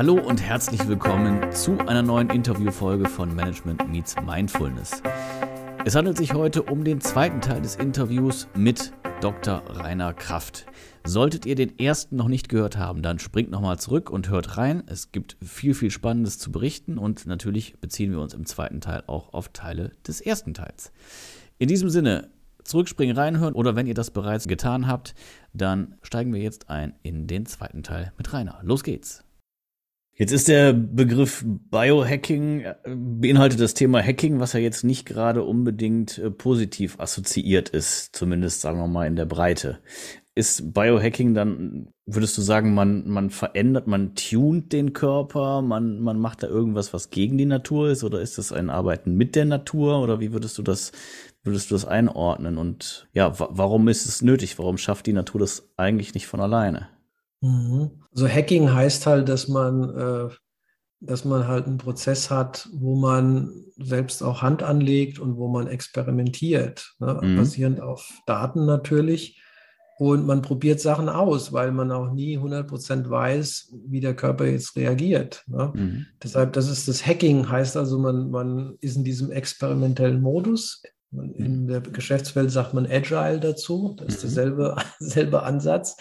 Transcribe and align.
Hallo 0.00 0.14
und 0.14 0.40
herzlich 0.40 0.88
willkommen 0.88 1.52
zu 1.52 1.76
einer 1.80 2.00
neuen 2.00 2.30
Interviewfolge 2.30 3.06
von 3.06 3.36
Management 3.36 3.86
Meets 3.90 4.16
Mindfulness. 4.24 5.02
Es 5.84 5.94
handelt 5.94 6.16
sich 6.16 6.32
heute 6.32 6.62
um 6.62 6.84
den 6.84 7.02
zweiten 7.02 7.42
Teil 7.42 7.60
des 7.60 7.76
Interviews 7.76 8.48
mit 8.56 8.94
Dr. 9.20 9.62
Rainer 9.68 10.14
Kraft. 10.14 10.64
Solltet 11.04 11.44
ihr 11.44 11.54
den 11.54 11.78
ersten 11.78 12.16
noch 12.16 12.28
nicht 12.28 12.48
gehört 12.48 12.78
haben, 12.78 13.02
dann 13.02 13.18
springt 13.18 13.50
nochmal 13.50 13.78
zurück 13.78 14.08
und 14.08 14.30
hört 14.30 14.56
rein. 14.56 14.84
Es 14.86 15.12
gibt 15.12 15.36
viel, 15.44 15.74
viel 15.74 15.90
Spannendes 15.90 16.38
zu 16.38 16.50
berichten 16.50 16.96
und 16.96 17.26
natürlich 17.26 17.78
beziehen 17.78 18.10
wir 18.10 18.20
uns 18.20 18.32
im 18.32 18.46
zweiten 18.46 18.80
Teil 18.80 19.02
auch 19.06 19.34
auf 19.34 19.50
Teile 19.50 19.92
des 20.08 20.22
ersten 20.22 20.54
Teils. 20.54 20.92
In 21.58 21.68
diesem 21.68 21.90
Sinne, 21.90 22.30
zurückspringen, 22.64 23.18
reinhören 23.18 23.52
oder 23.52 23.76
wenn 23.76 23.86
ihr 23.86 23.92
das 23.92 24.10
bereits 24.10 24.48
getan 24.48 24.86
habt, 24.86 25.14
dann 25.52 25.96
steigen 26.00 26.32
wir 26.32 26.40
jetzt 26.40 26.70
ein 26.70 26.94
in 27.02 27.26
den 27.26 27.44
zweiten 27.44 27.82
Teil 27.82 28.14
mit 28.16 28.32
Rainer. 28.32 28.60
Los 28.62 28.82
geht's. 28.82 29.24
Jetzt 30.20 30.32
ist 30.32 30.48
der 30.48 30.74
Begriff 30.74 31.42
Biohacking, 31.46 32.60
äh, 32.60 32.74
beinhaltet 32.94 33.58
das 33.58 33.72
Thema 33.72 34.02
Hacking, 34.02 34.38
was 34.38 34.52
ja 34.52 34.60
jetzt 34.60 34.84
nicht 34.84 35.06
gerade 35.06 35.42
unbedingt 35.42 36.18
äh, 36.18 36.30
positiv 36.30 37.00
assoziiert 37.00 37.70
ist, 37.70 38.14
zumindest 38.14 38.60
sagen 38.60 38.78
wir 38.78 38.86
mal 38.86 39.06
in 39.06 39.16
der 39.16 39.24
Breite. 39.24 39.78
Ist 40.34 40.74
Biohacking 40.74 41.32
dann, 41.32 41.88
würdest 42.04 42.36
du 42.36 42.42
sagen, 42.42 42.74
man, 42.74 43.08
man 43.08 43.30
verändert, 43.30 43.86
man 43.86 44.14
tunt 44.14 44.74
den 44.74 44.92
Körper, 44.92 45.62
man, 45.62 46.00
man 46.00 46.18
macht 46.18 46.42
da 46.42 46.48
irgendwas, 46.48 46.92
was 46.92 47.08
gegen 47.08 47.38
die 47.38 47.46
Natur 47.46 47.88
ist, 47.88 48.04
oder 48.04 48.20
ist 48.20 48.36
das 48.36 48.52
ein 48.52 48.68
Arbeiten 48.68 49.14
mit 49.14 49.34
der 49.34 49.46
Natur, 49.46 50.02
oder 50.02 50.20
wie 50.20 50.34
würdest 50.34 50.58
du 50.58 50.62
das, 50.62 50.92
würdest 51.44 51.70
du 51.70 51.74
das 51.74 51.86
einordnen? 51.86 52.58
Und 52.58 53.08
ja, 53.14 53.32
warum 53.38 53.88
ist 53.88 54.04
es 54.04 54.20
nötig? 54.20 54.58
Warum 54.58 54.76
schafft 54.76 55.06
die 55.06 55.14
Natur 55.14 55.40
das 55.40 55.70
eigentlich 55.78 56.12
nicht 56.12 56.26
von 56.26 56.40
alleine? 56.40 56.88
Mhm. 57.40 57.99
Also 58.12 58.28
Hacking 58.28 58.72
heißt 58.72 59.06
halt, 59.06 59.28
dass 59.28 59.48
man, 59.48 59.96
äh, 59.96 60.28
dass 61.00 61.24
man 61.24 61.46
halt 61.46 61.66
einen 61.66 61.78
Prozess 61.78 62.30
hat, 62.30 62.68
wo 62.72 62.96
man 62.96 63.52
selbst 63.76 64.22
auch 64.22 64.42
Hand 64.42 64.62
anlegt 64.62 65.18
und 65.18 65.36
wo 65.36 65.48
man 65.48 65.66
experimentiert, 65.66 66.94
ne? 66.98 67.18
mhm. 67.22 67.36
basierend 67.36 67.80
auf 67.80 68.08
Daten 68.26 68.66
natürlich. 68.66 69.40
Und 69.98 70.26
man 70.26 70.40
probiert 70.40 70.80
Sachen 70.80 71.10
aus, 71.10 71.52
weil 71.52 71.72
man 71.72 71.92
auch 71.92 72.10
nie 72.10 72.38
100% 72.38 73.10
weiß, 73.10 73.74
wie 73.86 74.00
der 74.00 74.16
Körper 74.16 74.46
jetzt 74.46 74.74
reagiert. 74.74 75.44
Ne? 75.46 75.72
Mhm. 75.74 76.06
Deshalb, 76.22 76.54
das 76.54 76.70
ist 76.70 76.88
das 76.88 77.06
Hacking, 77.06 77.50
heißt 77.50 77.76
also, 77.76 77.98
man, 77.98 78.30
man 78.30 78.78
ist 78.80 78.96
in 78.96 79.04
diesem 79.04 79.30
experimentellen 79.30 80.22
Modus. 80.22 80.82
In 81.12 81.64
mhm. 81.64 81.68
der 81.68 81.80
Geschäftswelt 81.82 82.50
sagt 82.50 82.72
man 82.72 82.86
Agile 82.86 83.40
dazu. 83.40 83.94
Das 83.98 84.08
ist 84.08 84.22
mhm. 84.22 84.28
derselbe, 84.28 84.76
derselbe 85.00 85.42
Ansatz. 85.42 85.96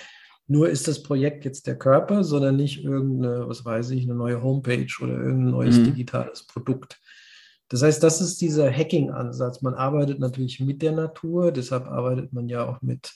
Nur 0.51 0.67
ist 0.67 0.87
das 0.87 1.03
Projekt 1.03 1.45
jetzt 1.45 1.67
der 1.67 1.77
Körper, 1.77 2.23
sondern 2.23 2.55
nicht 2.55 2.83
irgendeine, 2.83 3.47
was 3.47 3.63
weiß 3.63 3.91
ich, 3.91 4.03
eine 4.05 4.15
neue 4.15 4.41
Homepage 4.41 4.91
oder 4.99 5.13
irgendein 5.13 5.51
neues 5.51 5.77
mhm. 5.77 5.83
digitales 5.85 6.47
Produkt. 6.47 6.99
Das 7.67 7.83
heißt, 7.83 8.01
das 8.01 8.19
ist 8.19 8.41
dieser 8.41 8.71
Hacking-Ansatz. 8.71 9.61
Man 9.61 9.75
arbeitet 9.75 10.19
natürlich 10.19 10.59
mit 10.59 10.81
der 10.81 10.93
Natur, 10.93 11.51
deshalb 11.51 11.85
arbeitet 11.85 12.33
man 12.33 12.49
ja 12.49 12.67
auch 12.67 12.81
mit 12.81 13.13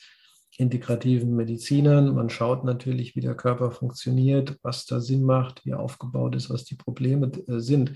integrativen 0.60 1.36
Medizinern. 1.36 2.14
Man 2.14 2.30
schaut 2.30 2.64
natürlich, 2.66 3.16
wie 3.16 3.22
der 3.22 3.34
Körper 3.34 3.72
funktioniert, 3.72 4.60
was 4.62 4.86
da 4.86 5.00
Sinn 5.00 5.24
macht, 5.24 5.66
wie 5.66 5.72
er 5.72 5.80
aufgebaut 5.80 6.36
ist, 6.36 6.52
was 6.52 6.66
die 6.66 6.76
Probleme 6.76 7.32
äh, 7.48 7.58
sind. 7.58 7.94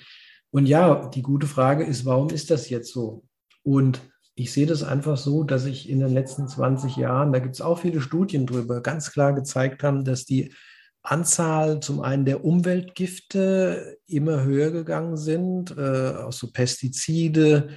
Und 0.50 0.66
ja, 0.66 1.10
die 1.10 1.22
gute 1.22 1.46
Frage 1.46 1.84
ist, 1.84 2.06
warum 2.06 2.32
ist 2.32 2.50
das 2.50 2.72
jetzt 2.72 2.92
so? 2.92 3.24
Und 3.62 4.02
ich 4.40 4.54
sehe 4.54 4.68
das 4.68 4.84
einfach 4.84 5.18
so, 5.18 5.44
dass 5.44 5.66
ich 5.66 5.90
in 5.90 6.00
den 6.00 6.14
letzten 6.14 6.48
20 6.48 6.96
Jahren, 6.96 7.34
da 7.34 7.40
gibt 7.40 7.56
es 7.56 7.62
auch 7.62 7.80
viele 7.80 8.02
Studien 8.02 8.46
drüber, 8.46 8.82
ganz 8.82 9.12
klar 9.12 9.34
gezeigt 9.34 9.82
haben, 9.82 10.06
dass 10.06 10.26
die 10.26 10.54
Anzahl 11.02 11.80
zum 11.80 12.02
einen 12.02 12.24
der 12.24 12.46
Umweltgifte 12.46 13.98
immer 14.06 14.44
höher 14.44 14.70
gegangen 14.70 15.18
sind, 15.18 15.76
äh, 15.76 16.12
auch 16.18 16.34
so 16.34 16.52
Pestizide, 16.52 17.70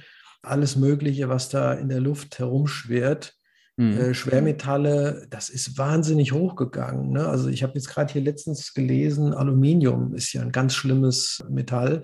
alles 0.43 0.75
Mögliche, 0.75 1.29
was 1.29 1.49
da 1.49 1.73
in 1.73 1.89
der 1.89 1.99
Luft 1.99 2.37
herumschwirrt. 2.37 3.33
Mhm. 3.77 3.97
Äh, 3.97 4.13
Schwermetalle, 4.13 5.25
das 5.31 5.49
ist 5.49 5.79
wahnsinnig 5.79 6.31
hochgegangen. 6.31 7.11
Ne? 7.11 7.27
Also 7.27 7.49
ich 7.49 7.63
habe 7.63 7.73
jetzt 7.73 7.89
gerade 7.89 8.13
hier 8.13 8.21
letztens 8.21 8.75
gelesen, 8.75 9.33
Aluminium 9.33 10.13
ist 10.13 10.31
ja 10.33 10.43
ein 10.43 10.51
ganz 10.51 10.75
schlimmes 10.75 11.43
Metall 11.49 12.03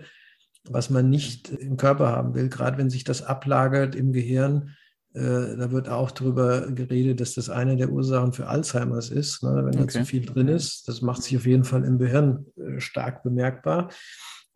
was 0.73 0.89
man 0.89 1.09
nicht 1.09 1.49
im 1.49 1.77
Körper 1.77 2.07
haben 2.07 2.33
will, 2.33 2.49
gerade 2.49 2.77
wenn 2.77 2.89
sich 2.89 3.03
das 3.03 3.23
ablagert 3.23 3.95
im 3.95 4.11
Gehirn. 4.11 4.75
Äh, 5.13 5.57
da 5.57 5.71
wird 5.71 5.89
auch 5.89 6.11
darüber 6.11 6.67
geredet, 6.71 7.21
dass 7.21 7.33
das 7.33 7.49
eine 7.49 7.75
der 7.75 7.91
Ursachen 7.91 8.33
für 8.33 8.47
Alzheimers 8.47 9.09
ist, 9.09 9.43
ne, 9.43 9.63
wenn 9.65 9.75
okay. 9.75 9.77
da 9.77 9.87
zu 9.87 10.05
viel 10.05 10.25
drin 10.25 10.47
ist. 10.47 10.87
Das 10.87 11.01
macht 11.01 11.23
sich 11.23 11.37
auf 11.37 11.45
jeden 11.45 11.63
Fall 11.63 11.83
im 11.83 11.97
Gehirn 11.97 12.45
äh, 12.57 12.79
stark 12.79 13.23
bemerkbar. 13.23 13.89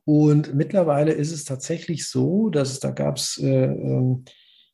Und 0.03 0.53
mittlerweile 0.55 1.13
ist 1.13 1.31
es 1.31 1.45
tatsächlich 1.45 2.09
so, 2.09 2.49
dass 2.49 2.79
da 2.79 2.91
gab 2.91 3.17
es 3.17 3.37
äh, 3.41 3.65
ähm, 3.65 4.25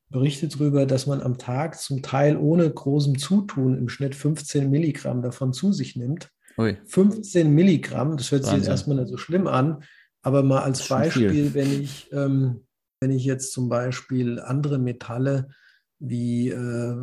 Berichte 0.09 0.47
darüber, 0.47 0.86
dass 0.86 1.06
man 1.06 1.22
am 1.22 1.38
Tag 1.38 1.80
zum 1.80 2.02
Teil 2.02 2.38
ohne 2.38 2.70
großem 2.70 3.18
Zutun 3.18 3.78
im 3.78 3.90
Schnitt 3.90 4.16
15 4.16 4.70
Milligramm 4.70 5.22
davon 5.22 5.52
zu 5.52 5.74
sich 5.74 5.96
nimmt. 5.96 6.30
Ui. 6.58 6.78
15 6.86 7.53
Milligramm, 7.53 8.18
das 8.18 8.31
hört 8.31 8.46
sich 8.46 8.53
jetzt 8.53 8.68
erstmal 8.68 8.97
nicht 8.97 9.09
so 9.09 9.18
schlimm 9.18 9.47
an, 9.47 9.84
aber 10.28 10.44
mal 10.44 10.62
als 10.62 10.86
Beispiel, 10.90 11.54
wenn 11.54 11.82
ich, 11.82 12.12
ähm, 12.12 12.66
wenn 13.00 13.12
ich 13.12 13.24
jetzt 13.24 13.54
zum 13.54 13.70
Beispiel 13.70 14.42
andere 14.42 14.78
Metalle, 14.78 15.48
wie, 16.00 16.50
äh, 16.50 16.98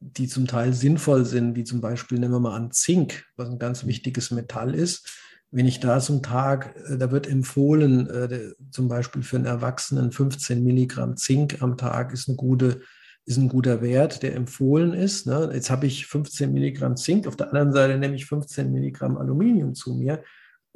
die 0.00 0.28
zum 0.28 0.46
Teil 0.46 0.74
sinnvoll 0.74 1.24
sind, 1.24 1.56
wie 1.56 1.64
zum 1.64 1.80
Beispiel, 1.80 2.18
nehmen 2.18 2.34
wir 2.34 2.40
mal 2.40 2.54
an 2.54 2.70
Zink, 2.70 3.24
was 3.36 3.48
ein 3.48 3.58
ganz 3.58 3.86
wichtiges 3.86 4.30
Metall 4.30 4.74
ist, 4.74 5.10
wenn 5.52 5.66
ich 5.66 5.80
da 5.80 6.00
zum 6.00 6.22
Tag, 6.22 6.76
äh, 6.86 6.98
da 6.98 7.10
wird 7.10 7.26
empfohlen, 7.26 8.10
äh, 8.10 8.52
zum 8.70 8.88
Beispiel 8.88 9.22
für 9.22 9.36
einen 9.36 9.46
Erwachsenen 9.46 10.12
15 10.12 10.62
Milligramm 10.62 11.16
Zink 11.16 11.62
am 11.62 11.78
Tag 11.78 12.12
ist 12.12 12.28
eine 12.28 12.36
gute 12.36 12.82
ist 13.26 13.38
ein 13.38 13.48
guter 13.48 13.80
Wert, 13.80 14.22
der 14.22 14.36
empfohlen 14.36 14.92
ist. 14.92 15.26
Ne? 15.26 15.50
Jetzt 15.54 15.70
habe 15.70 15.86
ich 15.86 16.04
15 16.04 16.52
Milligramm 16.52 16.94
Zink, 16.98 17.26
auf 17.26 17.36
der 17.36 17.46
anderen 17.48 17.72
Seite 17.72 17.96
nehme 17.96 18.16
ich 18.16 18.26
15 18.26 18.70
Milligramm 18.70 19.16
Aluminium 19.16 19.74
zu 19.74 19.94
mir 19.94 20.22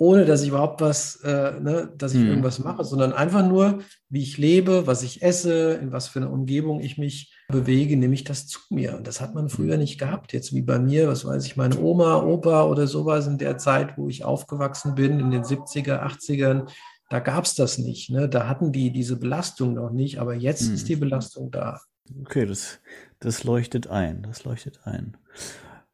ohne 0.00 0.24
dass 0.24 0.42
ich 0.42 0.50
überhaupt 0.50 0.80
was, 0.80 1.16
äh, 1.24 1.60
ne, 1.60 1.92
dass 1.98 2.14
ich 2.14 2.20
hm. 2.20 2.28
irgendwas 2.28 2.60
mache, 2.60 2.84
sondern 2.84 3.12
einfach 3.12 3.46
nur, 3.46 3.80
wie 4.08 4.22
ich 4.22 4.38
lebe, 4.38 4.86
was 4.86 5.02
ich 5.02 5.22
esse, 5.22 5.72
in 5.74 5.90
was 5.90 6.06
für 6.06 6.20
einer 6.20 6.30
Umgebung 6.30 6.80
ich 6.80 6.98
mich 6.98 7.34
bewege, 7.48 7.96
nehme 7.96 8.14
ich 8.14 8.22
das 8.22 8.46
zu 8.46 8.60
mir. 8.70 8.96
Und 8.96 9.08
das 9.08 9.20
hat 9.20 9.34
man 9.34 9.48
früher 9.48 9.72
hm. 9.72 9.80
nicht 9.80 9.98
gehabt. 9.98 10.32
Jetzt 10.32 10.54
wie 10.54 10.62
bei 10.62 10.78
mir, 10.78 11.08
was 11.08 11.24
weiß 11.24 11.44
ich, 11.44 11.56
meine 11.56 11.80
Oma, 11.80 12.22
Opa 12.22 12.62
oder 12.64 12.86
sowas 12.86 13.26
in 13.26 13.38
der 13.38 13.58
Zeit, 13.58 13.98
wo 13.98 14.08
ich 14.08 14.24
aufgewachsen 14.24 14.94
bin, 14.94 15.18
in 15.18 15.32
den 15.32 15.42
70er, 15.42 16.00
80ern, 16.00 16.70
da 17.10 17.18
gab 17.18 17.44
es 17.44 17.56
das 17.56 17.78
nicht. 17.78 18.08
Ne? 18.10 18.28
Da 18.28 18.48
hatten 18.48 18.70
die 18.70 18.92
diese 18.92 19.16
Belastung 19.16 19.74
noch 19.74 19.90
nicht, 19.90 20.20
aber 20.20 20.34
jetzt 20.34 20.68
hm. 20.68 20.74
ist 20.74 20.88
die 20.88 20.96
Belastung 20.96 21.50
da. 21.50 21.80
Okay, 22.22 22.46
das, 22.46 22.78
das 23.18 23.42
leuchtet 23.42 23.88
ein. 23.88 24.22
Das 24.22 24.44
leuchtet 24.44 24.78
ein. 24.84 25.16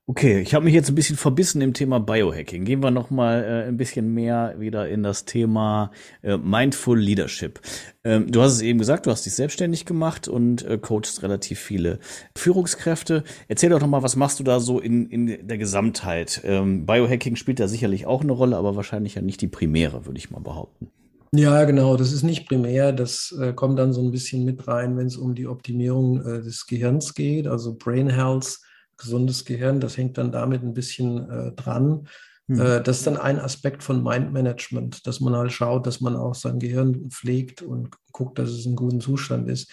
Okay, 0.07 0.41
ich 0.41 0.53
habe 0.53 0.67
mich 0.67 0.75
jetzt 0.75 0.91
ein 0.91 0.95
bisschen 0.95 1.17
verbissen 1.17 1.63
im 1.63 1.73
Thema 1.73 1.99
Biohacking. 1.99 2.67
Gehen 2.67 2.83
wir 2.83 2.91
noch 2.91 3.09
mal 3.09 3.43
äh, 3.43 3.69
ein 3.69 3.79
bisschen 3.79 4.13
mehr 4.13 4.55
wieder 4.59 4.87
in 4.87 5.03
das 5.03 5.25
Thema 5.25 5.93
äh, 6.21 6.37
Mindful 6.37 6.99
Leadership. 6.99 7.59
Ähm, 8.05 8.31
du 8.31 8.43
hast 8.43 8.53
es 8.53 8.61
eben 8.61 8.79
gesagt, 8.79 9.07
du 9.07 9.11
hast 9.11 9.25
dich 9.25 9.33
selbstständig 9.33 9.87
gemacht 9.87 10.29
und 10.29 10.63
äh, 10.67 10.77
coachst 10.77 11.23
relativ 11.23 11.59
viele 11.59 12.01
Führungskräfte. 12.37 13.25
Erzähl 13.49 13.71
doch 13.71 13.81
noch 13.81 13.87
mal, 13.87 14.03
was 14.03 14.15
machst 14.15 14.39
du 14.41 14.45
da 14.45 14.61
so 14.61 14.79
in, 14.79 15.09
in 15.09 15.49
der 15.49 15.57
Gesamtheit? 15.57 16.43
Ähm, 16.45 16.85
Biohacking 16.85 17.37
spielt 17.37 17.59
da 17.59 17.67
sicherlich 17.67 18.05
auch 18.05 18.21
eine 18.21 18.33
Rolle, 18.33 18.59
aber 18.59 18.77
wahrscheinlich 18.77 19.15
ja 19.15 19.23
nicht 19.23 19.41
die 19.41 19.49
primäre, 19.49 20.05
würde 20.05 20.19
ich 20.19 20.31
mal 20.31 20.41
behaupten. 20.41 20.91
Ja, 21.33 21.65
genau, 21.65 21.97
das 21.97 22.13
ist 22.13 22.25
nicht 22.25 22.47
primär. 22.47 22.93
Das 22.93 23.35
äh, 23.41 23.55
kommt 23.55 23.79
dann 23.79 23.95
so 23.95 24.03
ein 24.03 24.11
bisschen 24.11 24.45
mit 24.45 24.69
rein, 24.69 24.99
wenn 24.99 25.07
es 25.07 25.17
um 25.17 25.35
die 25.35 25.47
Optimierung 25.47 26.21
äh, 26.21 26.43
des 26.43 26.67
Gehirns 26.67 27.15
geht, 27.15 27.47
also 27.47 27.75
Brain 27.75 28.11
Health 28.11 28.59
gesundes 28.97 29.45
Gehirn, 29.45 29.81
das 29.81 29.97
hängt 29.97 30.19
dann 30.19 30.33
damit 30.33 30.63
ein 30.63 30.75
bisschen 30.75 31.31
äh, 31.31 31.53
dran. 31.53 32.09
Mhm. 32.47 32.61
Äh, 32.61 32.83
das 32.83 32.99
ist 32.99 33.07
dann 33.07 33.17
ein 33.17 33.39
Aspekt 33.39 33.83
von 33.83 34.03
Mind 34.03 34.33
Management, 34.33 35.07
dass 35.07 35.21
man 35.21 35.35
halt 35.35 35.53
schaut, 35.53 35.87
dass 35.87 36.01
man 36.01 36.17
auch 36.17 36.35
sein 36.35 36.59
Gehirn 36.59 37.11
pflegt 37.11 37.63
und 37.63 37.91
guckt, 38.13 38.39
dass 38.39 38.51
es 38.51 38.67
in 38.67 38.77
gutem 38.77 39.01
Zustand 39.01 39.49
ist. 39.49 39.71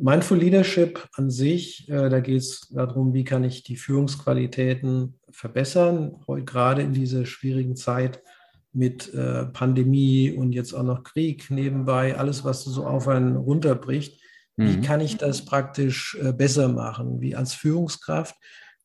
Mindful 0.00 0.38
Leadership 0.38 1.08
an 1.14 1.28
sich, 1.28 1.88
äh, 1.88 2.08
da 2.08 2.20
geht 2.20 2.38
es 2.38 2.68
darum, 2.70 3.14
wie 3.14 3.24
kann 3.24 3.42
ich 3.42 3.64
die 3.64 3.76
Führungsqualitäten 3.76 5.18
verbessern, 5.30 6.16
heute 6.28 6.44
gerade 6.44 6.82
in 6.82 6.92
dieser 6.92 7.26
schwierigen 7.26 7.74
Zeit 7.74 8.22
mit 8.72 9.12
äh, 9.12 9.46
Pandemie 9.46 10.30
und 10.30 10.52
jetzt 10.52 10.72
auch 10.72 10.84
noch 10.84 11.02
Krieg 11.02 11.50
nebenbei, 11.50 12.16
alles, 12.16 12.44
was 12.44 12.62
so 12.62 12.86
auf 12.86 13.08
einen 13.08 13.36
runterbricht. 13.36 14.20
Wie 14.58 14.78
mhm. 14.78 14.82
kann 14.82 15.00
ich 15.00 15.16
das 15.16 15.44
praktisch 15.44 16.18
äh, 16.20 16.32
besser 16.32 16.68
machen, 16.68 17.20
wie 17.20 17.36
als 17.36 17.54
Führungskraft? 17.54 18.34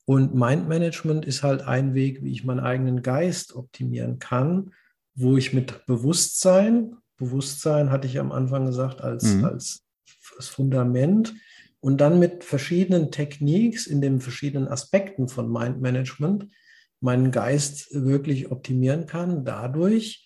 Und 0.05 0.35
Mindmanagement 0.35 1.25
ist 1.25 1.41
halt 1.41 1.63
ein 1.63 1.95
Weg, 1.95 2.23
wie 2.23 2.31
ich 2.31 2.43
meinen 2.43 2.59
eigenen 2.59 3.01
Geist 3.01 3.55
optimieren 3.55 4.19
kann, 4.19 4.71
wo 5.15 5.35
ich 5.35 5.51
mit 5.51 5.85
Bewusstsein, 5.87 6.97
Bewusstsein 7.17 7.89
hatte 7.89 8.07
ich 8.07 8.19
am 8.19 8.31
Anfang 8.31 8.67
gesagt, 8.67 9.01
als, 9.01 9.23
mhm. 9.33 9.45
als, 9.45 9.83
als 10.37 10.47
Fundament 10.47 11.33
und 11.79 11.99
dann 12.01 12.19
mit 12.19 12.43
verschiedenen 12.43 13.11
Techniques 13.11 13.87
in 13.87 13.99
den 13.99 14.21
verschiedenen 14.21 14.67
Aspekten 14.67 15.27
von 15.27 15.51
Mindmanagement 15.51 16.49
meinen 16.99 17.31
Geist 17.31 17.87
wirklich 17.93 18.51
optimieren 18.51 19.07
kann. 19.07 19.43
Dadurch 19.43 20.23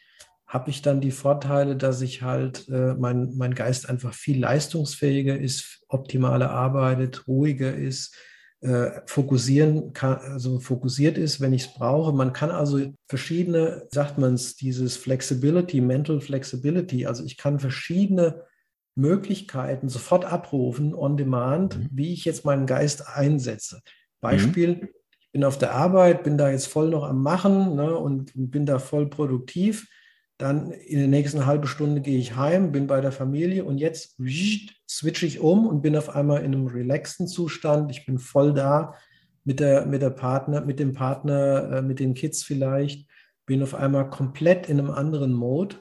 habe 0.48 0.70
ich 0.70 0.82
dann 0.82 1.02
die 1.02 1.12
Vorteile, 1.12 1.76
dass 1.76 2.02
ich 2.02 2.22
halt 2.22 2.70
äh, 2.70 2.94
mein, 2.94 3.36
mein 3.36 3.54
Geist 3.54 3.90
einfach 3.90 4.14
viel 4.14 4.40
leistungsfähiger 4.40 5.38
ist, 5.38 5.84
optimaler 5.90 6.52
arbeitet, 6.52 7.28
ruhiger 7.28 7.76
ist, 7.76 8.16
äh, 8.62 9.02
fokussieren 9.06 9.94
kann, 9.94 10.18
also 10.18 10.60
fokussiert 10.60 11.18
ist, 11.18 11.42
wenn 11.42 11.54
ich 11.54 11.66
es 11.66 11.74
brauche. 11.74 12.14
Man 12.14 12.34
kann 12.34 12.50
also 12.50 12.80
verschiedene, 13.08 13.88
sagt 13.92 14.18
man 14.18 14.36
es, 14.36 14.56
dieses 14.56 14.96
Flexibility, 14.96 15.82
Mental 15.82 16.22
Flexibility, 16.22 17.06
also 17.06 17.26
ich 17.26 17.38
kann 17.38 17.60
verschiedene 17.60 18.44
Möglichkeiten 18.96 19.90
sofort 19.90 20.26
abrufen, 20.26 20.96
on 20.96 21.18
demand, 21.18 21.78
mhm. 21.78 21.90
wie 21.92 22.14
ich 22.14 22.26
jetzt 22.26 22.46
meinen 22.46 22.66
Geist 22.66 23.08
einsetze. 23.08 23.82
Beispiel, 24.22 24.78
mhm. 24.78 24.90
ich 25.20 25.32
bin 25.34 25.44
auf 25.44 25.60
der 25.60 25.74
Arbeit, 25.74 26.24
bin 26.24 26.38
da 26.38 26.50
jetzt 26.50 26.68
voll 26.68 26.90
noch 26.90 27.04
am 27.04 27.22
Machen 27.22 27.76
ne, 27.76 27.96
und 27.96 28.32
bin 28.34 28.66
da 28.66 28.80
voll 28.80 29.10
produktiv. 29.10 29.88
Dann 30.38 30.72
in 30.72 31.00
der 31.00 31.08
nächsten 31.08 31.46
halben 31.48 31.68
Stunde 31.68 32.02
gehe 32.02 32.20
ich 32.20 32.36
heim, 32.36 32.72
bin 32.72 32.86
bei 32.86 33.02
der 33.02 33.12
Familie 33.12 33.66
und 33.66 33.80
jetzt 33.80 34.18
switche 34.88 35.26
ich 35.26 35.40
um 35.40 35.66
und 35.66 35.82
bin 35.82 35.96
auf 35.96 36.16
einmal 36.16 36.44
in 36.44 36.54
einem 36.54 36.68
relaxten 36.68 37.28
Zustand. 37.28 37.90
Ich 37.90 38.06
bin 38.06 38.20
voll 38.20 38.54
da 38.54 38.94
mit 39.44 39.60
der, 39.60 39.86
mit 39.88 40.02
der 40.02 40.12
Partner, 40.12 40.62
mit 40.62 40.80
dem 40.80 40.94
Partner, 40.94 41.78
äh, 41.78 41.82
mit 41.82 42.00
den 42.00 42.14
Kids 42.14 42.44
vielleicht, 42.44 43.08
bin 43.46 43.64
auf 43.64 43.74
einmal 43.74 44.10
komplett 44.10 44.70
in 44.70 44.80
einem 44.80 44.92
anderen 44.92 45.34
Mode. 45.34 45.78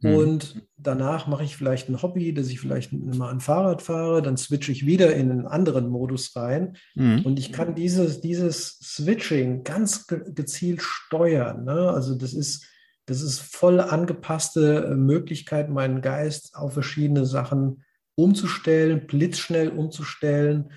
Mhm. 0.00 0.14
Und 0.14 0.62
danach 0.76 1.26
mache 1.26 1.44
ich 1.44 1.56
vielleicht 1.56 1.88
ein 1.88 2.00
Hobby, 2.00 2.32
dass 2.32 2.48
ich 2.48 2.60
vielleicht 2.60 2.92
mal 2.92 3.30
ein 3.30 3.40
Fahrrad 3.40 3.82
fahre, 3.82 4.22
dann 4.22 4.36
switche 4.36 4.72
ich 4.72 4.86
wieder 4.86 5.14
in 5.14 5.30
einen 5.30 5.46
anderen 5.46 5.88
Modus 5.88 6.34
rein. 6.36 6.76
Mhm. 6.94 7.22
Und 7.26 7.38
ich 7.38 7.52
kann 7.52 7.74
dieses, 7.74 8.20
dieses 8.20 8.78
Switching 8.78 9.64
ganz 9.64 10.06
gezielt 10.06 10.80
steuern. 10.80 11.64
Ne? 11.64 11.90
Also 11.90 12.14
das 12.14 12.32
ist, 12.32 12.64
das 13.08 13.22
ist 13.22 13.40
voll 13.40 13.80
angepasste 13.80 14.84
äh, 14.84 14.94
Möglichkeit, 14.94 15.70
meinen 15.70 16.02
Geist 16.02 16.54
auf 16.54 16.74
verschiedene 16.74 17.24
Sachen 17.24 17.82
umzustellen, 18.14 19.06
blitzschnell 19.06 19.70
umzustellen, 19.70 20.72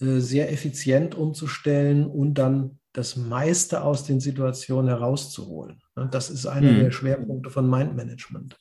äh, 0.00 0.18
sehr 0.18 0.52
effizient 0.52 1.14
umzustellen 1.14 2.04
und 2.04 2.34
dann 2.34 2.80
das 2.92 3.14
meiste 3.14 3.82
aus 3.82 4.02
den 4.02 4.18
Situationen 4.18 4.88
herauszuholen. 4.88 5.80
Das 6.10 6.28
ist 6.28 6.46
einer 6.46 6.70
hm. 6.70 6.78
der 6.80 6.90
Schwerpunkte 6.90 7.50
von 7.50 7.70
Mindmanagement. 7.70 8.58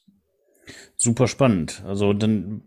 Super 0.97 1.27
spannend. 1.27 1.83
Also 1.85 2.13
dann 2.13 2.63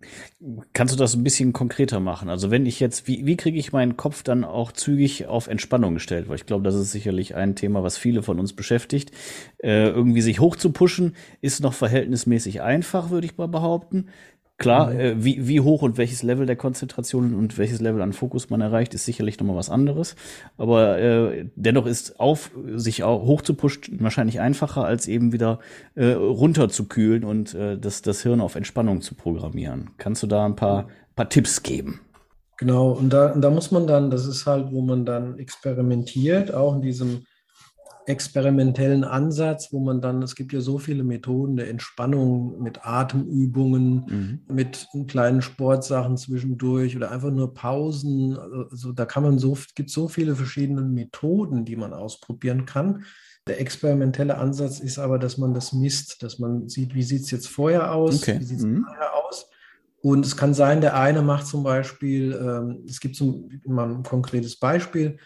kannst 0.72 0.94
du 0.94 0.98
das 0.98 1.14
ein 1.14 1.24
bisschen 1.24 1.52
konkreter 1.52 1.98
machen. 2.00 2.28
Also 2.28 2.50
wenn 2.50 2.66
ich 2.66 2.78
jetzt, 2.78 3.08
wie, 3.08 3.26
wie 3.26 3.36
kriege 3.36 3.58
ich 3.58 3.72
meinen 3.72 3.96
Kopf 3.96 4.22
dann 4.22 4.44
auch 4.44 4.72
zügig 4.72 5.26
auf 5.26 5.46
Entspannung 5.48 5.94
gestellt? 5.94 6.28
Weil 6.28 6.36
ich 6.36 6.46
glaube, 6.46 6.64
das 6.64 6.74
ist 6.74 6.92
sicherlich 6.92 7.34
ein 7.34 7.56
Thema, 7.56 7.82
was 7.82 7.96
viele 7.96 8.22
von 8.22 8.38
uns 8.38 8.52
beschäftigt. 8.52 9.10
Äh, 9.58 9.88
irgendwie 9.88 10.20
sich 10.20 10.40
hoch 10.40 10.56
zu 10.56 10.72
pushen, 10.72 11.16
ist 11.40 11.60
noch 11.60 11.74
verhältnismäßig 11.74 12.62
einfach, 12.62 13.10
würde 13.10 13.26
ich 13.26 13.36
mal 13.36 13.48
behaupten. 13.48 14.08
Klar, 14.58 14.90
mhm. 14.90 15.00
äh, 15.00 15.25
wie, 15.25 15.46
wie 15.46 15.60
hoch 15.60 15.82
und 15.82 15.99
welches 15.99 16.25
Level 16.25 16.44
der 16.44 16.56
Konzentration 16.56 17.34
und 17.34 17.58
welches 17.58 17.81
Level 17.81 18.02
an 18.02 18.12
Fokus 18.12 18.50
man 18.50 18.60
erreicht, 18.60 18.93
ist 18.93 19.05
sicherlich 19.05 19.38
nochmal 19.38 19.56
was 19.56 19.70
anderes. 19.70 20.16
Aber 20.56 20.99
äh, 20.99 21.46
dennoch 21.55 21.87
ist 21.87 22.19
auf, 22.19 22.50
sich 22.75 23.05
auch 23.05 23.22
hoch 23.22 23.43
zu 23.43 23.55
pushen 23.55 24.00
wahrscheinlich 24.00 24.40
einfacher, 24.40 24.84
als 24.84 25.06
eben 25.06 25.32
wieder 25.32 25.60
äh, 25.94 26.10
runter 26.10 26.69
zu 26.69 26.87
kühlen 26.87 27.22
und 27.22 27.55
äh, 27.55 27.78
das, 27.78 28.02
das 28.02 28.22
Hirn 28.22 28.40
auf 28.40 28.56
Entspannung 28.56 29.00
zu 29.00 29.14
programmieren. 29.14 29.90
Kannst 29.96 30.25
du 30.25 30.26
da 30.26 30.44
ein 30.44 30.56
paar, 30.56 30.88
paar 31.14 31.28
Tipps 31.28 31.62
geben? 31.62 32.00
Genau, 32.58 32.90
und 32.90 33.12
da, 33.12 33.31
und 33.32 33.40
da 33.40 33.50
muss 33.50 33.70
man 33.70 33.87
dann, 33.87 34.11
das 34.11 34.26
ist 34.26 34.44
halt, 34.44 34.72
wo 34.72 34.81
man 34.81 35.04
dann 35.04 35.38
experimentiert, 35.38 36.52
auch 36.52 36.75
in 36.75 36.82
diesem 36.82 37.22
experimentellen 38.08 39.05
Ansatz, 39.05 39.72
wo 39.72 39.81
man 39.81 40.00
dann, 40.00 40.22
es 40.22 40.34
gibt 40.34 40.52
ja 40.52 40.60
so 40.60 40.78
viele 40.78 41.05
Methoden 41.05 41.56
der 41.56 41.69
Entspannung 41.69 42.60
mit 42.62 42.87
Atemübungen, 42.87 44.40
mhm. 44.49 44.55
mit 44.55 44.88
kleinen 45.06 45.43
Sportsachen 45.43 46.16
zwischendurch 46.16 46.96
oder 46.96 47.10
einfach 47.10 47.31
nur 47.31 47.52
Pausen. 47.52 48.38
Also 48.70 48.93
da 48.93 49.05
kann 49.05 49.22
man 49.22 49.38
so, 49.38 49.58
gibt 49.75 49.90
so 49.90 50.08
viele 50.08 50.34
verschiedene 50.34 50.81
Methoden, 50.81 51.66
die 51.66 51.76
man 51.76 51.93
ausprobieren 51.93 52.64
kann. 52.64 53.05
Der 53.46 53.60
experimentelle 53.60 54.38
Ansatz 54.38 54.81
ist 54.81 54.99
aber, 54.99 55.19
dass 55.19 55.37
man 55.37 55.52
das 55.52 55.72
misst, 55.72 56.22
dass 56.22 56.38
man 56.38 56.69
sieht, 56.69 56.94
wie 56.94 57.02
sieht 57.02 57.22
es 57.22 57.31
jetzt 57.31 57.49
vorher 57.49 57.93
aus, 57.94 58.22
okay. 58.22 58.40
wie 58.40 58.44
sieht 58.44 58.58
es 58.58 58.64
mhm. 58.64 58.81
nachher 58.81 59.14
aus. 59.14 59.50
Und 60.00 60.25
es 60.25 60.37
kann 60.37 60.54
sein, 60.54 60.81
der 60.81 60.96
eine 60.96 61.22
macht 61.22 61.46
zum 61.46 61.62
Beispiel, 61.62 62.32
ähm, 62.40 62.84
es 62.88 63.00
gibt 63.00 63.16
so 63.16 63.49
mal 63.66 63.90
ein 63.90 64.02
konkretes 64.02 64.56
Beispiel, 64.56 65.19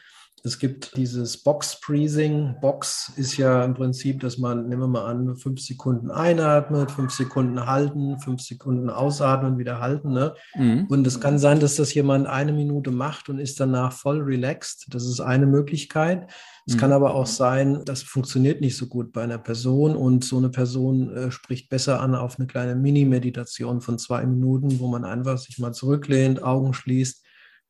es 0.44 0.58
gibt 0.58 0.96
dieses 0.96 1.36
Box-Freezing. 1.36 2.56
Box 2.60 3.12
ist 3.14 3.36
ja 3.36 3.64
im 3.64 3.74
Prinzip, 3.74 4.20
dass 4.20 4.38
man, 4.38 4.68
nehmen 4.68 4.82
wir 4.82 4.88
mal 4.88 5.06
an, 5.06 5.36
fünf 5.36 5.60
Sekunden 5.60 6.10
einatmet, 6.10 6.90
fünf 6.90 7.12
Sekunden 7.12 7.64
halten, 7.66 8.18
fünf 8.18 8.40
Sekunden 8.42 8.90
ausatmen, 8.90 9.58
wieder 9.58 9.78
halten. 9.78 10.12
Ne? 10.12 10.34
Mhm. 10.56 10.86
Und 10.88 11.06
es 11.06 11.20
kann 11.20 11.38
sein, 11.38 11.60
dass 11.60 11.76
das 11.76 11.94
jemand 11.94 12.26
eine 12.26 12.52
Minute 12.52 12.90
macht 12.90 13.28
und 13.28 13.38
ist 13.38 13.60
danach 13.60 13.92
voll 13.92 14.20
relaxed. 14.20 14.86
Das 14.90 15.06
ist 15.06 15.20
eine 15.20 15.46
Möglichkeit. 15.46 16.28
Es 16.66 16.74
mhm. 16.74 16.78
kann 16.78 16.92
aber 16.92 17.14
auch 17.14 17.26
sein, 17.26 17.84
das 17.84 18.02
funktioniert 18.02 18.60
nicht 18.60 18.76
so 18.76 18.86
gut 18.86 19.12
bei 19.12 19.22
einer 19.22 19.38
Person 19.38 19.94
und 19.94 20.24
so 20.24 20.38
eine 20.38 20.48
Person 20.48 21.14
äh, 21.14 21.30
spricht 21.30 21.68
besser 21.68 22.00
an 22.00 22.16
auf 22.16 22.38
eine 22.38 22.48
kleine 22.48 22.74
Mini-Meditation 22.74 23.80
von 23.80 23.96
zwei 23.96 24.26
Minuten, 24.26 24.80
wo 24.80 24.88
man 24.88 25.04
einfach 25.04 25.38
sich 25.38 25.60
mal 25.60 25.72
zurücklehnt, 25.72 26.42
Augen 26.42 26.74
schließt 26.74 27.22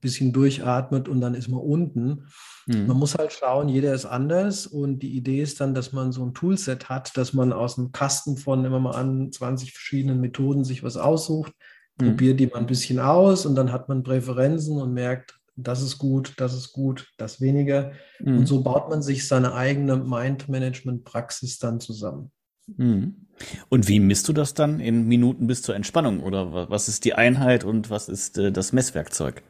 bisschen 0.02 0.34
durchatmet 0.34 1.08
und 1.08 1.22
dann 1.22 1.34
ist 1.34 1.48
man 1.48 1.60
unten. 1.60 2.26
Mhm. 2.66 2.86
Man 2.86 2.98
muss 2.98 3.14
halt 3.14 3.32
schauen, 3.32 3.68
jeder 3.68 3.94
ist 3.94 4.04
anders 4.04 4.66
und 4.66 4.98
die 4.98 5.16
Idee 5.16 5.40
ist 5.40 5.60
dann, 5.60 5.74
dass 5.74 5.92
man 5.92 6.12
so 6.12 6.24
ein 6.26 6.34
Toolset 6.34 6.90
hat, 6.90 7.16
dass 7.16 7.32
man 7.32 7.52
aus 7.52 7.78
einem 7.78 7.92
Kasten 7.92 8.36
von, 8.36 8.60
nehmen 8.60 8.74
wir 8.74 8.80
mal 8.80 8.90
an, 8.90 9.32
20 9.32 9.72
verschiedenen 9.72 10.20
Methoden 10.20 10.64
sich 10.64 10.82
was 10.82 10.98
aussucht, 10.98 11.52
mhm. 11.98 12.08
probiert 12.08 12.40
die 12.40 12.48
mal 12.48 12.58
ein 12.58 12.66
bisschen 12.66 12.98
aus 12.98 13.46
und 13.46 13.54
dann 13.54 13.72
hat 13.72 13.88
man 13.88 14.02
Präferenzen 14.02 14.76
und 14.76 14.92
merkt, 14.92 15.38
das 15.56 15.82
ist 15.82 15.98
gut, 15.98 16.34
das 16.36 16.54
ist 16.54 16.72
gut, 16.72 17.08
das 17.16 17.40
weniger. 17.40 17.92
Mhm. 18.20 18.38
Und 18.38 18.46
so 18.46 18.62
baut 18.62 18.90
man 18.90 19.02
sich 19.02 19.26
seine 19.26 19.54
eigene 19.54 19.96
Mind-Management-Praxis 19.96 21.58
dann 21.58 21.80
zusammen. 21.80 22.30
Mhm. 22.66 23.26
Und 23.68 23.88
wie 23.88 24.00
misst 24.00 24.28
du 24.28 24.32
das 24.32 24.54
dann 24.54 24.80
in 24.80 25.06
Minuten 25.08 25.46
bis 25.46 25.62
zur 25.62 25.74
Entspannung? 25.74 26.20
Oder 26.20 26.70
was 26.70 26.88
ist 26.88 27.04
die 27.04 27.14
Einheit 27.14 27.64
und 27.64 27.90
was 27.90 28.08
ist 28.08 28.38
äh, 28.38 28.52
das 28.52 28.72
Messwerkzeug? 28.72 29.42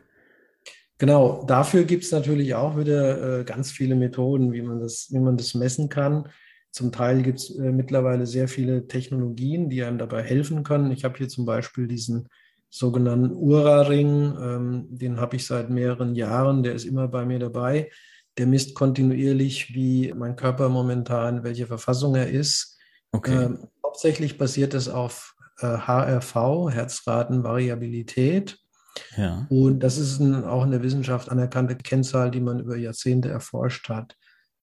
Genau, 1.02 1.42
dafür 1.48 1.82
gibt 1.82 2.04
es 2.04 2.12
natürlich 2.12 2.54
auch 2.54 2.78
wieder 2.78 3.40
äh, 3.40 3.44
ganz 3.44 3.72
viele 3.72 3.96
Methoden, 3.96 4.52
wie 4.52 4.62
man 4.62 4.78
das, 4.78 5.08
wie 5.10 5.18
man 5.18 5.36
das 5.36 5.52
messen 5.52 5.88
kann. 5.88 6.28
Zum 6.70 6.92
Teil 6.92 7.22
gibt 7.22 7.40
es 7.40 7.58
äh, 7.58 7.72
mittlerweile 7.72 8.24
sehr 8.24 8.46
viele 8.46 8.86
Technologien, 8.86 9.68
die 9.68 9.82
einem 9.82 9.98
dabei 9.98 10.22
helfen 10.22 10.62
können. 10.62 10.92
Ich 10.92 11.02
habe 11.02 11.18
hier 11.18 11.28
zum 11.28 11.44
Beispiel 11.44 11.88
diesen 11.88 12.28
sogenannten 12.70 13.32
Ura-Ring, 13.32 14.36
ähm, 14.40 14.86
den 14.90 15.18
habe 15.18 15.34
ich 15.34 15.44
seit 15.44 15.70
mehreren 15.70 16.14
Jahren, 16.14 16.62
der 16.62 16.76
ist 16.76 16.84
immer 16.84 17.08
bei 17.08 17.24
mir 17.24 17.40
dabei. 17.40 17.90
Der 18.38 18.46
misst 18.46 18.76
kontinuierlich, 18.76 19.74
wie 19.74 20.14
mein 20.16 20.36
Körper 20.36 20.68
momentan, 20.68 21.42
welche 21.42 21.66
Verfassung 21.66 22.14
er 22.14 22.30
ist. 22.30 22.78
Okay. 23.10 23.46
Ähm, 23.46 23.58
hauptsächlich 23.84 24.38
basiert 24.38 24.72
es 24.72 24.88
auf 24.88 25.34
äh, 25.58 25.66
HRV, 25.66 26.70
Herzratenvariabilität. 26.70 28.61
Ja. 29.16 29.46
Und 29.48 29.80
das 29.80 29.98
ist 29.98 30.20
ein, 30.20 30.44
auch 30.44 30.64
in 30.64 30.70
der 30.70 30.82
Wissenschaft 30.82 31.30
anerkannte 31.30 31.76
Kennzahl, 31.76 32.30
die 32.30 32.40
man 32.40 32.60
über 32.60 32.76
Jahrzehnte 32.76 33.28
erforscht 33.28 33.88
hat, 33.88 34.16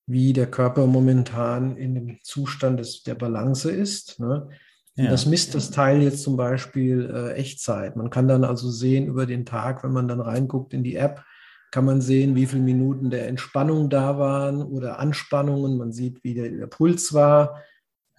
wie 0.06 0.34
der 0.34 0.50
Körper 0.50 0.88
momentan 0.88 1.78
in 1.78 1.96
dem 1.96 2.18
Zustand 2.24 2.80
des, 2.80 3.04
der 3.04 3.16
Balance 3.16 3.70
ist. 3.70 4.20
Ne? 4.20 4.50
Ja. 4.96 5.10
Das 5.10 5.26
misst 5.26 5.56
das 5.56 5.72
Teil 5.72 6.02
jetzt 6.02 6.24
zum 6.24 6.36
Beispiel 6.36 7.10
äh, 7.14 7.34
Echtzeit. 7.34 7.96
Man 7.96 8.10
kann 8.10 8.28
dann 8.28 8.44
also 8.44 8.70
sehen 8.70 9.06
über 9.08 9.26
den 9.26 9.46
Tag, 9.46 9.84
wenn 9.84 9.94
man 9.94 10.08
dann 10.08 10.20
reinguckt 10.20 10.74
in 10.74 10.84
die 10.84 10.96
App, 10.96 11.24
kann 11.72 11.86
man 11.86 12.02
sehen, 12.02 12.36
wie 12.36 12.48
viele 12.48 12.64
Minuten 12.64 13.10
der 13.10 13.28
Entspannung 13.28 13.90
da 13.90 14.18
waren 14.18 14.62
oder 14.62 15.00
Anspannungen. 15.00 15.78
Man 15.78 15.92
sieht, 15.92 16.24
wie 16.24 16.34
der, 16.34 16.50
der 16.50 16.68
Puls 16.68 17.14
war, 17.14 17.62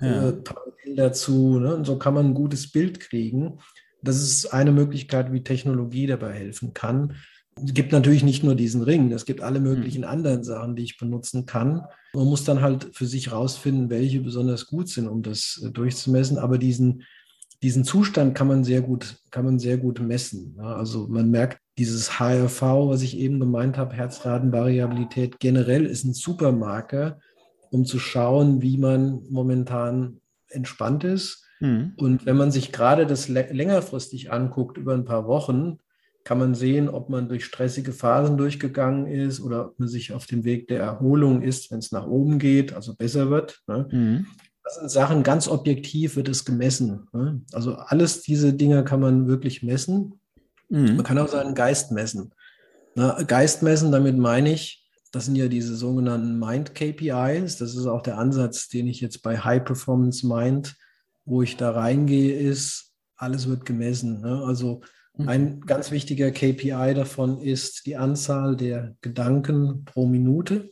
ja. 0.00 0.28
äh, 0.28 0.42
dazu. 0.94 1.58
Ne? 1.58 1.74
Und 1.74 1.84
so 1.84 1.98
kann 1.98 2.14
man 2.14 2.26
ein 2.26 2.34
gutes 2.34 2.70
Bild 2.70 3.00
kriegen. 3.00 3.58
Das 4.02 4.16
ist 4.16 4.52
eine 4.52 4.72
Möglichkeit, 4.72 5.32
wie 5.32 5.42
Technologie 5.42 6.06
dabei 6.06 6.32
helfen 6.32 6.74
kann. 6.74 7.14
Es 7.62 7.74
gibt 7.74 7.92
natürlich 7.92 8.22
nicht 8.22 8.42
nur 8.42 8.54
diesen 8.54 8.82
Ring, 8.82 9.12
es 9.12 9.26
gibt 9.26 9.42
alle 9.42 9.60
möglichen 9.60 10.04
anderen 10.04 10.44
Sachen, 10.44 10.76
die 10.76 10.84
ich 10.84 10.98
benutzen 10.98 11.46
kann. 11.46 11.82
Man 12.14 12.26
muss 12.26 12.44
dann 12.44 12.62
halt 12.62 12.90
für 12.92 13.06
sich 13.06 13.32
rausfinden, 13.32 13.90
welche 13.90 14.20
besonders 14.20 14.66
gut 14.66 14.88
sind, 14.88 15.08
um 15.08 15.22
das 15.22 15.62
äh, 15.64 15.70
durchzumessen. 15.70 16.38
Aber 16.38 16.58
diesen, 16.58 17.02
diesen 17.62 17.84
Zustand 17.84 18.34
kann 18.34 18.48
man 18.48 18.64
sehr 18.64 18.80
gut, 18.80 19.16
kann 19.30 19.44
man 19.44 19.58
sehr 19.58 19.76
gut 19.76 20.00
messen. 20.00 20.58
Also 20.60 21.06
man 21.08 21.30
merkt, 21.30 21.60
dieses 21.76 22.18
HRV, 22.18 22.62
was 22.62 23.02
ich 23.02 23.18
eben 23.18 23.40
gemeint 23.40 23.76
habe, 23.76 23.94
Herzratenvariabilität 23.94 25.38
generell 25.38 25.86
ist 25.86 26.04
ein 26.04 26.14
Supermarker, 26.14 27.18
um 27.70 27.84
zu 27.84 27.98
schauen, 27.98 28.62
wie 28.62 28.78
man 28.78 29.22
momentan 29.28 30.20
entspannt 30.48 31.04
ist 31.04 31.44
Mhm. 31.60 31.92
Und 31.96 32.26
wenn 32.26 32.36
man 32.36 32.50
sich 32.50 32.72
gerade 32.72 33.06
das 33.06 33.28
längerfristig 33.28 34.32
anguckt, 34.32 34.78
über 34.78 34.94
ein 34.94 35.04
paar 35.04 35.26
Wochen, 35.26 35.78
kann 36.24 36.38
man 36.38 36.54
sehen, 36.54 36.88
ob 36.88 37.08
man 37.08 37.28
durch 37.28 37.44
stressige 37.44 37.92
Phasen 37.92 38.36
durchgegangen 38.36 39.06
ist 39.06 39.40
oder 39.40 39.66
ob 39.66 39.78
man 39.78 39.88
sich 39.88 40.12
auf 40.12 40.26
dem 40.26 40.44
Weg 40.44 40.68
der 40.68 40.80
Erholung 40.80 41.42
ist, 41.42 41.70
wenn 41.70 41.78
es 41.78 41.92
nach 41.92 42.06
oben 42.06 42.38
geht, 42.38 42.74
also 42.74 42.94
besser 42.94 43.30
wird. 43.30 43.60
Ne? 43.66 43.88
Mhm. 43.90 44.26
Das 44.62 44.76
sind 44.76 44.90
Sachen, 44.90 45.22
ganz 45.22 45.48
objektiv 45.48 46.16
wird 46.16 46.28
es 46.28 46.44
gemessen. 46.44 47.08
Ne? 47.12 47.40
Also 47.52 47.74
alles 47.74 48.22
diese 48.22 48.52
Dinge 48.52 48.84
kann 48.84 49.00
man 49.00 49.28
wirklich 49.28 49.62
messen. 49.62 50.20
Mhm. 50.68 50.96
Man 50.96 51.04
kann 51.04 51.18
auch 51.18 51.28
seinen 51.28 51.54
Geist 51.54 51.90
messen. 51.90 52.32
Ne? 52.94 53.24
Geist 53.26 53.62
messen, 53.62 53.90
damit 53.90 54.18
meine 54.18 54.52
ich, 54.52 54.88
das 55.12 55.24
sind 55.24 55.36
ja 55.36 55.48
diese 55.48 55.74
sogenannten 55.74 56.38
Mind 56.38 56.74
KPIs. 56.74 57.56
Das 57.56 57.74
ist 57.74 57.86
auch 57.86 58.02
der 58.02 58.18
Ansatz, 58.18 58.68
den 58.68 58.86
ich 58.86 59.00
jetzt 59.00 59.22
bei 59.22 59.38
High 59.38 59.64
Performance 59.64 60.26
Mind, 60.26 60.76
wo 61.30 61.42
ich 61.42 61.56
da 61.56 61.70
reingehe, 61.70 62.36
ist, 62.36 62.92
alles 63.16 63.48
wird 63.48 63.64
gemessen. 63.64 64.20
Ne? 64.20 64.42
Also 64.44 64.82
Mhm. 65.20 65.28
Ein 65.28 65.60
ganz 65.62 65.90
wichtiger 65.90 66.30
KPI 66.30 66.94
davon 66.94 67.40
ist 67.40 67.86
die 67.86 67.96
Anzahl 67.96 68.56
der 68.56 68.96
Gedanken 69.00 69.84
pro 69.84 70.06
Minute. 70.06 70.70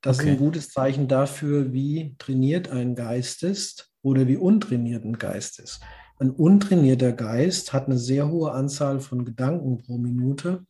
Das 0.00 0.18
okay. 0.18 0.28
ist 0.28 0.32
ein 0.32 0.38
gutes 0.38 0.70
Zeichen 0.70 1.08
dafür, 1.08 1.72
wie 1.72 2.16
trainiert 2.18 2.70
ein 2.70 2.94
Geist 2.94 3.42
ist 3.42 3.90
oder 4.02 4.26
wie 4.26 4.36
untrainiert 4.36 5.04
ein 5.04 5.18
Geist 5.18 5.60
ist. 5.60 5.80
Ein 6.18 6.30
untrainierter 6.30 7.12
Geist 7.12 7.72
hat 7.72 7.86
eine 7.86 7.98
sehr 7.98 8.28
hohe 8.28 8.52
Anzahl 8.52 9.00
von 9.00 9.24
Gedanken 9.24 9.78
pro 9.78 9.98
Minute. 9.98 10.64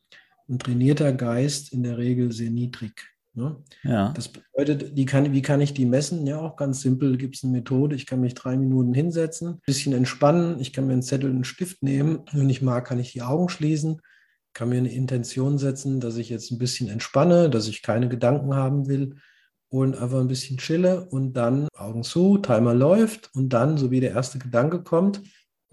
Ein 0.48 0.58
trainierter 0.58 1.12
Geist 1.12 1.72
in 1.72 1.82
der 1.82 1.98
Regel 1.98 2.32
sehr 2.32 2.50
niedrig. 2.50 3.11
Ne? 3.34 3.56
Ja. 3.82 4.12
Das 4.14 4.28
bedeutet, 4.28 4.96
die 4.96 5.06
kann, 5.06 5.32
wie 5.32 5.42
kann 5.42 5.60
ich 5.60 5.72
die 5.72 5.86
messen? 5.86 6.26
Ja, 6.26 6.38
auch 6.40 6.56
ganz 6.56 6.82
simpel 6.82 7.16
gibt 7.16 7.36
es 7.36 7.44
eine 7.44 7.52
Methode. 7.52 7.96
Ich 7.96 8.06
kann 8.06 8.20
mich 8.20 8.34
drei 8.34 8.56
Minuten 8.56 8.92
hinsetzen, 8.92 9.48
ein 9.48 9.60
bisschen 9.64 9.94
entspannen. 9.94 10.60
Ich 10.60 10.72
kann 10.72 10.86
mir 10.86 10.92
einen 10.92 11.02
Zettel 11.02 11.30
und 11.30 11.36
einen 11.36 11.44
Stift 11.44 11.82
nehmen. 11.82 12.20
Wenn 12.32 12.50
ich 12.50 12.60
mag, 12.60 12.86
kann 12.86 12.98
ich 12.98 13.12
die 13.12 13.22
Augen 13.22 13.48
schließen, 13.48 14.00
kann 14.52 14.68
mir 14.68 14.76
eine 14.76 14.92
Intention 14.92 15.56
setzen, 15.56 16.00
dass 16.00 16.16
ich 16.16 16.28
jetzt 16.28 16.50
ein 16.50 16.58
bisschen 16.58 16.88
entspanne, 16.88 17.48
dass 17.48 17.68
ich 17.68 17.82
keine 17.82 18.08
Gedanken 18.08 18.54
haben 18.54 18.86
will 18.86 19.16
und 19.70 19.96
einfach 19.96 20.20
ein 20.20 20.28
bisschen 20.28 20.58
chille 20.58 21.08
und 21.08 21.32
dann 21.32 21.68
Augen 21.74 22.02
zu, 22.02 22.36
Timer 22.36 22.74
läuft 22.74 23.30
und 23.34 23.48
dann, 23.54 23.78
so 23.78 23.90
wie 23.90 24.00
der 24.00 24.10
erste 24.10 24.38
Gedanke 24.38 24.82
kommt, 24.82 25.22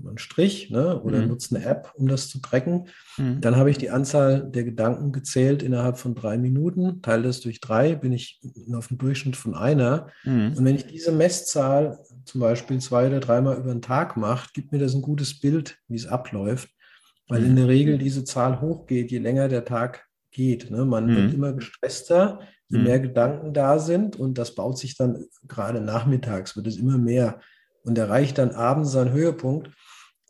einen 0.08 0.18
Strich 0.18 0.70
ne, 0.70 1.02
oder 1.02 1.20
mhm. 1.20 1.30
nutze 1.30 1.56
eine 1.56 1.66
App, 1.66 1.92
um 1.96 2.08
das 2.08 2.30
zu 2.30 2.40
tracken. 2.40 2.88
Mhm. 3.18 3.42
Dann 3.42 3.56
habe 3.56 3.70
ich 3.72 3.78
die 3.78 3.90
Anzahl 3.90 4.50
der 4.50 4.64
Gedanken 4.64 5.12
gezählt 5.12 5.64
innerhalb 5.64 5.98
von 5.98 6.16
drei 6.16 6.38
Minuten, 6.38 7.02
teile 7.02 7.24
das 7.24 7.42
durch 7.42 7.60
drei, 7.60 7.96
bin 7.96 8.14
ich 8.14 8.40
auf 8.74 8.90
einem 8.90 8.98
Durchschnitt 8.98 9.36
von 9.36 9.56
einer. 9.56 10.08
Mhm. 10.24 10.54
Und 10.58 10.66
wenn 10.66 10.76
ich 10.76 10.88
diese 10.88 11.12
Messzahl 11.12 12.00
zum 12.26 12.42
Beispiel 12.42 12.80
zwei 12.80 13.08
oder 13.08 13.20
dreimal 13.20 13.58
über 13.58 13.72
den 13.72 13.82
Tag 13.82 14.18
mache, 14.18 14.50
gibt 14.54 14.72
mir 14.72 14.80
das 14.80 14.94
ein 14.94 15.02
gutes 15.02 15.40
Bild, 15.40 15.78
wie 15.88 15.96
es 15.96 16.08
abläuft, 16.08 16.70
weil 17.28 17.44
in 17.44 17.52
mhm. 17.52 17.58
der 17.58 17.68
Regel 17.68 17.98
diese 17.98 18.24
Zahl 18.24 18.62
hochgeht, 18.62 19.12
je 19.12 19.20
länger 19.20 19.48
der 19.48 19.66
Tag 19.66 20.06
geht. 20.32 20.72
Ne? 20.72 20.86
Man 20.86 21.08
wird 21.08 21.30
mhm. 21.30 21.34
immer 21.34 21.54
gestresster, 21.54 22.40
je 22.68 22.78
mhm. 22.78 22.84
mehr 22.84 23.00
Gedanken 23.00 23.54
da 23.54 23.80
sind 23.80 24.16
und 24.16 24.38
das 24.38 24.56
baut 24.56 24.78
sich 24.78 24.96
dann 24.96 25.26
gerade 25.48 25.82
nachmittags, 25.82 26.56
wird 26.56 26.68
es 26.68 26.78
immer 26.78 26.98
mehr 26.98 27.40
und 27.84 27.98
erreicht 27.98 28.38
dann 28.38 28.52
abends 28.52 28.92
seinen 28.92 29.12
Höhepunkt. 29.12 29.72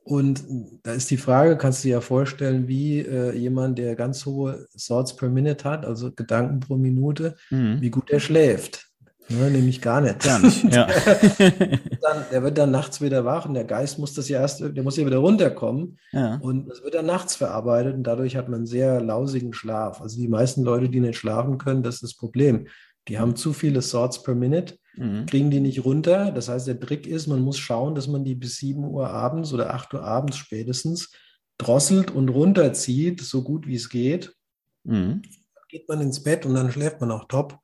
Und 0.09 0.43
da 0.81 0.93
ist 0.93 1.11
die 1.11 1.17
Frage, 1.17 1.55
kannst 1.55 1.83
du 1.83 1.87
dir 1.87 1.93
ja 1.93 2.01
vorstellen, 2.01 2.67
wie 2.67 2.97
äh, 2.99 3.31
jemand, 3.37 3.77
der 3.77 3.95
ganz 3.95 4.25
hohe 4.25 4.65
Thoughts 4.75 5.15
per 5.15 5.29
Minute 5.29 5.63
hat, 5.69 5.85
also 5.85 6.11
Gedanken 6.11 6.61
pro 6.61 6.77
Minute, 6.77 7.35
mhm. 7.51 7.79
wie 7.79 7.91
gut 7.91 8.09
er 8.09 8.19
schläft. 8.19 8.87
Ne, 9.27 9.51
nämlich 9.51 9.83
gar 9.83 10.01
nicht. 10.01 10.23
Gar 10.23 10.39
nicht, 10.39 10.63
ja. 10.73 10.87
dann, 12.01 12.25
der 12.31 12.41
wird 12.41 12.57
dann 12.57 12.71
nachts 12.71 13.01
wieder 13.01 13.23
wach 13.23 13.45
und 13.45 13.53
der 13.53 13.65
Geist 13.65 13.99
muss 13.99 14.15
das 14.15 14.27
ja 14.29 14.41
erst, 14.41 14.61
der 14.61 14.81
muss 14.81 14.97
ja 14.97 15.05
wieder 15.05 15.19
runterkommen. 15.19 15.99
Ja. 16.11 16.39
Und 16.41 16.67
das 16.67 16.83
wird 16.83 16.95
dann 16.95 17.05
nachts 17.05 17.35
verarbeitet 17.35 17.93
und 17.93 18.01
dadurch 18.01 18.35
hat 18.35 18.49
man 18.49 18.61
einen 18.61 18.65
sehr 18.65 19.01
lausigen 19.01 19.53
Schlaf. 19.53 20.01
Also 20.01 20.19
die 20.19 20.27
meisten 20.27 20.63
Leute, 20.63 20.89
die 20.89 21.01
nicht 21.01 21.19
schlafen 21.19 21.59
können, 21.59 21.83
das 21.83 21.95
ist 21.95 22.03
das 22.03 22.15
Problem. 22.15 22.65
Die 23.07 23.19
haben 23.19 23.35
zu 23.35 23.53
viele 23.53 23.81
Thoughts 23.81 24.23
per 24.23 24.33
Minute 24.33 24.79
mhm. 24.99 25.25
kriegen 25.25 25.49
die 25.49 25.61
nicht 25.61 25.85
runter. 25.85 26.31
Das 26.31 26.49
heißt, 26.49 26.67
der 26.67 26.79
Trick 26.79 27.07
ist, 27.07 27.27
man 27.27 27.41
muss 27.41 27.57
schauen, 27.57 27.95
dass 27.95 28.07
man 28.07 28.23
die 28.23 28.35
bis 28.35 28.57
7 28.57 28.83
Uhr 28.83 29.09
abends 29.09 29.53
oder 29.53 29.73
8 29.73 29.93
Uhr 29.95 30.03
abends 30.03 30.37
spätestens 30.37 31.11
drosselt 31.57 32.11
und 32.11 32.29
runterzieht, 32.29 33.21
so 33.21 33.43
gut 33.43 33.67
wie 33.67 33.75
es 33.75 33.89
geht. 33.89 34.33
Mhm. 34.83 35.21
Dann 35.23 35.63
geht 35.69 35.87
man 35.89 36.01
ins 36.01 36.23
Bett 36.23 36.45
und 36.45 36.53
dann 36.53 36.71
schläft 36.71 37.01
man 37.01 37.11
auch 37.11 37.25
top. 37.25 37.57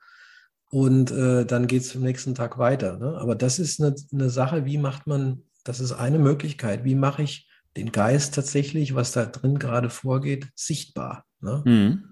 Und 0.71 1.11
äh, 1.11 1.45
dann 1.45 1.67
geht 1.67 1.83
es 1.83 1.95
am 1.95 2.01
nächsten 2.01 2.35
Tag 2.35 2.57
weiter. 2.57 2.97
Ne? 2.97 3.17
Aber 3.19 3.35
das 3.35 3.59
ist 3.59 3.81
eine, 3.81 3.95
eine 4.11 4.29
Sache, 4.29 4.65
wie 4.65 4.77
macht 4.77 5.07
man, 5.07 5.43
das 5.63 5.79
ist 5.79 5.93
eine 5.93 6.19
Möglichkeit, 6.19 6.83
wie 6.83 6.95
mache 6.95 7.23
ich 7.23 7.49
den 7.77 7.91
Geist 7.91 8.35
tatsächlich, 8.35 8.95
was 8.95 9.11
da 9.11 9.25
drin 9.25 9.59
gerade 9.59 9.89
vorgeht, 9.89 10.47
sichtbar. 10.55 11.25
Ne? 11.39 11.61
Mhm. 11.65 12.03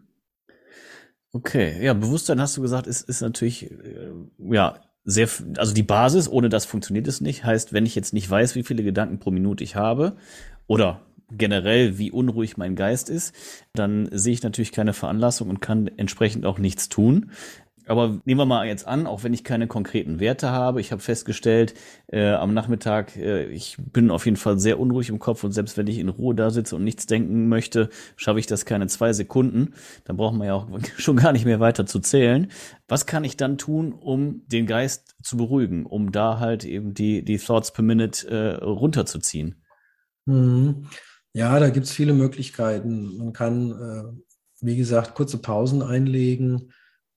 Okay, 1.32 1.84
ja, 1.84 1.94
Bewusstsein 1.94 2.39
hast 2.39 2.58
du 2.58 2.62
gesagt, 2.62 2.86
ist, 2.86 3.10
ist 3.10 3.22
natürlich, 3.22 3.72
äh, 3.72 4.12
ja, 4.38 4.80
sehr, 5.06 5.28
also 5.58 5.74
die 5.74 5.84
Basis, 5.84 6.30
ohne 6.30 6.50
das 6.50 6.66
funktioniert 6.66 7.08
es 7.08 7.22
nicht. 7.22 7.44
Heißt, 7.44 7.74
wenn 7.74 7.86
ich 7.86 7.96
jetzt 7.96 8.14
nicht 8.14 8.30
weiß, 8.30 8.56
wie 8.56 8.64
viele 8.64 8.84
Gedanken 8.84 9.20
pro 9.20 9.32
Minute 9.32 9.64
ich 9.64 9.76
habe 9.76 10.16
oder 10.68 11.02
generell, 11.32 11.98
wie 11.98 12.12
unruhig 12.12 12.58
mein 12.58 12.76
Geist 12.76 13.10
ist, 13.10 13.34
dann 13.74 14.08
sehe 14.12 14.34
ich 14.34 14.44
natürlich 14.44 14.72
keine 14.72 14.94
Veranlassung 14.94 15.50
und 15.50 15.62
kann 15.62 15.90
entsprechend 15.98 16.46
auch 16.46 16.60
nichts 16.60 16.90
tun. 16.90 17.32
Aber 17.86 18.22
nehmen 18.25 18.40
wir 18.40 18.46
mal 18.46 18.66
jetzt 18.66 18.88
an, 18.88 19.08
auch 19.08 19.24
wenn 19.24 19.34
ich 19.34 19.44
keine 19.44 19.68
konkreten 19.68 20.20
Werte 20.20 20.52
habe, 20.52 20.80
ich 20.80 20.92
habe 20.92 21.02
festgestellt, 21.02 21.74
äh, 22.08 22.32
am 22.32 22.54
Nachmittag, 22.54 23.18
äh, 23.18 23.46
ich 23.48 23.78
bin 23.78 24.10
auf 24.10 24.25
jeden 24.25 24.38
Fall 24.38 24.58
sehr 24.58 24.80
unruhig 24.80 25.10
im 25.10 25.20
Kopf 25.20 25.44
und 25.44 25.52
selbst 25.52 25.78
wenn 25.78 25.88
ich 25.88 26.00
in 26.00 26.10
Ruhe 26.10 26.34
da 26.34 26.50
sitze 26.50 26.75
und 26.75 26.84
nichts 26.84 27.08
denken 27.08 27.50
möchte, 27.50 27.90
schaffe 28.16 28.40
ich 28.40 28.48
das 28.48 28.66
keine 28.66 28.88
zwei 28.88 29.12
Sekunden. 29.12 29.74
Dann 30.06 30.18
braucht 30.18 30.36
man 30.36 30.48
ja 30.48 30.54
auch 30.54 30.68
schon 30.98 31.18
gar 31.18 31.34
nicht 31.34 31.46
mehr 31.46 31.60
weiter 31.60 31.86
zu 31.86 32.00
zählen. 32.00 32.50
Was 32.88 33.06
kann 33.06 33.24
ich 33.24 33.36
dann 33.36 33.58
tun, 33.58 33.92
um 33.92 34.48
den 34.48 34.66
Geist 34.66 35.16
zu 35.22 35.36
beruhigen, 35.36 35.86
um 35.86 36.12
da 36.12 36.40
halt 36.40 36.63
eben 36.63 36.94
die, 36.94 37.24
die 37.25 37.38
Thoughts 37.38 37.74
per 37.74 37.84
Minute 37.84 38.28
äh, 38.28 38.63
runterzuziehen? 38.63 39.62
Mhm. 40.25 40.88
Ja, 41.34 41.60
da 41.60 41.70
gibt 41.70 41.88
es 41.88 41.92
viele 41.92 42.13
Möglichkeiten. 42.13 43.18
Man 43.18 43.34
kann, 43.34 43.72
äh, 43.72 44.22
wie 44.62 44.78
gesagt, 44.78 45.16
kurze 45.16 45.40
Pausen 45.40 45.82
einlegen 45.82 46.72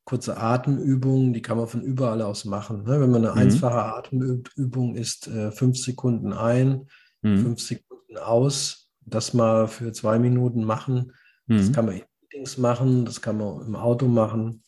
kurze 0.06 0.36
Atemübungen, 0.36 1.32
die 1.32 1.42
kann 1.42 1.58
man 1.58 1.66
von 1.66 1.82
überall 1.82 2.22
aus 2.22 2.44
machen. 2.44 2.84
Ne? 2.84 3.00
Wenn 3.00 3.10
man 3.10 3.24
eine 3.26 3.32
mhm. 3.32 3.38
einfache 3.38 3.82
Atemübung 3.82 4.94
ist, 4.94 5.26
äh, 5.26 5.50
fünf 5.50 5.76
Sekunden 5.76 6.32
ein, 6.32 6.88
mhm. 7.22 7.38
fünf 7.38 7.60
Sekunden 7.60 8.16
aus, 8.16 8.88
das 9.00 9.34
mal 9.34 9.66
für 9.66 9.92
zwei 9.92 10.18
Minuten 10.20 10.64
machen. 10.64 11.12
Mhm. 11.46 11.58
Das 11.58 11.72
kann 11.72 11.86
man 11.86 11.96
in 11.96 12.04
Meetings 12.22 12.56
machen, 12.56 13.04
das 13.04 13.20
kann 13.20 13.36
man 13.36 13.66
im 13.66 13.74
Auto 13.74 14.06
machen. 14.06 14.62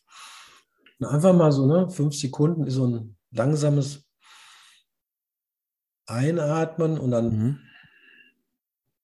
Und 0.99 1.07
einfach 1.07 1.33
mal 1.33 1.53
so, 1.53 1.65
ne, 1.65 1.89
fünf 1.89 2.15
Sekunden 2.15 2.67
ist 2.67 2.73
so 2.73 2.87
ein 2.87 3.15
langsames 3.31 4.05
Einatmen 6.05 6.97
und 6.97 7.11
dann 7.11 7.29
mhm. 7.29 7.59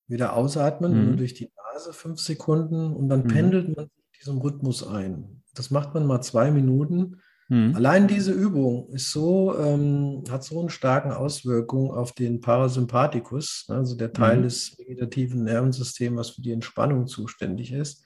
wieder 0.07 0.35
ausatmen 0.35 1.11
mhm. 1.11 1.17
durch 1.17 1.33
die 1.33 1.49
Nase 1.55 1.93
fünf 1.93 2.19
Sekunden 2.19 2.93
und 2.93 3.07
dann 3.07 3.23
mhm. 3.23 3.27
pendelt 3.27 3.77
man 3.77 3.89
diesem 4.19 4.39
Rhythmus 4.39 4.85
ein. 4.85 5.43
Das 5.55 5.71
macht 5.71 5.93
man 5.93 6.05
mal 6.05 6.21
zwei 6.21 6.51
Minuten. 6.51 7.21
Mhm. 7.47 7.75
Allein 7.75 8.07
diese 8.07 8.31
Übung 8.31 8.89
ist 8.89 9.11
so, 9.11 9.57
ähm, 9.57 10.23
hat 10.29 10.43
so 10.43 10.59
eine 10.59 10.69
starke 10.69 11.17
Auswirkung 11.17 11.91
auf 11.91 12.13
den 12.13 12.41
Parasympathikus, 12.41 13.65
also 13.69 13.95
der 13.95 14.13
Teil 14.13 14.37
mhm. 14.37 14.43
des 14.43 14.77
vegetativen 14.77 15.43
Nervensystems, 15.43 16.17
was 16.17 16.29
für 16.31 16.41
die 16.41 16.51
Entspannung 16.51 17.07
zuständig 17.07 17.71
ist, 17.71 18.03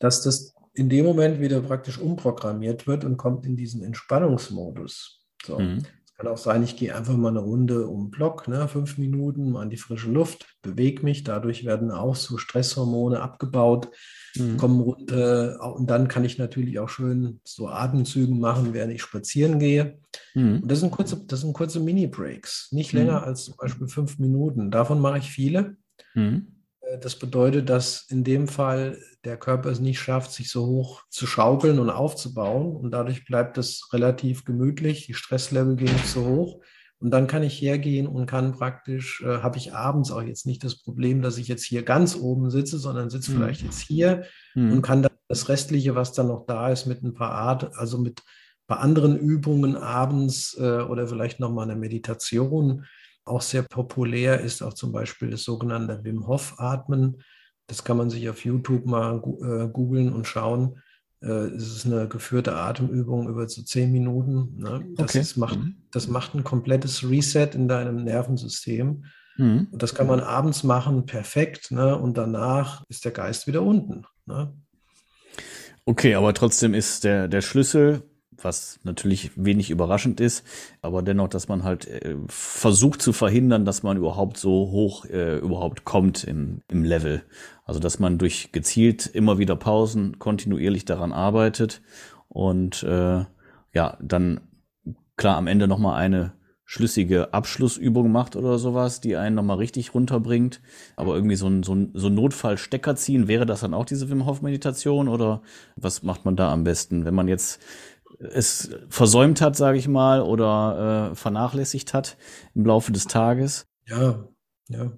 dass 0.00 0.22
das 0.22 0.54
in 0.74 0.88
dem 0.88 1.06
Moment 1.06 1.40
wieder 1.40 1.60
praktisch 1.60 1.98
umprogrammiert 1.98 2.86
wird 2.86 3.04
und 3.04 3.16
kommt 3.16 3.46
in 3.46 3.56
diesen 3.56 3.82
Entspannungsmodus. 3.82 5.24
So. 5.44 5.58
Mhm. 5.58 5.82
Kann 6.18 6.28
auch 6.28 6.38
sein, 6.38 6.62
ich 6.62 6.76
gehe 6.76 6.96
einfach 6.96 7.14
mal 7.14 7.28
eine 7.28 7.40
Runde 7.40 7.88
um 7.88 8.06
den 8.06 8.10
Block, 8.10 8.48
ne, 8.48 8.68
fünf 8.68 8.96
Minuten 8.96 9.50
mal 9.50 9.64
in 9.64 9.70
die 9.70 9.76
frische 9.76 10.10
Luft, 10.10 10.46
bewege 10.62 11.02
mich, 11.02 11.24
dadurch 11.24 11.66
werden 11.66 11.90
auch 11.90 12.16
so 12.16 12.38
Stresshormone 12.38 13.20
abgebaut, 13.20 13.90
mhm. 14.34 14.56
kommen 14.56 14.80
runter. 14.80 15.58
Und 15.74 15.90
dann 15.90 16.08
kann 16.08 16.24
ich 16.24 16.38
natürlich 16.38 16.78
auch 16.78 16.88
schön 16.88 17.40
so 17.44 17.68
Atemzügen 17.68 18.40
machen, 18.40 18.72
während 18.72 18.94
ich 18.94 19.02
spazieren 19.02 19.58
gehe. 19.58 19.98
Mhm. 20.34 20.62
Und 20.62 20.70
das 20.70 20.80
sind 20.80 20.90
kurze, 20.90 21.22
das 21.26 21.42
sind 21.42 21.52
kurze 21.52 21.80
Mini-Breaks, 21.80 22.72
nicht 22.72 22.94
mhm. 22.94 23.00
länger 23.00 23.22
als 23.22 23.44
zum 23.44 23.56
Beispiel 23.56 23.88
fünf 23.88 24.18
Minuten. 24.18 24.70
Davon 24.70 25.00
mache 25.00 25.18
ich 25.18 25.30
viele. 25.30 25.76
Mhm. 26.14 26.55
Äh, 26.86 26.98
das 26.98 27.18
bedeutet, 27.18 27.68
dass 27.68 28.06
in 28.08 28.24
dem 28.24 28.48
Fall 28.48 28.98
der 29.24 29.36
Körper 29.36 29.70
es 29.70 29.80
nicht 29.80 30.00
schafft, 30.00 30.32
sich 30.32 30.50
so 30.50 30.66
hoch 30.66 31.02
zu 31.10 31.26
schaukeln 31.26 31.78
und 31.78 31.90
aufzubauen. 31.90 32.76
Und 32.76 32.92
dadurch 32.92 33.24
bleibt 33.24 33.58
es 33.58 33.88
relativ 33.92 34.44
gemütlich. 34.44 35.06
Die 35.06 35.14
Stresslevel 35.14 35.76
gehen 35.76 35.92
nicht 35.92 36.08
so 36.08 36.26
hoch. 36.26 36.60
Und 36.98 37.10
dann 37.10 37.26
kann 37.26 37.42
ich 37.42 37.60
hergehen 37.60 38.06
und 38.06 38.26
kann 38.26 38.52
praktisch, 38.52 39.22
äh, 39.22 39.38
habe 39.38 39.58
ich 39.58 39.74
abends 39.74 40.10
auch 40.10 40.22
jetzt 40.22 40.46
nicht 40.46 40.64
das 40.64 40.82
Problem, 40.82 41.20
dass 41.20 41.36
ich 41.36 41.46
jetzt 41.46 41.64
hier 41.64 41.82
ganz 41.82 42.16
oben 42.16 42.50
sitze, 42.50 42.78
sondern 42.78 43.10
sitze 43.10 43.32
mhm. 43.32 43.36
vielleicht 43.36 43.62
jetzt 43.62 43.80
hier 43.80 44.24
mhm. 44.54 44.72
und 44.72 44.82
kann 44.82 45.02
dann 45.02 45.12
das 45.28 45.48
Restliche, 45.48 45.94
was 45.94 46.12
dann 46.12 46.28
noch 46.28 46.46
da 46.46 46.70
ist, 46.70 46.86
mit 46.86 47.02
ein 47.02 47.12
paar 47.12 47.32
Art, 47.32 47.76
also 47.76 47.98
mit 47.98 48.22
bei 48.66 48.76
anderen 48.76 49.18
Übungen 49.18 49.76
abends 49.76 50.56
äh, 50.58 50.80
oder 50.80 51.06
vielleicht 51.06 51.38
nochmal 51.38 51.70
eine 51.70 51.78
Meditation 51.78 52.84
auch 53.26 53.42
sehr 53.42 53.62
populär 53.62 54.40
ist, 54.40 54.62
auch 54.62 54.74
zum 54.74 54.92
Beispiel 54.92 55.30
das 55.30 55.42
sogenannte 55.42 56.02
Wim 56.04 56.26
Hof 56.26 56.54
Atmen. 56.58 57.22
Das 57.66 57.84
kann 57.84 57.96
man 57.96 58.10
sich 58.10 58.28
auf 58.28 58.44
YouTube 58.44 58.86
mal 58.86 59.16
äh, 59.16 59.68
googeln 59.68 60.12
und 60.12 60.26
schauen. 60.26 60.80
Äh, 61.20 61.48
es 61.48 61.68
ist 61.68 61.86
eine 61.86 62.08
geführte 62.08 62.54
Atemübung 62.54 63.28
über 63.28 63.48
so 63.48 63.62
zehn 63.62 63.90
Minuten. 63.90 64.56
Ne? 64.58 64.86
Das, 64.96 65.10
okay. 65.10 65.20
ist, 65.20 65.36
macht, 65.36 65.58
mhm. 65.58 65.76
das 65.90 66.08
macht 66.08 66.34
ein 66.34 66.44
komplettes 66.44 67.08
Reset 67.08 67.50
in 67.54 67.68
deinem 67.68 68.04
Nervensystem. 68.04 69.04
Mhm. 69.36 69.68
Und 69.70 69.82
das 69.82 69.94
kann 69.94 70.06
man 70.06 70.20
abends 70.20 70.62
machen, 70.62 71.06
perfekt. 71.06 71.72
Ne? 71.72 71.98
Und 71.98 72.16
danach 72.16 72.84
ist 72.88 73.04
der 73.04 73.12
Geist 73.12 73.46
wieder 73.46 73.62
unten. 73.62 74.06
Ne? 74.26 74.52
Okay, 75.84 76.14
aber 76.14 76.34
trotzdem 76.34 76.74
ist 76.74 77.04
der, 77.04 77.28
der 77.28 77.42
Schlüssel, 77.42 78.02
was 78.42 78.80
natürlich 78.84 79.30
wenig 79.36 79.70
überraschend 79.70 80.20
ist, 80.20 80.44
aber 80.82 81.02
dennoch, 81.02 81.28
dass 81.28 81.48
man 81.48 81.62
halt 81.62 81.86
äh, 81.86 82.16
versucht 82.28 83.02
zu 83.02 83.12
verhindern, 83.12 83.64
dass 83.64 83.82
man 83.82 83.96
überhaupt 83.96 84.36
so 84.36 84.70
hoch 84.70 85.04
äh, 85.06 85.38
überhaupt 85.38 85.84
kommt 85.84 86.24
im, 86.24 86.62
im 86.68 86.84
Level. 86.84 87.22
Also 87.64 87.80
dass 87.80 87.98
man 87.98 88.18
durch 88.18 88.52
gezielt 88.52 89.06
immer 89.06 89.38
wieder 89.38 89.56
Pausen 89.56 90.18
kontinuierlich 90.18 90.84
daran 90.84 91.12
arbeitet 91.12 91.82
und 92.28 92.82
äh, 92.82 93.24
ja, 93.72 93.98
dann 94.00 94.40
klar 95.16 95.36
am 95.36 95.46
Ende 95.46 95.66
nochmal 95.66 96.00
eine 96.00 96.32
schlüssige 96.68 97.32
Abschlussübung 97.32 98.10
macht 98.10 98.34
oder 98.34 98.58
sowas, 98.58 99.00
die 99.00 99.16
einen 99.16 99.36
nochmal 99.36 99.58
richtig 99.58 99.94
runterbringt. 99.94 100.60
Aber 100.96 101.14
irgendwie 101.14 101.36
so 101.36 101.46
ein, 101.46 101.62
so 101.62 101.74
ein, 101.74 101.92
so 101.94 102.08
ein 102.08 102.14
Notfallstecker 102.14 102.96
ziehen, 102.96 103.28
wäre 103.28 103.46
das 103.46 103.60
dann 103.60 103.72
auch 103.72 103.84
diese 103.84 104.10
Wim 104.10 104.26
Hof 104.26 104.42
Meditation 104.42 105.06
oder 105.08 105.42
was 105.76 106.02
macht 106.02 106.24
man 106.24 106.34
da 106.34 106.52
am 106.52 106.64
besten, 106.64 107.04
wenn 107.04 107.14
man 107.14 107.28
jetzt 107.28 107.60
es 108.18 108.70
versäumt 108.88 109.40
hat, 109.40 109.56
sage 109.56 109.78
ich 109.78 109.88
mal, 109.88 110.22
oder 110.22 111.10
äh, 111.12 111.14
vernachlässigt 111.14 111.94
hat 111.94 112.16
im 112.54 112.64
Laufe 112.64 112.92
des 112.92 113.04
Tages? 113.04 113.66
Ja, 113.86 114.28
ja. 114.68 114.92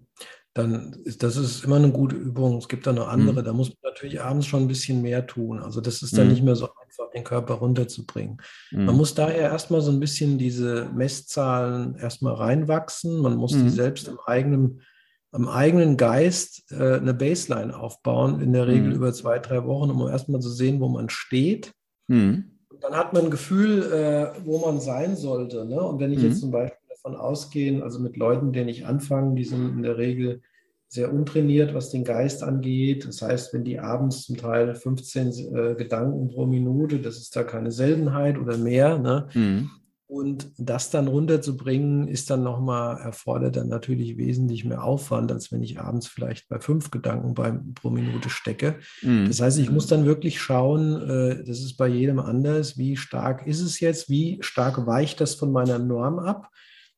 Dann 0.54 0.92
ist 1.04 1.22
das 1.22 1.36
ist 1.36 1.64
immer 1.64 1.76
eine 1.76 1.92
gute 1.92 2.16
Übung. 2.16 2.58
Es 2.58 2.68
gibt 2.68 2.86
da 2.86 2.92
noch 2.92 3.08
andere. 3.08 3.42
Mhm. 3.42 3.44
Da 3.44 3.52
muss 3.52 3.68
man 3.68 3.92
natürlich 3.92 4.20
abends 4.20 4.46
schon 4.46 4.62
ein 4.62 4.68
bisschen 4.68 5.02
mehr 5.02 5.26
tun. 5.26 5.60
Also 5.60 5.80
das 5.80 6.02
ist 6.02 6.18
dann 6.18 6.26
mhm. 6.26 6.32
nicht 6.32 6.42
mehr 6.42 6.56
so 6.56 6.68
einfach, 6.82 7.12
den 7.14 7.22
Körper 7.22 7.54
runterzubringen. 7.54 8.38
Mhm. 8.72 8.86
Man 8.86 8.96
muss 8.96 9.14
daher 9.14 9.38
erstmal 9.50 9.82
so 9.82 9.92
ein 9.92 10.00
bisschen 10.00 10.36
diese 10.36 10.90
Messzahlen 10.92 11.94
erstmal 11.94 12.34
reinwachsen. 12.34 13.20
Man 13.20 13.36
muss 13.36 13.52
die 13.52 13.58
mhm. 13.58 13.68
selbst 13.68 14.08
im 14.08 14.18
eigenen, 14.26 14.82
am 15.30 15.48
eigenen 15.48 15.96
Geist 15.96 16.72
äh, 16.72 16.96
eine 16.96 17.14
Baseline 17.14 17.76
aufbauen, 17.76 18.40
in 18.40 18.52
der 18.52 18.66
Regel 18.66 18.88
mhm. 18.88 18.96
über 18.96 19.12
zwei, 19.12 19.38
drei 19.38 19.64
Wochen, 19.64 19.90
um 19.90 20.08
erstmal 20.08 20.40
zu 20.40 20.50
sehen, 20.50 20.80
wo 20.80 20.88
man 20.88 21.08
steht. 21.08 21.72
Mhm 22.08 22.57
dann 22.80 22.94
hat 22.94 23.12
man 23.12 23.24
ein 23.24 23.30
Gefühl, 23.30 23.82
äh, 23.92 24.40
wo 24.44 24.58
man 24.58 24.80
sein 24.80 25.16
sollte. 25.16 25.64
Ne? 25.64 25.80
Und 25.80 26.00
wenn 26.00 26.12
ich 26.12 26.18
mhm. 26.18 26.24
jetzt 26.26 26.40
zum 26.40 26.50
Beispiel 26.50 26.78
davon 26.88 27.16
ausgehe, 27.16 27.82
also 27.82 27.98
mit 27.98 28.16
Leuten, 28.16 28.52
denen 28.52 28.68
ich 28.68 28.86
anfange, 28.86 29.34
die 29.34 29.44
sind 29.44 29.76
in 29.76 29.82
der 29.82 29.98
Regel 29.98 30.42
sehr 30.88 31.12
untrainiert, 31.12 31.74
was 31.74 31.90
den 31.90 32.04
Geist 32.04 32.42
angeht. 32.42 33.06
Das 33.06 33.20
heißt, 33.20 33.52
wenn 33.52 33.64
die 33.64 33.78
abends 33.78 34.24
zum 34.24 34.36
Teil 34.36 34.74
15 34.74 35.28
äh, 35.28 35.74
Gedanken 35.74 36.28
pro 36.28 36.46
Minute, 36.46 36.98
das 36.98 37.18
ist 37.18 37.36
da 37.36 37.42
keine 37.42 37.70
Seltenheit 37.70 38.38
oder 38.38 38.56
mehr, 38.56 38.98
ne? 38.98 39.28
Mhm. 39.34 39.70
Und 40.08 40.52
das 40.56 40.88
dann 40.88 41.06
runterzubringen, 41.06 42.08
ist 42.08 42.30
dann 42.30 42.42
nochmal, 42.42 42.98
erfordert 42.98 43.56
dann 43.56 43.68
natürlich 43.68 44.16
wesentlich 44.16 44.64
mehr 44.64 44.82
Aufwand, 44.82 45.30
als 45.30 45.52
wenn 45.52 45.62
ich 45.62 45.78
abends 45.78 46.06
vielleicht 46.06 46.48
bei 46.48 46.60
fünf 46.60 46.90
Gedanken 46.90 47.34
beim, 47.34 47.74
pro 47.74 47.90
Minute 47.90 48.30
stecke. 48.30 48.76
Mhm. 49.02 49.26
Das 49.26 49.42
heißt, 49.42 49.58
ich 49.58 49.70
muss 49.70 49.86
dann 49.86 50.06
wirklich 50.06 50.40
schauen, 50.40 51.02
äh, 51.02 51.44
das 51.44 51.60
ist 51.60 51.76
bei 51.76 51.88
jedem 51.88 52.20
anders, 52.20 52.78
wie 52.78 52.96
stark 52.96 53.46
ist 53.46 53.60
es 53.60 53.80
jetzt, 53.80 54.08
wie 54.08 54.38
stark 54.40 54.86
weicht 54.86 55.20
das 55.20 55.34
von 55.34 55.52
meiner 55.52 55.78
Norm 55.78 56.18
ab. 56.18 56.48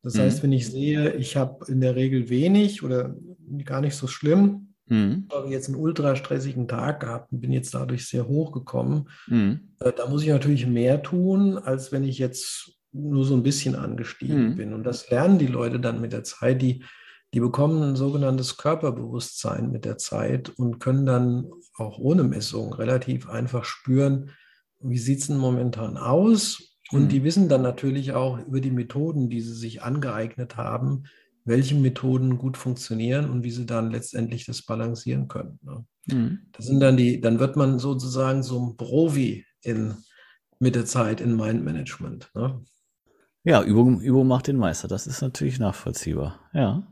Das 0.02 0.14
mhm. 0.14 0.21
heißt, 0.21 0.45
wenn 0.45 0.52
ich 0.52 0.69
sehe, 0.69 1.14
ich 1.14 1.37
habe 1.37 1.64
in 1.67 1.81
der 1.81 1.97
Regel 1.97 2.29
wenig 2.29 2.85
oder 2.85 3.17
gar 3.64 3.81
nicht 3.81 3.97
so 3.97 4.07
schlimm, 4.07 4.75
mhm. 4.87 5.26
habe 5.33 5.49
jetzt 5.49 5.67
einen 5.67 5.83
ultra 5.83 6.14
stressigen 6.14 6.69
Tag 6.69 7.00
gehabt 7.00 7.33
und 7.33 7.40
bin 7.40 7.50
jetzt 7.50 7.75
dadurch 7.75 8.07
sehr 8.07 8.29
hoch 8.29 8.52
gekommen, 8.52 9.09
mhm. 9.26 9.73
äh, 9.81 9.90
da 9.90 10.09
muss 10.09 10.23
ich 10.23 10.29
natürlich 10.29 10.69
mehr 10.69 11.02
tun, 11.02 11.59
als 11.59 11.90
wenn 11.90 12.05
ich 12.05 12.19
jetzt 12.19 12.76
nur 12.93 13.25
so 13.25 13.35
ein 13.35 13.43
bisschen 13.43 13.77
angestiegen 13.77 14.51
mhm. 14.51 14.57
bin. 14.57 14.73
Und 14.73 14.85
das 14.85 15.11
lernen 15.11 15.39
die 15.39 15.47
Leute 15.47 15.81
dann 15.81 16.01
mit 16.01 16.13
der 16.13 16.25
Zeit. 16.25 16.61
Die, 16.63 16.85
die 17.33 17.41
bekommen 17.41 17.83
ein 17.83 17.97
sogenanntes 17.97 18.57
Körperbewusstsein 18.57 19.71
mit 19.71 19.85
der 19.85 19.99
Zeit 19.99 20.49
und 20.50 20.81
können 20.81 21.07
dann 21.07 21.47
auch 21.76 21.99
ohne 21.99 22.25
Messung 22.25 22.73
relativ 22.73 23.29
einfach 23.29 23.65
spüren, 23.65 24.31
wie 24.81 24.99
sieht 24.99 25.21
es 25.21 25.26
denn 25.29 25.39
momentan 25.39 25.97
aus. 25.97 26.76
Und 26.91 27.05
mhm. 27.05 27.09
die 27.09 27.25
wissen 27.25 27.49
dann 27.49 27.63
natürlich 27.63 28.13
auch 28.13 28.39
über 28.45 28.61
die 28.61 28.73
Methoden, 28.73 29.31
die 29.31 29.41
sie 29.41 29.55
sich 29.55 29.83
angeeignet 29.83 30.57
haben, 30.57 31.05
welche 31.45 31.75
Methoden 31.75 32.39
gut 32.39 32.57
funktionieren 32.57 33.31
und 33.31 33.45
wie 33.45 33.50
sie 33.50 33.67
dann 33.67 33.91
letztendlich 33.91 34.47
das 34.47 34.63
balancieren 34.63 35.29
können. 35.29 35.59
Ne? 35.63 35.85
Mhm. 36.07 36.39
Das 36.53 36.67
sind 36.67 36.81
dann 36.81 36.97
die, 36.97 37.21
dann 37.21 37.39
wird 37.39 37.57
man 37.57 37.79
sozusagen 37.79 38.43
so 38.43 38.61
ein 38.61 38.76
Profi 38.76 39.47
in, 39.63 39.95
mit 40.59 40.75
der 40.75 40.87
Zeit 40.87 41.21
in 41.21 41.37
Mindmanagement. 41.37 42.31
Ne? 42.35 42.65
Ja, 43.45 43.63
Übung, 43.63 44.00
Übung 44.00 44.26
macht 44.26 44.49
den 44.49 44.57
Meister. 44.57 44.87
Das 44.87 45.07
ist 45.07 45.23
natürlich 45.23 45.59
nachvollziehbar. 45.59 46.39
Ja. 46.53 46.83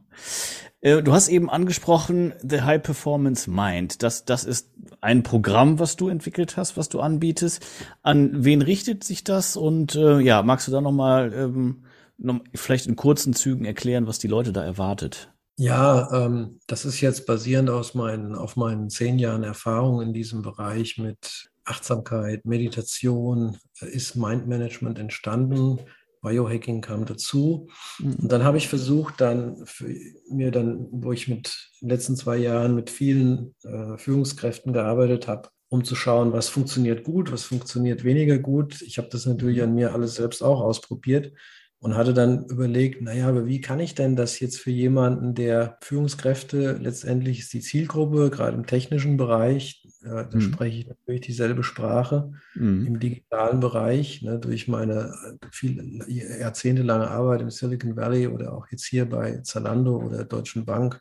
Äh, 0.81 1.03
du 1.03 1.13
hast 1.13 1.29
eben 1.29 1.51
angesprochen, 1.51 2.33
The 2.43 2.63
High 2.63 2.83
Performance 2.83 3.51
Mind. 3.51 4.03
Das, 4.03 4.25
das 4.25 4.45
ist 4.45 4.71
ein 5.01 5.23
Programm, 5.23 5.79
was 5.79 5.97
du 5.97 6.09
entwickelt 6.09 6.57
hast, 6.57 6.77
was 6.77 6.89
du 6.89 7.01
anbietest. 7.01 7.65
An 8.03 8.45
wen 8.45 8.63
richtet 8.63 9.05
sich 9.05 9.25
das? 9.25 9.57
Und 9.57 9.95
äh, 9.95 10.21
ja, 10.21 10.43
magst 10.43 10.69
du 10.69 10.73
da 10.73 10.81
nochmal 10.81 11.33
ähm, 11.35 11.85
noch, 12.17 12.41
vielleicht 12.55 12.87
in 12.87 12.97
kurzen 12.97 13.35
Zügen 13.35 13.67
erklären, 13.67 14.07
was 14.07 14.19
die 14.19 14.29
Leute 14.29 14.53
da 14.53 14.65
erwartet? 14.65 15.31
Ja, 15.57 16.09
ähm, 16.13 16.61
das 16.67 16.85
ist 16.85 17.01
jetzt 17.01 17.27
basierend 17.27 17.69
aus 17.69 17.95
meinen, 17.95 18.35
auf 18.35 18.57
meinen 18.57 18.89
zehn 18.89 19.19
Jahren 19.19 19.43
Erfahrung 19.43 20.01
in 20.01 20.15
diesem 20.15 20.41
Bereich 20.41 20.99
mit 20.99 21.51
Achtsamkeit, 21.65 22.47
Meditation, 22.47 23.59
äh, 23.83 23.87
ist 23.87 24.15
Mindmanagement 24.15 24.99
entstanden 24.99 25.81
Biohacking 26.29 26.81
kam 26.81 27.05
dazu. 27.05 27.69
Mhm. 27.99 28.15
Und 28.15 28.33
dann 28.33 28.45
habe 28.45 28.59
ich 28.59 28.69
versucht, 28.69 29.21
dann 29.21 29.65
für 29.65 29.95
mir 30.31 30.51
dann, 30.51 30.87
wo 30.91 31.13
ich 31.13 31.29
mit 31.29 31.71
den 31.81 31.89
letzten 31.89 32.17
zwei 32.17 32.37
Jahren 32.37 32.75
mit 32.75 32.91
vielen 32.91 33.55
äh, 33.65 33.97
Führungskräften 33.97 34.73
gearbeitet 34.73 35.29
habe, 35.29 35.49
um 35.69 35.85
zu 35.85 35.95
schauen, 35.95 36.33
was 36.33 36.49
funktioniert 36.49 37.05
gut, 37.05 37.33
was 37.33 37.45
funktioniert 37.45 38.05
weniger 38.05 38.39
gut. 38.39 38.83
Ich 38.83 38.99
habe 38.99 39.09
das 39.11 39.27
natürlich 39.27 39.63
an 39.63 39.75
mir 39.75 39.93
alles 39.93 40.15
selbst 40.15 40.43
auch 40.43 40.61
ausprobiert 40.61 41.33
und 41.81 41.97
hatte 41.97 42.13
dann 42.13 42.47
überlegt, 42.47 43.03
naja, 43.03 43.29
aber 43.29 43.47
wie 43.47 43.61
kann 43.61 43.79
ich 43.79 43.95
denn 43.95 44.17
das 44.17 44.41
jetzt 44.41 44.59
für 44.59 44.73
jemanden, 44.73 45.35
der 45.35 45.79
Führungskräfte 45.81 46.73
letztendlich 46.73 47.39
ist 47.41 47.53
die 47.53 47.61
Zielgruppe, 47.61 48.31
gerade 48.31 48.57
im 48.57 48.67
technischen 48.67 49.17
Bereich, 49.17 49.87
äh, 50.03 50.09
da 50.09 50.29
mhm. 50.33 50.41
spreche 50.41 50.79
ich 50.81 50.89
natürlich 50.89 51.21
dieselbe 51.21 51.63
Sprache, 51.63 52.33
mhm. 52.57 52.85
im 52.87 52.99
digitalen 52.99 53.61
Bereich, 53.61 54.23
ne, 54.23 54.41
durch 54.41 54.67
meine 54.67 55.15
viel, 55.53 56.03
jahrzehntelange 56.09 57.09
Arbeit 57.09 57.43
im 57.43 57.51
Silicon 57.51 57.97
Valley 57.97 58.27
oder 58.27 58.55
auch 58.55 58.67
jetzt 58.71 58.87
hier 58.87 59.09
bei 59.09 59.39
Zalando 59.43 59.99
oder 59.99 60.25
Deutschen 60.25 60.65
Bank, 60.65 61.01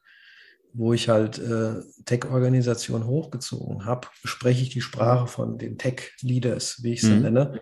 wo 0.73 0.93
ich 0.93 1.09
halt 1.09 1.39
äh, 1.39 1.81
Tech-Organisationen 2.05 3.07
hochgezogen 3.07 3.85
habe, 3.85 4.07
spreche 4.23 4.61
ich 4.61 4.69
die 4.69 4.81
Sprache 4.81 5.25
von 5.25 5.57
den 5.57 5.79
Tech-Leaders, 5.79 6.83
wie 6.83 6.93
ich 6.93 7.01
sie 7.01 7.13
mhm. 7.13 7.21
nenne 7.23 7.61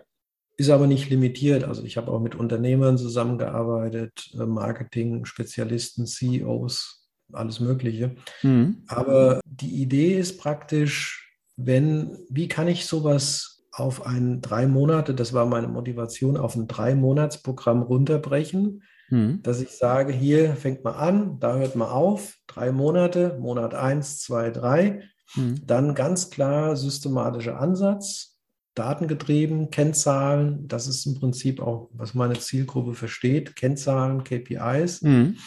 ist 0.56 0.70
aber 0.70 0.86
nicht 0.86 1.10
limitiert. 1.10 1.64
Also 1.64 1.82
ich 1.84 1.96
habe 1.96 2.10
auch 2.10 2.20
mit 2.20 2.34
Unternehmern 2.34 2.98
zusammengearbeitet, 2.98 4.30
äh, 4.34 4.46
Marketing-Spezialisten, 4.46 6.06
CEOs, 6.06 7.08
alles 7.32 7.60
Mögliche. 7.60 8.16
Mhm. 8.42 8.82
Aber 8.88 9.40
die 9.44 9.82
Idee 9.82 10.18
ist 10.18 10.38
praktisch, 10.38 11.34
wenn, 11.56 12.18
wie 12.30 12.48
kann 12.48 12.68
ich 12.68 12.86
sowas 12.86 13.64
auf 13.72 14.06
ein 14.06 14.40
drei 14.40 14.66
Monate, 14.66 15.14
das 15.14 15.34
war 15.34 15.44
meine 15.44 15.68
Motivation, 15.68 16.36
auf 16.38 16.56
ein 16.56 16.66
drei 16.66 16.94
Monatsprogramm 16.94 17.82
runterbrechen, 17.82 18.82
mhm. 19.10 19.40
dass 19.42 19.60
ich 19.60 19.70
sage, 19.70 20.12
hier 20.12 20.54
fängt 20.56 20.82
man 20.84 20.94
an, 20.94 21.40
da 21.40 21.56
hört 21.56 21.76
man 21.76 21.88
auf, 21.88 22.36
drei 22.46 22.72
Monate, 22.72 23.36
Monat 23.38 23.74
eins, 23.74 24.20
zwei, 24.20 24.50
drei, 24.50 25.02
mhm. 25.34 25.60
dann 25.66 25.94
ganz 25.94 26.30
klar 26.30 26.76
systematischer 26.76 27.60
Ansatz, 27.60 28.35
datengetrieben, 28.76 29.70
Kennzahlen, 29.70 30.68
das 30.68 30.86
ist 30.86 31.06
im 31.06 31.14
Prinzip 31.14 31.60
auch, 31.60 31.90
was 31.92 32.14
meine 32.14 32.38
Zielgruppe 32.38 32.94
versteht, 32.94 33.56
Kennzahlen, 33.56 34.22
KPIs. 34.22 35.02
Mhm. 35.02 35.38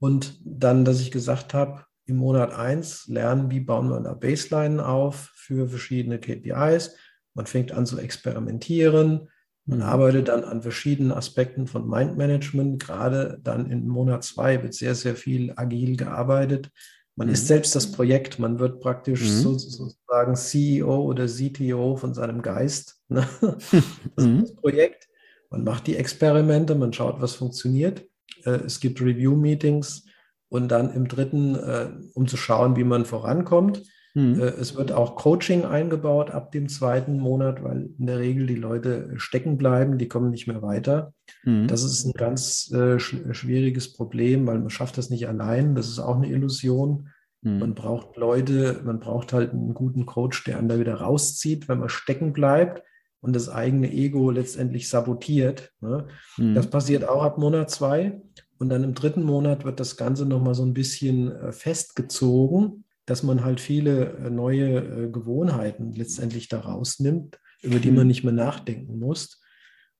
Und 0.00 0.40
dann, 0.44 0.84
dass 0.84 1.00
ich 1.00 1.12
gesagt 1.12 1.54
habe, 1.54 1.84
im 2.06 2.16
Monat 2.16 2.52
1 2.52 3.06
lernen, 3.06 3.50
wie 3.50 3.60
bauen 3.60 3.88
wir 3.88 4.00
da 4.00 4.14
Baseline 4.14 4.84
auf 4.84 5.30
für 5.34 5.68
verschiedene 5.68 6.18
KPIs. 6.18 6.96
Man 7.34 7.46
fängt 7.46 7.72
an 7.72 7.86
zu 7.86 7.98
experimentieren. 7.98 9.28
Man 9.64 9.78
mhm. 9.78 9.84
arbeitet 9.84 10.28
dann 10.28 10.42
an 10.42 10.62
verschiedenen 10.62 11.12
Aspekten 11.12 11.66
von 11.66 11.88
Mindmanagement. 11.88 12.82
Gerade 12.82 13.38
dann 13.42 13.70
in 13.70 13.86
Monat 13.86 14.24
2 14.24 14.62
wird 14.62 14.74
sehr, 14.74 14.94
sehr 14.94 15.14
viel 15.14 15.52
agil 15.56 15.96
gearbeitet. 15.96 16.70
Man 17.16 17.28
mhm. 17.28 17.34
ist 17.34 17.46
selbst 17.46 17.74
das 17.74 17.92
Projekt, 17.92 18.38
man 18.38 18.58
wird 18.58 18.80
praktisch 18.80 19.22
mhm. 19.22 19.40
so, 19.40 19.58
sozusagen 19.58 20.34
CEO 20.34 21.02
oder 21.02 21.26
CTO 21.26 21.96
von 21.96 22.14
seinem 22.14 22.42
Geist. 22.42 23.00
Ne? 23.08 23.26
Das 24.16 24.24
mhm. 24.26 24.38
ist 24.40 24.52
das 24.52 24.56
Projekt. 24.56 25.08
Man 25.50 25.64
macht 25.64 25.86
die 25.86 25.96
Experimente, 25.96 26.74
man 26.74 26.92
schaut, 26.92 27.20
was 27.20 27.34
funktioniert. 27.34 28.06
Äh, 28.44 28.60
es 28.64 28.80
gibt 28.80 29.00
Review-Meetings 29.00 30.06
und 30.48 30.68
dann 30.68 30.92
im 30.94 31.08
dritten, 31.08 31.54
äh, 31.54 31.90
um 32.14 32.26
zu 32.26 32.36
schauen, 32.36 32.76
wie 32.76 32.84
man 32.84 33.04
vorankommt. 33.04 33.82
Mhm. 34.14 34.40
Äh, 34.40 34.44
es 34.44 34.76
wird 34.76 34.92
auch 34.92 35.16
Coaching 35.16 35.64
eingebaut 35.64 36.30
ab 36.30 36.52
dem 36.52 36.68
zweiten 36.68 37.18
Monat, 37.18 37.62
weil 37.62 37.90
in 37.98 38.06
der 38.06 38.18
Regel 38.18 38.46
die 38.46 38.56
Leute 38.56 39.10
stecken 39.16 39.56
bleiben, 39.56 39.98
die 39.98 40.08
kommen 40.08 40.30
nicht 40.30 40.46
mehr 40.46 40.62
weiter. 40.62 41.14
Mhm. 41.44 41.66
Das 41.66 41.82
ist 41.82 42.04
ein 42.04 42.12
ganz 42.12 42.70
äh, 42.72 42.98
schwieriges 42.98 43.92
Problem, 43.92 44.46
weil 44.46 44.58
man 44.58 44.70
schafft 44.70 44.98
das 44.98 45.10
nicht 45.10 45.28
allein. 45.28 45.74
Das 45.74 45.88
ist 45.88 45.98
auch 45.98 46.16
eine 46.16 46.28
Illusion. 46.28 47.08
Mhm. 47.42 47.58
Man 47.58 47.74
braucht 47.74 48.16
Leute, 48.16 48.80
man 48.84 49.00
braucht 49.00 49.32
halt 49.32 49.52
einen 49.52 49.74
guten 49.74 50.06
Coach, 50.06 50.44
der 50.44 50.58
einen 50.58 50.68
da 50.68 50.78
wieder 50.78 50.94
rauszieht, 50.94 51.68
wenn 51.68 51.78
man 51.78 51.88
stecken 51.88 52.32
bleibt 52.32 52.82
und 53.20 53.34
das 53.34 53.48
eigene 53.48 53.90
Ego 53.90 54.30
letztendlich 54.30 54.88
sabotiert. 54.88 55.72
Ne? 55.80 56.06
Mhm. 56.36 56.54
Das 56.54 56.68
passiert 56.68 57.08
auch 57.08 57.22
ab 57.22 57.38
Monat 57.38 57.70
zwei. 57.70 58.20
Und 58.58 58.68
dann 58.68 58.84
im 58.84 58.94
dritten 58.94 59.24
Monat 59.24 59.64
wird 59.64 59.80
das 59.80 59.96
Ganze 59.96 60.24
nochmal 60.24 60.54
so 60.54 60.64
ein 60.64 60.74
bisschen 60.74 61.32
äh, 61.32 61.52
festgezogen, 61.52 62.84
dass 63.12 63.22
man 63.22 63.44
halt 63.44 63.60
viele 63.60 64.16
äh, 64.16 64.30
neue 64.30 64.78
äh, 64.78 65.10
Gewohnheiten 65.10 65.92
letztendlich 65.92 66.48
da 66.48 66.60
rausnimmt, 66.60 67.38
über 67.60 67.78
die 67.78 67.90
man 67.90 68.04
mhm. 68.04 68.06
nicht 68.06 68.24
mehr 68.24 68.32
nachdenken 68.32 68.98
muss. 68.98 69.42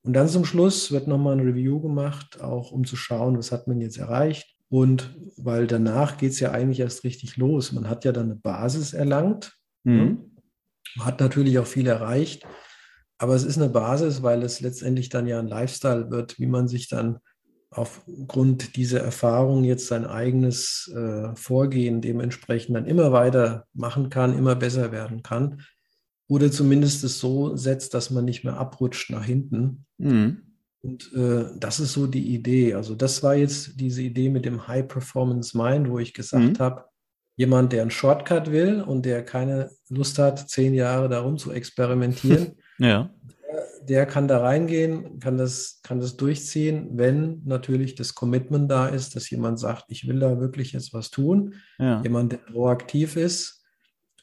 Und 0.01 0.15
dann 0.15 0.31
zum 0.31 0.47
Schluss 0.47 0.91
wird 0.93 1.09
nochmal 1.09 1.35
ein 1.35 1.47
Review 1.47 1.79
gemacht, 1.79 2.41
auch 2.41 2.73
um 2.73 2.87
zu 2.87 2.97
schauen, 2.97 3.37
was 3.37 3.53
hat 3.53 3.69
man 3.69 3.83
jetzt 3.83 3.99
erreicht. 3.99 4.57
Und 4.71 5.15
weil 5.37 5.67
danach 5.67 6.17
geht 6.17 6.33
es 6.33 6.41
ja 6.41 6.53
eigentlich 6.53 6.81
erst 6.81 7.05
richtig 7.05 7.37
los. 7.37 7.73
Man 7.73 7.91
hat 7.91 8.07
ja 8.07 8.13
dann 8.13 8.31
eine 8.31 8.37
Basis 8.37 8.95
erlangt. 8.95 9.59
Mhm. 9.85 10.39
Man 10.97 11.07
hat 11.07 11.21
natürlich 11.21 11.59
auch 11.59 11.67
viel 11.67 11.89
erreicht. 11.89 12.47
Aber 13.19 13.35
es 13.35 13.45
ist 13.45 13.59
eine 13.59 13.69
Basis, 13.69 14.23
weil 14.23 14.43
es 14.43 14.61
letztendlich 14.61 15.11
dann 15.11 15.27
ja 15.27 15.39
ein 15.39 15.49
Lifestyle 15.49 16.11
wird, 16.11 16.39
wie 16.39 16.47
man 16.47 16.67
sich 16.67 16.89
dann 16.89 17.19
aufgrund 17.73 18.77
dieser 18.77 19.01
Erfahrung 19.01 19.65
jetzt 19.65 19.87
sein 19.87 20.05
eigenes 20.05 20.93
äh, 20.95 21.35
Vorgehen 21.35 22.01
dementsprechend 22.01 22.77
dann 22.77 22.87
immer 22.87 23.13
weiter 23.13 23.67
machen 23.73 24.11
kann, 24.11 24.37
immer 24.37 24.55
besser 24.55 24.93
werden 24.93 25.23
kann. 25.23 25.63
Oder 26.29 26.51
zumindest 26.51 27.05
es 27.05 27.19
so 27.19 27.57
setzt, 27.57 27.95
dass 27.95 28.11
man 28.11 28.25
nicht 28.25 28.45
mehr 28.45 28.57
abrutscht 28.57 29.11
nach 29.11 29.25
hinten. 29.25 29.87
Mhm. 29.99 30.43
Und 30.83 31.13
äh, 31.15 31.47
das 31.59 31.81
ist 31.81 31.93
so 31.93 32.07
die 32.07 32.35
Idee. 32.35 32.75
Also 32.75 32.95
das 32.95 33.23
war 33.23 33.35
jetzt 33.35 33.81
diese 33.81 34.03
Idee 34.03 34.29
mit 34.29 34.45
dem 34.45 34.67
High 34.67 34.89
Performance 34.89 35.57
Mind, 35.57 35.89
wo 35.89 35.99
ich 35.99 36.13
gesagt 36.13 36.59
mhm. 36.59 36.59
habe, 36.59 36.85
jemand, 37.37 37.73
der 37.73 37.83
einen 37.83 37.91
Shortcut 37.91 38.51
will 38.51 38.83
und 38.83 39.07
der 39.07 39.25
keine 39.25 39.71
Lust 39.89 40.19
hat, 40.19 40.49
zehn 40.51 40.75
Jahre 40.75 41.09
darum 41.09 41.39
zu 41.39 41.53
experimentieren, 41.53 42.53
ja. 42.79 43.11
Der, 43.83 44.07
kann 44.07 44.29
da 44.29 44.41
reingehen, 44.41 45.19
kann 45.19 45.39
das, 45.39 45.81
kann 45.83 46.01
das 46.01 46.17
durchziehen, 46.17 46.91
wenn 46.93 47.43
natürlich 47.45 47.95
das 47.95 48.15
Commitment 48.15 48.71
da 48.71 48.89
ist, 48.89 49.17
dass 49.17 49.31
jemand 49.31 49.59
sagt, 49.59 49.85
ich 49.89 50.07
will 50.07 50.19
da 50.19 50.41
wirklich 50.41 50.73
jetzt 50.73 50.93
was 50.93 51.11
tun. 51.11 51.55
Ja. 51.79 52.03
Jemand, 52.03 52.33
der 52.33 52.39
proaktiv 52.39 53.17
ist 53.17 53.63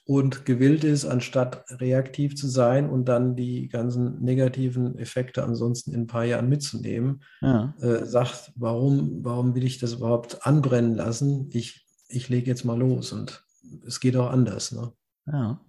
und 0.06 0.46
gewillt 0.46 0.84
ist, 0.84 1.06
anstatt 1.06 1.66
reaktiv 1.70 2.36
zu 2.36 2.48
sein 2.48 2.90
und 2.90 3.06
dann 3.06 3.36
die 3.36 3.68
ganzen 3.68 4.20
negativen 4.24 4.98
Effekte 4.98 5.44
ansonsten 5.44 5.94
in 5.94 6.02
ein 6.02 6.08
paar 6.08 6.26
Jahren 6.26 6.50
mitzunehmen, 6.50 7.22
ja. 7.42 7.76
äh, 7.80 8.06
sagt, 8.06 8.52
warum, 8.56 9.24
warum 9.24 9.54
will 9.54 9.64
ich 9.64 9.78
das 9.78 9.94
überhaupt 9.94 10.48
anbrennen 10.48 10.96
lassen? 10.96 11.50
Ich, 11.52 11.86
ich 12.08 12.28
lege 12.28 12.48
jetzt 12.48 12.66
mal 12.66 12.80
los 12.80 13.14
und 13.14 13.44
es 13.86 14.00
geht 14.00 14.16
auch 14.16 14.32
anders. 14.32 14.72
Ne? 14.72 14.92
Ja. 15.28 15.62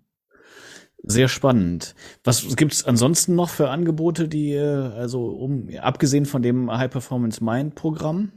Sehr 1.03 1.29
spannend. 1.29 1.95
Was 2.25 2.57
gibt 2.57 2.73
es 2.73 2.85
ansonsten 2.85 3.35
noch 3.35 3.49
für 3.49 3.71
Angebote, 3.71 4.29
die, 4.29 4.53
äh, 4.53 4.61
also 4.61 5.29
um, 5.29 5.69
abgesehen 5.81 6.27
von 6.27 6.43
dem 6.43 6.71
High 6.71 6.91
Performance 6.91 7.43
Mind 7.43 7.75
Programm? 7.75 8.33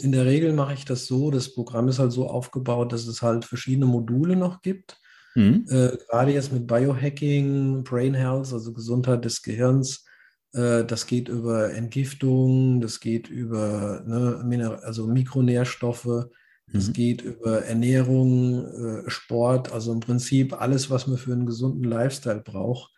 In 0.00 0.12
der 0.12 0.24
Regel 0.24 0.52
mache 0.52 0.74
ich 0.74 0.84
das 0.84 1.06
so, 1.06 1.30
das 1.30 1.54
Programm 1.54 1.88
ist 1.88 1.98
halt 1.98 2.12
so 2.12 2.28
aufgebaut, 2.28 2.92
dass 2.92 3.06
es 3.06 3.20
halt 3.20 3.44
verschiedene 3.44 3.86
Module 3.86 4.36
noch 4.36 4.62
gibt. 4.62 4.98
Mhm. 5.34 5.66
Äh, 5.68 5.96
gerade 6.08 6.32
jetzt 6.32 6.52
mit 6.52 6.66
Biohacking, 6.66 7.84
Brain 7.84 8.14
Health, 8.14 8.52
also 8.52 8.72
Gesundheit 8.72 9.24
des 9.24 9.42
Gehirns, 9.42 10.04
äh, 10.52 10.84
das 10.84 11.06
geht 11.06 11.28
über 11.28 11.74
Entgiftung, 11.74 12.80
das 12.80 13.00
geht 13.00 13.28
über 13.28 14.02
ne, 14.06 14.80
also 14.82 15.06
Mikronährstoffe, 15.06 16.26
das 16.72 16.88
mhm. 16.88 16.92
geht 16.92 17.22
über 17.22 17.64
Ernährung, 17.64 18.66
äh, 18.66 19.10
Sport, 19.10 19.72
also 19.72 19.92
im 19.92 20.00
Prinzip 20.00 20.60
alles, 20.60 20.90
was 20.90 21.06
man 21.06 21.18
für 21.18 21.32
einen 21.32 21.46
gesunden 21.46 21.84
Lifestyle 21.84 22.40
braucht. 22.40 22.92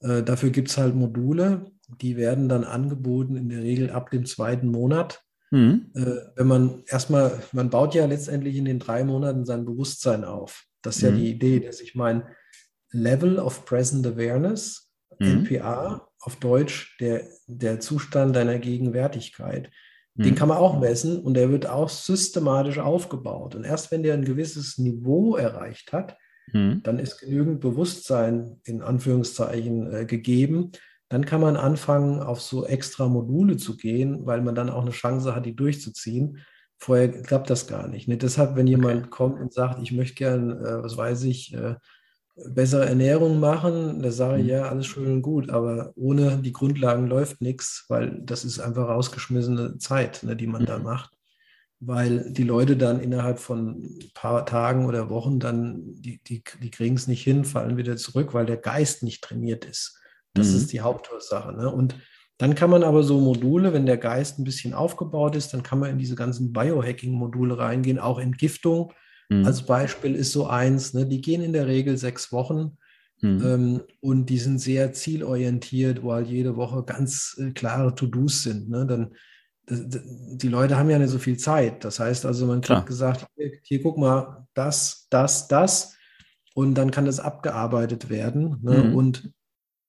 Äh, 0.00 0.22
dafür 0.22 0.50
gibt 0.50 0.68
es 0.68 0.78
halt 0.78 0.94
Module, 0.94 1.70
die 2.00 2.16
werden 2.16 2.48
dann 2.48 2.64
angeboten 2.64 3.36
in 3.36 3.48
der 3.48 3.62
Regel 3.62 3.90
ab 3.90 4.10
dem 4.10 4.26
zweiten 4.26 4.68
Monat. 4.68 5.22
Mhm. 5.50 5.90
Äh, 5.94 6.16
wenn 6.36 6.46
man 6.46 6.82
erstmal, 6.86 7.42
man 7.52 7.70
baut 7.70 7.94
ja 7.94 8.06
letztendlich 8.06 8.56
in 8.56 8.64
den 8.64 8.78
drei 8.78 9.04
Monaten 9.04 9.44
sein 9.44 9.64
Bewusstsein 9.64 10.24
auf. 10.24 10.64
Das 10.82 10.96
ist 10.96 11.02
mhm. 11.02 11.08
ja 11.08 11.14
die 11.16 11.30
Idee, 11.30 11.60
dass 11.60 11.80
ich 11.80 11.94
mein 11.94 12.24
Level 12.90 13.38
of 13.38 13.64
Present 13.64 14.06
Awareness, 14.06 14.90
mhm. 15.18 15.46
NPA, 15.46 16.08
auf 16.20 16.36
Deutsch 16.36 16.96
der, 17.00 17.28
der 17.46 17.80
Zustand 17.80 18.34
deiner 18.34 18.58
Gegenwärtigkeit, 18.58 19.70
den 20.14 20.34
mhm. 20.34 20.34
kann 20.36 20.48
man 20.48 20.58
auch 20.58 20.78
messen 20.78 21.18
und 21.18 21.34
der 21.34 21.50
wird 21.50 21.66
auch 21.68 21.88
systematisch 21.88 22.78
aufgebaut. 22.78 23.56
Und 23.56 23.64
erst 23.64 23.90
wenn 23.90 24.04
der 24.04 24.14
ein 24.14 24.24
gewisses 24.24 24.78
Niveau 24.78 25.36
erreicht 25.36 25.92
hat, 25.92 26.16
mhm. 26.52 26.82
dann 26.84 27.00
ist 27.00 27.18
genügend 27.18 27.60
Bewusstsein 27.60 28.60
in 28.64 28.80
Anführungszeichen 28.80 29.92
äh, 29.92 30.04
gegeben. 30.06 30.70
Dann 31.08 31.24
kann 31.24 31.40
man 31.40 31.56
anfangen, 31.56 32.20
auf 32.20 32.40
so 32.40 32.64
extra 32.64 33.08
Module 33.08 33.56
zu 33.56 33.76
gehen, 33.76 34.24
weil 34.24 34.40
man 34.40 34.54
dann 34.54 34.70
auch 34.70 34.82
eine 34.82 34.92
Chance 34.92 35.34
hat, 35.34 35.46
die 35.46 35.56
durchzuziehen. 35.56 36.38
Vorher 36.78 37.08
klappt 37.22 37.50
das 37.50 37.66
gar 37.66 37.88
nicht. 37.88 38.06
Ne? 38.06 38.16
Deshalb, 38.16 38.54
wenn 38.56 38.66
jemand 38.68 39.06
okay. 39.06 39.10
kommt 39.10 39.40
und 39.40 39.52
sagt, 39.52 39.82
ich 39.82 39.90
möchte 39.90 40.14
gern, 40.14 40.50
äh, 40.50 40.82
was 40.82 40.96
weiß 40.96 41.24
ich, 41.24 41.54
äh, 41.54 41.74
bessere 42.36 42.86
Ernährung 42.86 43.38
machen, 43.38 44.02
da 44.02 44.10
sage 44.10 44.38
ich, 44.38 44.44
mhm. 44.44 44.50
ja, 44.50 44.62
alles 44.68 44.86
schön 44.86 45.12
und 45.12 45.22
gut, 45.22 45.50
aber 45.50 45.92
ohne 45.94 46.38
die 46.38 46.52
Grundlagen 46.52 47.06
läuft 47.06 47.40
nichts, 47.40 47.84
weil 47.88 48.20
das 48.22 48.44
ist 48.44 48.58
einfach 48.58 48.88
rausgeschmissene 48.88 49.78
Zeit, 49.78 50.22
ne, 50.24 50.34
die 50.34 50.46
man 50.46 50.62
mhm. 50.62 50.66
da 50.66 50.78
macht. 50.78 51.12
Weil 51.80 52.32
die 52.32 52.44
Leute 52.44 52.76
dann 52.76 53.00
innerhalb 53.00 53.38
von 53.38 53.82
ein 53.82 54.10
paar 54.14 54.46
Tagen 54.46 54.86
oder 54.86 55.10
Wochen 55.10 55.38
dann, 55.38 55.82
die, 56.00 56.20
die, 56.24 56.42
die 56.62 56.70
kriegen 56.70 56.96
es 56.96 57.08
nicht 57.08 57.22
hin, 57.22 57.44
fallen 57.44 57.76
wieder 57.76 57.96
zurück, 57.96 58.32
weil 58.32 58.46
der 58.46 58.56
Geist 58.56 59.02
nicht 59.02 59.22
trainiert 59.22 59.64
ist. 59.64 60.00
Das 60.32 60.50
mhm. 60.50 60.56
ist 60.56 60.72
die 60.72 60.80
Hauptursache. 60.80 61.52
Ne? 61.52 61.70
Und 61.70 61.96
dann 62.38 62.54
kann 62.54 62.70
man 62.70 62.82
aber 62.82 63.02
so 63.02 63.20
Module, 63.20 63.72
wenn 63.72 63.86
der 63.86 63.98
Geist 63.98 64.38
ein 64.38 64.44
bisschen 64.44 64.72
aufgebaut 64.72 65.36
ist, 65.36 65.52
dann 65.52 65.62
kann 65.62 65.78
man 65.78 65.90
in 65.90 65.98
diese 65.98 66.16
ganzen 66.16 66.52
Biohacking-Module 66.52 67.58
reingehen, 67.58 67.98
auch 67.98 68.18
Entgiftung 68.18 68.92
Mhm. 69.28 69.46
Als 69.46 69.62
Beispiel 69.62 70.14
ist 70.14 70.32
so 70.32 70.46
eins, 70.46 70.94
ne, 70.94 71.06
die 71.06 71.20
gehen 71.20 71.42
in 71.42 71.52
der 71.52 71.66
Regel 71.66 71.96
sechs 71.96 72.32
Wochen 72.32 72.76
mhm. 73.20 73.42
ähm, 73.44 73.82
und 74.00 74.26
die 74.26 74.38
sind 74.38 74.58
sehr 74.58 74.92
zielorientiert, 74.92 76.02
wo 76.02 76.12
halt 76.12 76.28
jede 76.28 76.56
Woche 76.56 76.84
ganz 76.84 77.36
äh, 77.40 77.50
klare 77.52 77.94
To-Dos 77.94 78.42
sind. 78.42 78.68
Ne? 78.68 78.86
Dann, 78.86 79.14
die 79.66 80.48
Leute 80.48 80.76
haben 80.76 80.90
ja 80.90 80.98
nicht 80.98 81.10
so 81.10 81.18
viel 81.18 81.38
Zeit. 81.38 81.84
Das 81.84 81.98
heißt 81.98 82.26
also, 82.26 82.46
man 82.46 82.60
kriegt 82.60 82.84
gesagt, 82.86 83.26
hier, 83.36 83.52
hier, 83.62 83.82
guck 83.82 83.96
mal, 83.96 84.46
das, 84.52 85.06
das, 85.08 85.48
das. 85.48 85.96
Und 86.54 86.74
dann 86.74 86.90
kann 86.90 87.06
das 87.06 87.18
abgearbeitet 87.18 88.10
werden. 88.10 88.58
Ne? 88.62 88.84
Mhm. 88.84 88.94
Und 88.94 89.32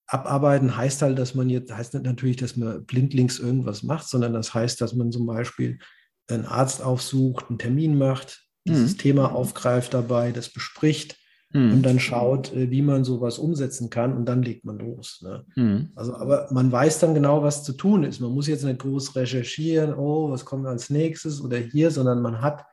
abarbeiten 0.07 0.77
heißt 0.77 1.01
halt, 1.01 1.19
dass 1.19 1.35
man 1.35 1.49
jetzt, 1.49 1.75
heißt 1.75 1.93
nicht 1.93 2.05
natürlich, 2.05 2.37
dass 2.37 2.55
man 2.55 2.85
blindlings 2.85 3.39
irgendwas 3.39 3.83
macht, 3.83 4.07
sondern 4.07 4.33
das 4.33 4.53
heißt, 4.53 4.79
dass 4.79 4.93
man 4.93 5.11
zum 5.11 5.25
Beispiel 5.25 5.79
einen 6.27 6.45
Arzt 6.45 6.81
aufsucht, 6.81 7.49
einen 7.49 7.59
Termin 7.59 7.97
macht, 7.97 8.44
dieses 8.67 8.93
mhm. 8.93 8.97
Thema 8.97 9.33
aufgreift 9.33 9.93
dabei, 9.93 10.31
das 10.31 10.49
bespricht 10.49 11.17
mhm. 11.53 11.73
und 11.73 11.83
dann 11.83 11.99
schaut, 11.99 12.53
äh, 12.53 12.69
wie 12.71 12.81
man 12.81 13.03
sowas 13.03 13.37
umsetzen 13.39 13.89
kann 13.89 14.15
und 14.15 14.25
dann 14.25 14.41
legt 14.41 14.65
man 14.65 14.77
los. 14.77 15.21
Ne? 15.23 15.45
Mhm. 15.55 15.89
Also, 15.95 16.15
aber 16.15 16.47
man 16.51 16.71
weiß 16.71 16.99
dann 16.99 17.13
genau, 17.13 17.43
was 17.43 17.63
zu 17.63 17.73
tun 17.73 18.03
ist. 18.03 18.19
Man 18.19 18.31
muss 18.31 18.47
jetzt 18.47 18.63
nicht 18.63 18.79
groß 18.79 19.15
recherchieren, 19.15 19.93
oh, 19.93 20.29
was 20.31 20.45
kommt 20.45 20.65
als 20.67 20.89
nächstes 20.89 21.41
oder 21.41 21.57
hier, 21.57 21.91
sondern 21.91 22.21
man 22.21 22.41
hat 22.41 22.65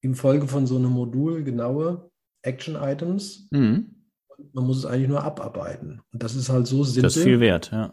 im 0.00 0.14
Folge 0.14 0.46
von 0.46 0.66
so 0.66 0.76
einem 0.76 0.90
Modul 0.90 1.44
genaue 1.44 2.10
Action-Items. 2.42 3.48
Mhm. 3.50 3.92
Man 4.52 4.66
muss 4.66 4.78
es 4.78 4.86
eigentlich 4.86 5.08
nur 5.08 5.22
abarbeiten. 5.22 6.02
Und 6.12 6.22
das 6.22 6.34
ist 6.34 6.48
halt 6.48 6.66
so 6.66 6.84
simpel. 6.84 7.02
Das 7.02 7.16
ist 7.16 7.24
viel 7.24 7.40
wert, 7.40 7.70
ja. 7.72 7.92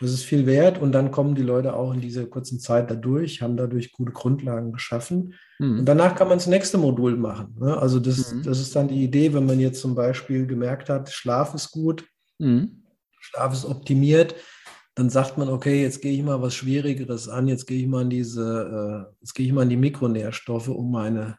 Das 0.00 0.10
ist 0.10 0.24
viel 0.24 0.44
wert 0.44 0.80
und 0.80 0.90
dann 0.92 1.12
kommen 1.12 1.36
die 1.36 1.42
Leute 1.42 1.74
auch 1.74 1.94
in 1.94 2.00
dieser 2.00 2.26
kurzen 2.26 2.58
Zeit 2.58 2.90
dadurch, 2.90 3.42
haben 3.42 3.56
dadurch 3.56 3.92
gute 3.92 4.12
Grundlagen 4.12 4.72
geschaffen. 4.72 5.34
Mhm. 5.60 5.80
Und 5.80 5.84
danach 5.84 6.16
kann 6.16 6.28
man 6.28 6.38
das 6.38 6.48
nächste 6.48 6.78
Modul 6.78 7.16
machen. 7.16 7.54
Ne? 7.60 7.76
Also 7.76 8.00
das, 8.00 8.32
mhm. 8.32 8.42
das 8.42 8.58
ist 8.58 8.74
dann 8.74 8.88
die 8.88 9.04
Idee, 9.04 9.32
wenn 9.34 9.46
man 9.46 9.60
jetzt 9.60 9.80
zum 9.80 9.94
Beispiel 9.94 10.46
gemerkt 10.46 10.88
hat, 10.88 11.10
Schlaf 11.10 11.54
ist 11.54 11.70
gut, 11.70 12.04
mhm. 12.38 12.82
Schlaf 13.20 13.52
ist 13.52 13.64
optimiert, 13.64 14.34
dann 14.96 15.10
sagt 15.10 15.38
man, 15.38 15.48
okay, 15.48 15.82
jetzt 15.82 16.02
gehe 16.02 16.12
ich 16.12 16.22
mal 16.22 16.42
was 16.42 16.54
Schwierigeres 16.54 17.28
an, 17.28 17.46
jetzt 17.46 17.66
gehe 17.66 17.80
ich 17.80 17.86
mal 17.86 18.02
in 18.02 18.10
diese, 18.10 19.06
äh, 19.10 19.14
jetzt 19.20 19.34
gehe 19.34 19.46
ich 19.46 19.52
mal 19.52 19.62
in 19.62 19.70
die 19.70 19.76
Mikronährstoffe, 19.76 20.68
um 20.68 20.90
meine 20.90 21.38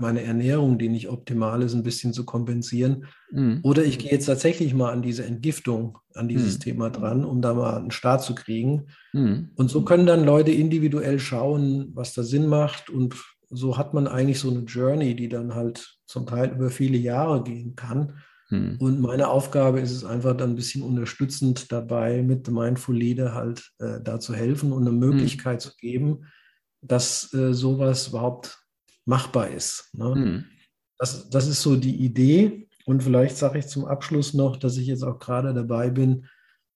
meine 0.00 0.22
Ernährung, 0.22 0.78
die 0.78 0.88
nicht 0.88 1.08
optimal 1.08 1.62
ist, 1.62 1.74
ein 1.74 1.82
bisschen 1.82 2.12
zu 2.12 2.24
kompensieren. 2.24 3.06
Mhm. 3.30 3.60
Oder 3.62 3.84
ich 3.84 3.98
gehe 3.98 4.10
jetzt 4.10 4.26
tatsächlich 4.26 4.74
mal 4.74 4.92
an 4.92 5.02
diese 5.02 5.24
Entgiftung, 5.24 5.98
an 6.14 6.28
dieses 6.28 6.58
mhm. 6.58 6.60
Thema 6.60 6.90
dran, 6.90 7.24
um 7.24 7.42
da 7.42 7.54
mal 7.54 7.76
einen 7.76 7.90
Start 7.90 8.22
zu 8.22 8.34
kriegen. 8.34 8.86
Mhm. 9.12 9.50
Und 9.56 9.70
so 9.70 9.82
können 9.82 10.06
dann 10.06 10.24
Leute 10.24 10.52
individuell 10.52 11.18
schauen, 11.18 11.90
was 11.94 12.14
da 12.14 12.22
Sinn 12.22 12.46
macht 12.46 12.90
und 12.90 13.14
so 13.50 13.78
hat 13.78 13.94
man 13.94 14.06
eigentlich 14.06 14.40
so 14.40 14.50
eine 14.50 14.60
Journey, 14.60 15.14
die 15.14 15.28
dann 15.28 15.54
halt 15.54 15.98
zum 16.06 16.26
Teil 16.26 16.50
über 16.50 16.70
viele 16.70 16.98
Jahre 16.98 17.42
gehen 17.44 17.76
kann. 17.76 18.18
Hm. 18.48 18.76
Und 18.78 19.00
meine 19.00 19.28
Aufgabe 19.28 19.80
ist 19.80 19.92
es 19.92 20.04
einfach 20.04 20.36
dann 20.36 20.50
ein 20.50 20.56
bisschen 20.56 20.82
unterstützend 20.82 21.72
dabei, 21.72 22.22
mit 22.22 22.50
Mindful 22.50 22.96
Leader 22.96 23.34
halt 23.34 23.70
äh, 23.78 24.00
da 24.02 24.20
zu 24.20 24.34
helfen 24.34 24.72
und 24.72 24.82
eine 24.82 24.90
hm. 24.90 24.98
Möglichkeit 24.98 25.60
zu 25.60 25.70
geben, 25.76 26.26
dass 26.82 27.32
äh, 27.32 27.54
sowas 27.54 28.08
überhaupt 28.08 28.63
machbar 29.04 29.48
ist. 29.48 29.90
Ne? 29.92 30.14
Hm. 30.14 30.44
Das, 30.98 31.28
das 31.30 31.46
ist 31.46 31.62
so 31.62 31.76
die 31.76 31.96
Idee. 31.96 32.68
Und 32.86 33.02
vielleicht 33.02 33.36
sage 33.36 33.58
ich 33.58 33.66
zum 33.66 33.84
Abschluss 33.86 34.34
noch, 34.34 34.56
dass 34.56 34.76
ich 34.76 34.86
jetzt 34.86 35.02
auch 35.02 35.18
gerade 35.18 35.54
dabei 35.54 35.90
bin, 35.90 36.26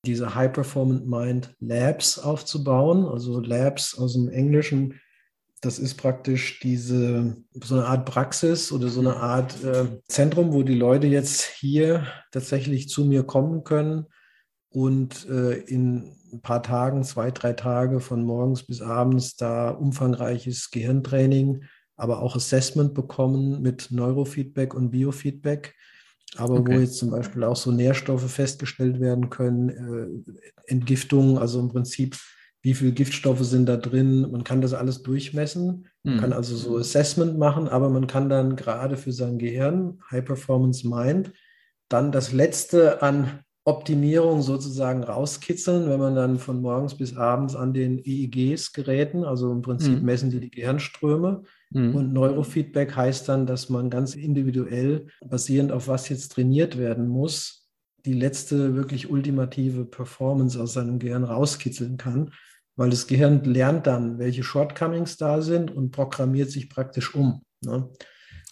diese 0.07 0.35
High 0.35 0.53
Performant 0.53 1.07
Mind 1.07 1.55
Labs 1.61 2.19
aufzubauen. 2.19 3.05
Also 3.07 3.41
Labs 3.41 3.99
aus 3.99 4.15
dem 4.15 4.29
Englischen 4.29 5.01
das 5.61 5.79
ist 5.79 5.97
praktisch 5.97 6.61
diese 6.61 7.37
so 7.55 7.75
eine 7.75 7.87
Art 7.87 8.07
Praxis 8.07 8.71
oder 8.71 8.89
so 8.89 9.01
eine 9.01 9.17
Art 9.17 9.63
äh, 9.65 9.87
Zentrum, 10.07 10.53
wo 10.53 10.63
die 10.63 10.75
Leute 10.75 11.07
jetzt 11.07 11.43
hier 11.43 12.07
tatsächlich 12.31 12.89
zu 12.89 13.05
mir 13.05 13.25
kommen 13.25 13.65
können 13.65 14.07
und 14.71 15.29
äh, 15.29 15.55
in 15.55 16.15
ein 16.33 16.43
paar 16.43 16.63
Tagen, 16.63 17.03
zwei, 17.03 17.31
drei 17.31 17.55
Tage 17.55 18.01
von 18.01 18.23
morgens 18.23 18.65
bis 18.65 18.83
abends 18.83 19.37
da 19.37 19.71
umfangreiches 19.71 20.71
Gehirntraining, 20.71 21.65
aber 21.99 22.23
auch 22.23 22.37
Assessment 22.37 22.95
bekommen 22.95 23.61
mit 23.61 23.91
Neurofeedback 23.91 24.73
und 24.73 24.91
Biofeedback. 24.91 25.75
Aber 26.37 26.55
okay. 26.55 26.77
wo 26.77 26.81
jetzt 26.81 26.97
zum 26.97 27.11
Beispiel 27.11 27.45
auch 27.45 27.57
so 27.57 27.71
Nährstoffe 27.71 28.31
festgestellt 28.31 29.01
werden 29.01 29.29
können, 29.29 29.69
äh, 29.69 30.33
Entgiftungen, 30.67 31.39
also 31.39 31.61
im 31.61 31.69
Prinzip 31.69 32.17
wie 32.63 32.75
viele 32.75 32.93
Giftstoffe 32.93 33.45
sind 33.45 33.67
da 33.67 33.77
drin. 33.77 34.31
Man 34.31 34.45
kann 34.45 34.61
das 34.61 34.75
alles 34.75 35.03
durchmessen. 35.03 35.87
Man 36.03 36.17
mhm. 36.17 36.21
kann 36.21 36.33
also 36.33 36.57
so 36.57 36.77
Assessment 36.77 37.39
machen, 37.39 37.69
aber 37.69 37.89
man 37.89 38.07
kann 38.07 38.29
dann 38.29 38.57
gerade 38.57 38.97
für 38.97 39.13
sein 39.13 39.39
Gehirn, 39.39 40.01
High 40.11 40.25
Performance 40.25 40.87
Mind, 40.87 41.33
dann 41.89 42.13
das 42.13 42.33
Letzte 42.33 43.03
an 43.03 43.41
Optimierung 43.65 44.43
sozusagen 44.43 45.05
rauskitzeln, 45.05 45.89
wenn 45.89 46.01
man 46.01 46.15
dann 46.15 46.39
von 46.39 46.61
morgens 46.61 46.95
bis 46.95 47.17
abends 47.17 47.55
an 47.55 47.75
den 47.75 47.99
EEGs 48.03 48.73
Geräten, 48.73 49.25
also 49.25 49.53
im 49.53 49.63
Prinzip 49.63 50.01
mhm. 50.01 50.05
messen 50.05 50.31
die 50.31 50.41
die 50.41 50.51
Gehirnströme. 50.51 51.45
Mhm. 51.71 51.95
Und 51.95 52.13
Neurofeedback 52.13 52.97
heißt 52.97 53.29
dann, 53.29 53.47
dass 53.47 53.69
man 53.69 53.91
ganz 53.91 54.15
individuell, 54.15 55.07
basierend 55.25 55.73
auf 55.73 55.89
was 55.89 56.09
jetzt 56.09 56.33
trainiert 56.33 56.79
werden 56.79 57.09
muss, 57.09 57.69
die 58.05 58.15
letzte 58.15 58.75
wirklich 58.75 59.11
ultimative 59.11 59.85
Performance 59.85 60.61
aus 60.61 60.73
seinem 60.73 60.99
Gehirn 60.99 61.25
rauskitzeln 61.25 61.97
kann 61.97 62.31
weil 62.79 62.91
das 62.91 63.09
Gehirn 63.09 63.43
lernt 63.43 63.89
dann, 63.89 64.19
welche 64.21 64.45
Shortcomings 64.45 65.17
da 65.17 65.43
sind 65.43 65.75
und 65.75 65.91
programmiert 65.91 66.51
sich 66.51 66.71
praktisch 66.71 67.13
um. 67.13 67.43
Ne? 67.61 67.91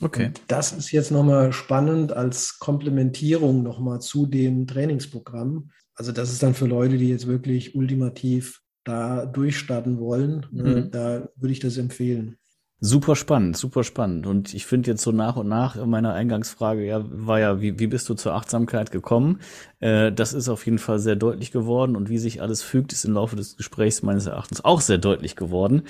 Okay. 0.00 0.26
Und 0.26 0.40
das 0.48 0.72
ist 0.72 0.90
jetzt 0.90 1.12
nochmal 1.12 1.52
spannend 1.52 2.12
als 2.12 2.58
Komplementierung 2.58 3.62
nochmal 3.62 4.00
zu 4.00 4.26
dem 4.26 4.66
Trainingsprogramm. 4.66 5.70
Also 5.94 6.10
das 6.10 6.32
ist 6.32 6.42
dann 6.42 6.54
für 6.54 6.66
Leute, 6.66 6.98
die 6.98 7.08
jetzt 7.08 7.28
wirklich 7.28 7.76
ultimativ 7.76 8.62
da 8.82 9.26
durchstarten 9.26 10.00
wollen, 10.00 10.44
ne? 10.50 10.76
mhm. 10.76 10.90
da 10.90 11.28
würde 11.36 11.52
ich 11.52 11.60
das 11.60 11.76
empfehlen. 11.76 12.36
Super 12.78 13.16
spannend, 13.16 13.56
super 13.56 13.84
spannend. 13.84 14.26
Und 14.26 14.52
ich 14.52 14.66
finde 14.66 14.90
jetzt 14.90 15.02
so 15.02 15.10
nach 15.10 15.36
und 15.36 15.48
nach 15.48 15.82
meine 15.86 16.12
Eingangsfrage 16.12 16.84
ja, 16.84 17.02
war 17.08 17.40
ja, 17.40 17.62
wie, 17.62 17.78
wie 17.78 17.86
bist 17.86 18.06
du 18.10 18.14
zur 18.14 18.34
Achtsamkeit 18.34 18.90
gekommen? 18.90 19.40
Äh, 19.80 20.12
das 20.12 20.34
ist 20.34 20.50
auf 20.50 20.66
jeden 20.66 20.78
Fall 20.78 20.98
sehr 20.98 21.16
deutlich 21.16 21.52
geworden 21.52 21.96
und 21.96 22.10
wie 22.10 22.18
sich 22.18 22.42
alles 22.42 22.62
fügt, 22.62 22.92
ist 22.92 23.06
im 23.06 23.14
Laufe 23.14 23.34
des 23.34 23.56
Gesprächs 23.56 24.02
meines 24.02 24.26
Erachtens 24.26 24.62
auch 24.62 24.82
sehr 24.82 24.98
deutlich 24.98 25.36
geworden. 25.36 25.84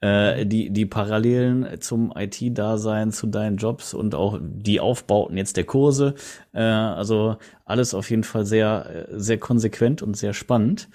Äh, 0.00 0.44
die, 0.44 0.70
die 0.70 0.84
Parallelen 0.84 1.80
zum 1.80 2.12
IT-Dasein, 2.16 3.12
zu 3.12 3.28
deinen 3.28 3.56
Jobs 3.56 3.94
und 3.94 4.16
auch 4.16 4.40
die 4.42 4.80
Aufbauten 4.80 5.36
jetzt 5.36 5.56
der 5.56 5.64
Kurse, 5.64 6.16
äh, 6.52 6.60
also 6.60 7.36
alles 7.64 7.94
auf 7.94 8.10
jeden 8.10 8.24
Fall 8.24 8.46
sehr, 8.46 9.06
sehr 9.12 9.38
konsequent 9.38 10.02
und 10.02 10.16
sehr 10.16 10.32
spannend. 10.34 10.88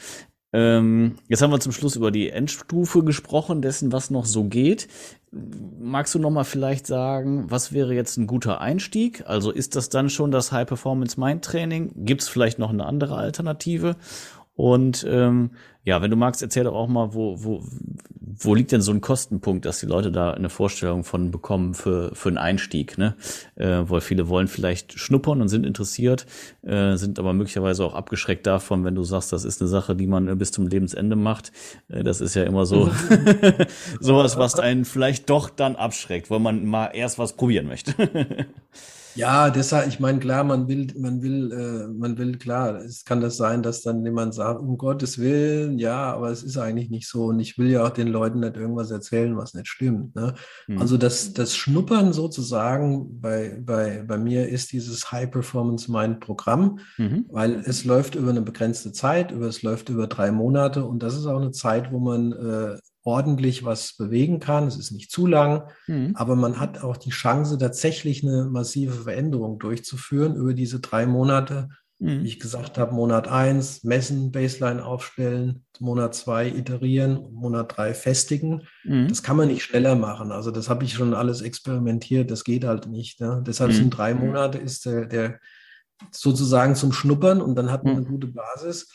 Ähm, 0.53 1.17
jetzt 1.27 1.41
haben 1.41 1.51
wir 1.51 1.59
zum 1.59 1.73
Schluss 1.73 1.95
über 1.95 2.09
die 2.09 2.29
Endstufe 2.29 3.03
gesprochen, 3.03 3.61
dessen, 3.61 3.91
was 3.91 4.09
noch 4.09 4.25
so 4.25 4.45
geht. 4.45 4.87
Magst 5.31 6.15
du 6.15 6.19
noch 6.19 6.29
mal 6.29 6.45
vielleicht 6.45 6.87
sagen, 6.87 7.51
was 7.51 7.73
wäre 7.73 7.93
jetzt 7.93 8.17
ein 8.17 8.27
guter 8.27 8.61
Einstieg? 8.61 9.25
Also 9.27 9.51
ist 9.51 9.75
das 9.75 9.89
dann 9.89 10.09
schon 10.09 10.31
das 10.31 10.53
High 10.53 10.67
Performance 10.67 11.19
Mind 11.19 11.43
Training? 11.43 11.91
Gibt 12.05 12.21
es 12.21 12.29
vielleicht 12.29 12.59
noch 12.59 12.69
eine 12.69 12.85
andere 12.85 13.17
Alternative? 13.17 13.97
Und 14.57 15.05
ähm, 15.07 15.51
ja, 15.83 16.01
wenn 16.01 16.09
du 16.09 16.17
magst, 16.17 16.41
erzähl 16.41 16.63
doch 16.63 16.73
auch 16.73 16.87
mal, 16.87 17.13
wo, 17.13 17.43
wo, 17.43 17.63
wo 18.19 18.55
liegt 18.55 18.71
denn 18.71 18.81
so 18.81 18.91
ein 18.91 19.01
Kostenpunkt, 19.01 19.65
dass 19.65 19.79
die 19.79 19.85
Leute 19.85 20.11
da 20.11 20.31
eine 20.31 20.49
Vorstellung 20.49 21.03
von 21.03 21.29
bekommen 21.29 21.75
für, 21.75 22.13
für 22.15 22.29
einen 22.29 22.39
Einstieg, 22.39 22.97
ne? 22.97 23.15
Äh, 23.55 23.83
weil 23.83 24.01
viele 24.01 24.29
wollen 24.29 24.47
vielleicht 24.47 24.99
schnuppern 24.99 25.41
und 25.41 25.47
sind 25.47 25.63
interessiert, 25.63 26.25
äh, 26.63 26.95
sind 26.95 27.19
aber 27.19 27.33
möglicherweise 27.33 27.85
auch 27.85 27.93
abgeschreckt 27.93 28.47
davon, 28.47 28.83
wenn 28.83 28.95
du 28.95 29.03
sagst, 29.03 29.31
das 29.31 29.45
ist 29.45 29.61
eine 29.61 29.67
Sache, 29.67 29.95
die 29.95 30.07
man 30.07 30.39
bis 30.39 30.51
zum 30.51 30.65
Lebensende 30.65 31.15
macht. 31.15 31.51
Äh, 31.87 32.03
das 32.03 32.19
ist 32.19 32.33
ja 32.33 32.43
immer 32.43 32.65
so 32.65 32.89
sowas, 33.99 34.37
was 34.37 34.55
einen 34.55 34.85
vielleicht 34.85 35.29
doch 35.29 35.51
dann 35.51 35.75
abschreckt, 35.75 36.31
weil 36.31 36.39
man 36.39 36.65
mal 36.65 36.87
erst 36.87 37.19
was 37.19 37.33
probieren 37.33 37.67
möchte. 37.67 37.93
Ja, 39.17 39.49
deshalb, 39.49 39.87
ich 39.87 39.99
meine, 39.99 40.19
klar, 40.19 40.43
man 40.43 40.67
will, 40.67 40.87
man 40.97 41.21
will, 41.21 41.51
äh, 41.51 41.87
man 41.87 42.17
will, 42.17 42.37
klar, 42.37 42.75
es 42.77 43.03
kann 43.03 43.19
das 43.19 43.35
sein, 43.35 43.63
dass 43.63 43.81
dann 43.81 44.05
jemand 44.05 44.33
sagt, 44.33 44.61
um 44.61 44.77
Gottes 44.77 45.17
Willen, 45.17 45.79
ja, 45.79 46.13
aber 46.13 46.29
es 46.29 46.43
ist 46.43 46.57
eigentlich 46.57 46.89
nicht 46.89 47.07
so. 47.07 47.25
Und 47.25 47.39
ich 47.39 47.57
will 47.57 47.69
ja 47.69 47.83
auch 47.85 47.89
den 47.89 48.07
Leuten 48.07 48.41
nicht 48.41 48.55
irgendwas 48.55 48.91
erzählen, 48.91 49.35
was 49.35 49.53
nicht 49.53 49.67
stimmt. 49.67 50.15
Ne? 50.15 50.35
Mhm. 50.67 50.79
Also 50.79 50.97
das, 50.97 51.33
das 51.33 51.55
Schnuppern 51.55 52.13
sozusagen 52.13 53.19
bei, 53.19 53.59
bei, 53.59 54.03
bei 54.07 54.17
mir 54.17 54.47
ist 54.47 54.71
dieses 54.71 55.11
High 55.11 55.31
Performance 55.31 55.91
Mind 55.91 56.19
Programm, 56.19 56.79
mhm. 56.97 57.25
weil 57.29 57.55
es 57.65 57.85
läuft 57.85 58.15
über 58.15 58.29
eine 58.29 58.41
begrenzte 58.41 58.91
Zeit, 58.91 59.31
über, 59.31 59.47
es 59.47 59.63
läuft 59.63 59.89
über 59.89 60.07
drei 60.07 60.31
Monate 60.31 60.85
und 60.85 61.01
das 61.01 61.15
ist 61.15 61.25
auch 61.25 61.41
eine 61.41 61.51
Zeit, 61.51 61.91
wo 61.91 61.99
man 61.99 62.33
äh, 62.33 62.77
ordentlich 63.07 63.63
was 63.63 63.93
bewegen 63.93 64.41
kann. 64.41 64.67
Es 64.67 64.75
ist 64.75 64.91
nicht 64.91 65.09
zu 65.09 65.27
lang, 65.27 65.63
mhm. 65.87 66.11
aber 66.15 66.35
man 66.35 66.59
hat 66.59 66.83
auch 66.83 66.97
die 66.97 67.11
Chance, 67.11 67.57
tatsächlich 67.57 68.21
eine 68.21 68.45
massive 68.45 69.03
Veränderung 69.03 69.59
durchzuführen 69.59 70.35
über 70.35 70.53
diese 70.53 70.81
drei 70.81 71.05
Monate. 71.05 71.69
Mhm. 71.99 72.23
Wie 72.23 72.27
ich 72.27 72.39
gesagt 72.39 72.77
habe, 72.77 72.93
Monat 72.93 73.29
eins 73.29 73.85
messen, 73.85 74.33
Baseline 74.33 74.83
aufstellen, 74.83 75.63
Monat 75.79 76.15
zwei 76.15 76.49
iterieren, 76.49 77.31
Monat 77.31 77.77
drei 77.77 77.93
festigen. 77.93 78.63
Mhm. 78.83 79.07
Das 79.07 79.23
kann 79.23 79.37
man 79.37 79.47
nicht 79.47 79.63
schneller 79.63 79.95
machen. 79.95 80.33
Also 80.33 80.51
das 80.51 80.69
habe 80.69 80.83
ich 80.83 80.93
schon 80.93 81.13
alles 81.13 81.41
experimentiert. 81.41 82.29
Das 82.29 82.43
geht 82.43 82.65
halt 82.65 82.87
nicht. 82.87 83.21
Ne? 83.21 83.41
Deshalb 83.47 83.71
sind 83.71 83.85
mhm. 83.85 83.91
drei 83.91 84.13
Monate 84.15 84.57
ist 84.57 84.85
der, 84.85 85.05
der 85.05 85.39
sozusagen 86.11 86.75
zum 86.75 86.91
Schnuppern 86.91 87.41
und 87.41 87.55
dann 87.55 87.71
hat 87.71 87.85
man 87.85 87.93
mhm. 87.93 87.99
eine 87.99 88.07
gute 88.07 88.27
Basis. 88.27 88.91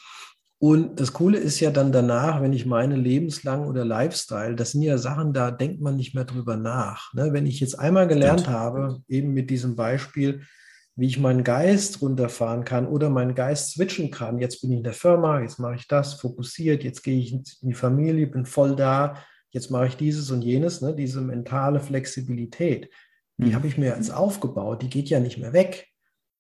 Und 0.62 1.01
das 1.01 1.12
Coole 1.12 1.38
ist 1.38 1.59
ja 1.59 1.72
dann 1.72 1.90
danach, 1.90 2.40
wenn 2.40 2.53
ich 2.53 2.66
meine 2.66 2.94
lebenslang 2.94 3.66
oder 3.66 3.85
Lifestyle, 3.85 4.55
das 4.55 4.70
sind 4.70 4.83
ja 4.83 4.96
Sachen, 4.96 5.33
da 5.33 5.51
denkt 5.51 5.81
man 5.81 5.96
nicht 5.96 6.14
mehr 6.14 6.25
drüber 6.25 6.57
nach. 6.57 7.12
Ne? 7.14 7.33
Wenn 7.33 7.46
ich 7.46 7.59
jetzt 7.59 7.77
einmal 7.77 8.07
gelernt 8.07 8.42
Stimmt. 8.42 8.57
habe, 8.57 9.03
eben 9.09 9.35
mit 9.35 9.51
diesem 9.51 9.75
Beispiel, 9.75 10.42
wie 10.94 11.09
ich 11.09 11.18
meinen 11.18 11.42
Geist 11.42 12.01
runterfahren 12.01 12.64
kann 12.64 12.87
oder 12.87 13.11
meinen 13.11 13.35
Geist 13.35 13.72
switchen 13.72 14.12
kann. 14.12 14.38
Jetzt 14.38 14.61
bin 14.61 14.70
ich 14.70 14.77
in 14.77 14.85
der 14.85 14.92
Firma, 14.92 15.40
jetzt 15.40 15.59
mache 15.59 15.75
ich 15.75 15.88
das, 15.88 16.14
fokussiert, 16.14 16.85
jetzt 16.85 17.03
gehe 17.03 17.18
ich 17.18 17.33
in 17.33 17.42
die 17.62 17.75
Familie, 17.75 18.29
bin 18.29 18.46
voll 18.46 18.77
da, 18.77 19.16
jetzt 19.51 19.72
mache 19.72 19.88
ich 19.88 19.96
dieses 19.96 20.31
und 20.31 20.42
jenes, 20.42 20.81
ne? 20.81 20.94
diese 20.94 21.22
mentale 21.22 21.81
Flexibilität. 21.81 22.88
Die 23.37 23.46
mhm. 23.46 23.55
habe 23.57 23.66
ich 23.66 23.79
mir 23.79 23.96
jetzt 23.96 24.14
aufgebaut, 24.14 24.83
die 24.83 24.90
geht 24.90 25.09
ja 25.09 25.18
nicht 25.18 25.38
mehr 25.38 25.55
weg. 25.55 25.88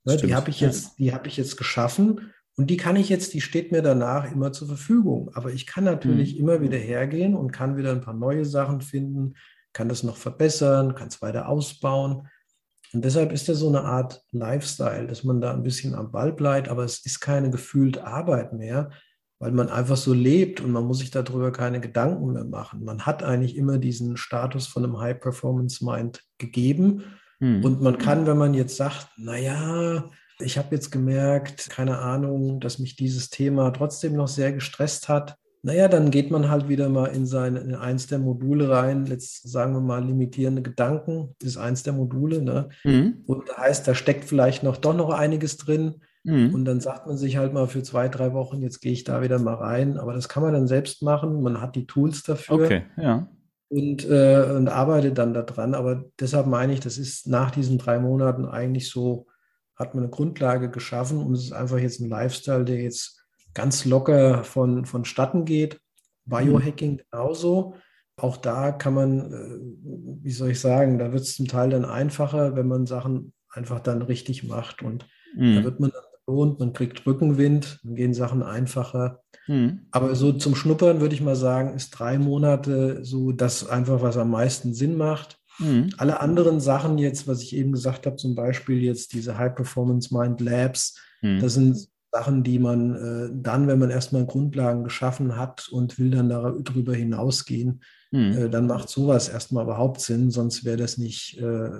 Ne? 0.04 0.16
Die 0.16 0.32
habe 0.32 0.50
ich 0.50 0.60
jetzt, 0.60 1.00
die 1.00 1.12
habe 1.12 1.26
ich 1.26 1.36
jetzt 1.36 1.56
geschaffen 1.56 2.32
und 2.56 2.68
die 2.68 2.76
kann 2.76 2.96
ich 2.96 3.08
jetzt, 3.08 3.32
die 3.32 3.40
steht 3.40 3.72
mir 3.72 3.82
danach 3.82 4.30
immer 4.30 4.52
zur 4.52 4.68
Verfügung. 4.68 5.30
Aber 5.34 5.52
ich 5.52 5.66
kann 5.66 5.84
natürlich 5.84 6.34
mhm. 6.34 6.40
immer 6.40 6.60
wieder 6.60 6.78
hergehen 6.78 7.34
und 7.34 7.52
kann 7.52 7.76
wieder 7.76 7.92
ein 7.92 8.02
paar 8.02 8.14
neue 8.14 8.44
Sachen 8.44 8.82
finden, 8.82 9.34
kann 9.72 9.88
das 9.88 10.02
noch 10.02 10.16
verbessern, 10.16 10.94
kann 10.94 11.08
es 11.08 11.22
weiter 11.22 11.48
ausbauen. 11.48 12.28
Und 12.92 13.04
deshalb 13.06 13.32
ist 13.32 13.48
das 13.48 13.58
so 13.58 13.68
eine 13.68 13.82
Art 13.82 14.22
Lifestyle, 14.32 15.06
dass 15.06 15.24
man 15.24 15.40
da 15.40 15.52
ein 15.54 15.62
bisschen 15.62 15.94
am 15.94 16.12
Ball 16.12 16.30
bleibt, 16.30 16.68
aber 16.68 16.84
es 16.84 17.06
ist 17.06 17.20
keine 17.20 17.50
gefühlte 17.50 18.06
Arbeit 18.06 18.52
mehr, 18.52 18.90
weil 19.38 19.52
man 19.52 19.70
einfach 19.70 19.96
so 19.96 20.12
lebt 20.12 20.60
und 20.60 20.72
man 20.72 20.84
muss 20.84 20.98
sich 20.98 21.10
darüber 21.10 21.52
keine 21.52 21.80
Gedanken 21.80 22.34
mehr 22.34 22.44
machen. 22.44 22.84
Man 22.84 23.06
hat 23.06 23.22
eigentlich 23.22 23.56
immer 23.56 23.78
diesen 23.78 24.18
Status 24.18 24.66
von 24.66 24.84
einem 24.84 25.00
High-Performance-Mind 25.00 26.22
gegeben. 26.36 27.04
Mhm. 27.40 27.64
Und 27.64 27.80
man 27.80 27.96
kann, 27.96 28.26
wenn 28.26 28.36
man 28.36 28.52
jetzt 28.52 28.76
sagt, 28.76 29.08
naja, 29.16 30.10
ich 30.42 30.58
habe 30.58 30.74
jetzt 30.74 30.90
gemerkt, 30.90 31.70
keine 31.70 31.98
Ahnung, 31.98 32.60
dass 32.60 32.78
mich 32.78 32.96
dieses 32.96 33.30
Thema 33.30 33.70
trotzdem 33.70 34.14
noch 34.14 34.28
sehr 34.28 34.52
gestresst 34.52 35.08
hat. 35.08 35.36
Naja, 35.64 35.86
dann 35.86 36.10
geht 36.10 36.30
man 36.30 36.50
halt 36.50 36.68
wieder 36.68 36.88
mal 36.88 37.06
in, 37.06 37.24
sein, 37.24 37.54
in 37.54 37.76
eins 37.76 38.08
der 38.08 38.18
Module 38.18 38.68
rein. 38.68 39.06
Jetzt 39.06 39.48
sagen 39.48 39.74
wir 39.74 39.80
mal, 39.80 40.04
limitierende 40.04 40.60
Gedanken 40.60 41.36
ist 41.40 41.56
eins 41.56 41.84
der 41.84 41.92
Module. 41.92 42.42
Ne? 42.42 42.70
Mhm. 42.82 43.22
Und 43.26 43.48
das 43.48 43.58
heißt, 43.58 43.88
da 43.88 43.94
steckt 43.94 44.24
vielleicht 44.24 44.64
noch 44.64 44.76
doch 44.76 44.94
noch 44.94 45.10
einiges 45.10 45.58
drin. 45.58 46.00
Mhm. 46.24 46.52
Und 46.52 46.64
dann 46.64 46.80
sagt 46.80 47.06
man 47.06 47.16
sich 47.16 47.36
halt 47.36 47.52
mal 47.52 47.68
für 47.68 47.84
zwei, 47.84 48.08
drei 48.08 48.32
Wochen, 48.32 48.60
jetzt 48.60 48.80
gehe 48.80 48.92
ich 48.92 49.04
da 49.04 49.22
wieder 49.22 49.38
mal 49.38 49.54
rein. 49.54 49.98
Aber 49.98 50.14
das 50.14 50.28
kann 50.28 50.42
man 50.42 50.52
dann 50.52 50.66
selbst 50.66 51.02
machen. 51.02 51.42
Man 51.42 51.60
hat 51.60 51.76
die 51.76 51.86
Tools 51.86 52.24
dafür. 52.24 52.56
Okay, 52.56 52.82
ja. 52.96 53.28
und, 53.68 54.04
äh, 54.08 54.52
und 54.56 54.68
arbeite 54.68 55.12
dann 55.12 55.32
daran. 55.32 55.74
Aber 55.74 56.04
deshalb 56.18 56.48
meine 56.48 56.72
ich, 56.72 56.80
das 56.80 56.98
ist 56.98 57.28
nach 57.28 57.52
diesen 57.52 57.78
drei 57.78 58.00
Monaten 58.00 58.46
eigentlich 58.46 58.90
so, 58.90 59.26
hat 59.76 59.94
man 59.94 60.04
eine 60.04 60.10
Grundlage 60.10 60.70
geschaffen 60.70 61.18
und 61.18 61.34
es 61.34 61.44
ist 61.44 61.52
einfach 61.52 61.78
jetzt 61.78 62.00
ein 62.00 62.08
Lifestyle, 62.08 62.64
der 62.64 62.80
jetzt 62.80 63.24
ganz 63.54 63.84
locker 63.84 64.44
von, 64.44 64.84
vonstatten 64.84 65.44
geht. 65.44 65.80
Biohacking 66.24 67.00
genauso. 67.10 67.74
Auch 68.16 68.36
da 68.36 68.72
kann 68.72 68.94
man, 68.94 69.32
äh, 69.32 69.58
wie 70.22 70.30
soll 70.30 70.50
ich 70.50 70.60
sagen, 70.60 70.98
da 70.98 71.12
wird 71.12 71.22
es 71.22 71.36
zum 71.36 71.48
Teil 71.48 71.70
dann 71.70 71.84
einfacher, 71.84 72.54
wenn 72.54 72.68
man 72.68 72.86
Sachen 72.86 73.32
einfach 73.50 73.80
dann 73.80 74.02
richtig 74.02 74.44
macht. 74.44 74.82
Und 74.82 75.06
mhm. 75.34 75.56
da 75.56 75.64
wird 75.64 75.80
man 75.80 75.90
dann 75.90 76.02
belohnt, 76.26 76.60
man 76.60 76.72
kriegt 76.72 77.04
Rückenwind, 77.06 77.80
dann 77.82 77.94
gehen 77.94 78.14
Sachen 78.14 78.42
einfacher. 78.42 79.22
Mhm. 79.46 79.86
Aber 79.90 80.14
so 80.14 80.32
zum 80.32 80.54
Schnuppern 80.54 81.00
würde 81.00 81.14
ich 81.14 81.20
mal 81.20 81.36
sagen, 81.36 81.74
ist 81.74 81.90
drei 81.90 82.18
Monate 82.18 83.04
so 83.04 83.32
das 83.32 83.68
einfach, 83.68 84.02
was 84.02 84.16
am 84.16 84.30
meisten 84.30 84.74
Sinn 84.74 84.96
macht. 84.96 85.38
Mhm. 85.58 85.90
Alle 85.98 86.20
anderen 86.20 86.60
Sachen 86.60 86.98
jetzt, 86.98 87.26
was 87.28 87.42
ich 87.42 87.54
eben 87.54 87.72
gesagt 87.72 88.06
habe, 88.06 88.16
zum 88.16 88.34
Beispiel 88.34 88.82
jetzt 88.82 89.12
diese 89.12 89.38
High 89.38 89.54
Performance 89.54 90.14
Mind 90.16 90.40
Labs, 90.40 90.98
mhm. 91.20 91.40
das 91.40 91.54
sind 91.54 91.88
Sachen, 92.10 92.42
die 92.42 92.58
man 92.58 92.94
äh, 92.94 93.30
dann, 93.32 93.68
wenn 93.68 93.78
man 93.78 93.90
erstmal 93.90 94.26
Grundlagen 94.26 94.84
geschaffen 94.84 95.36
hat 95.36 95.68
und 95.70 95.98
will 95.98 96.10
dann 96.10 96.28
darüber 96.28 96.94
hinausgehen, 96.94 97.82
mhm. 98.10 98.32
äh, 98.32 98.50
dann 98.50 98.66
macht 98.66 98.90
sowas 98.90 99.30
erstmal 99.30 99.64
überhaupt 99.64 100.00
Sinn, 100.00 100.30
sonst 100.30 100.64
wäre 100.64 100.76
das 100.76 100.98
nicht, 100.98 101.38
äh, 101.38 101.70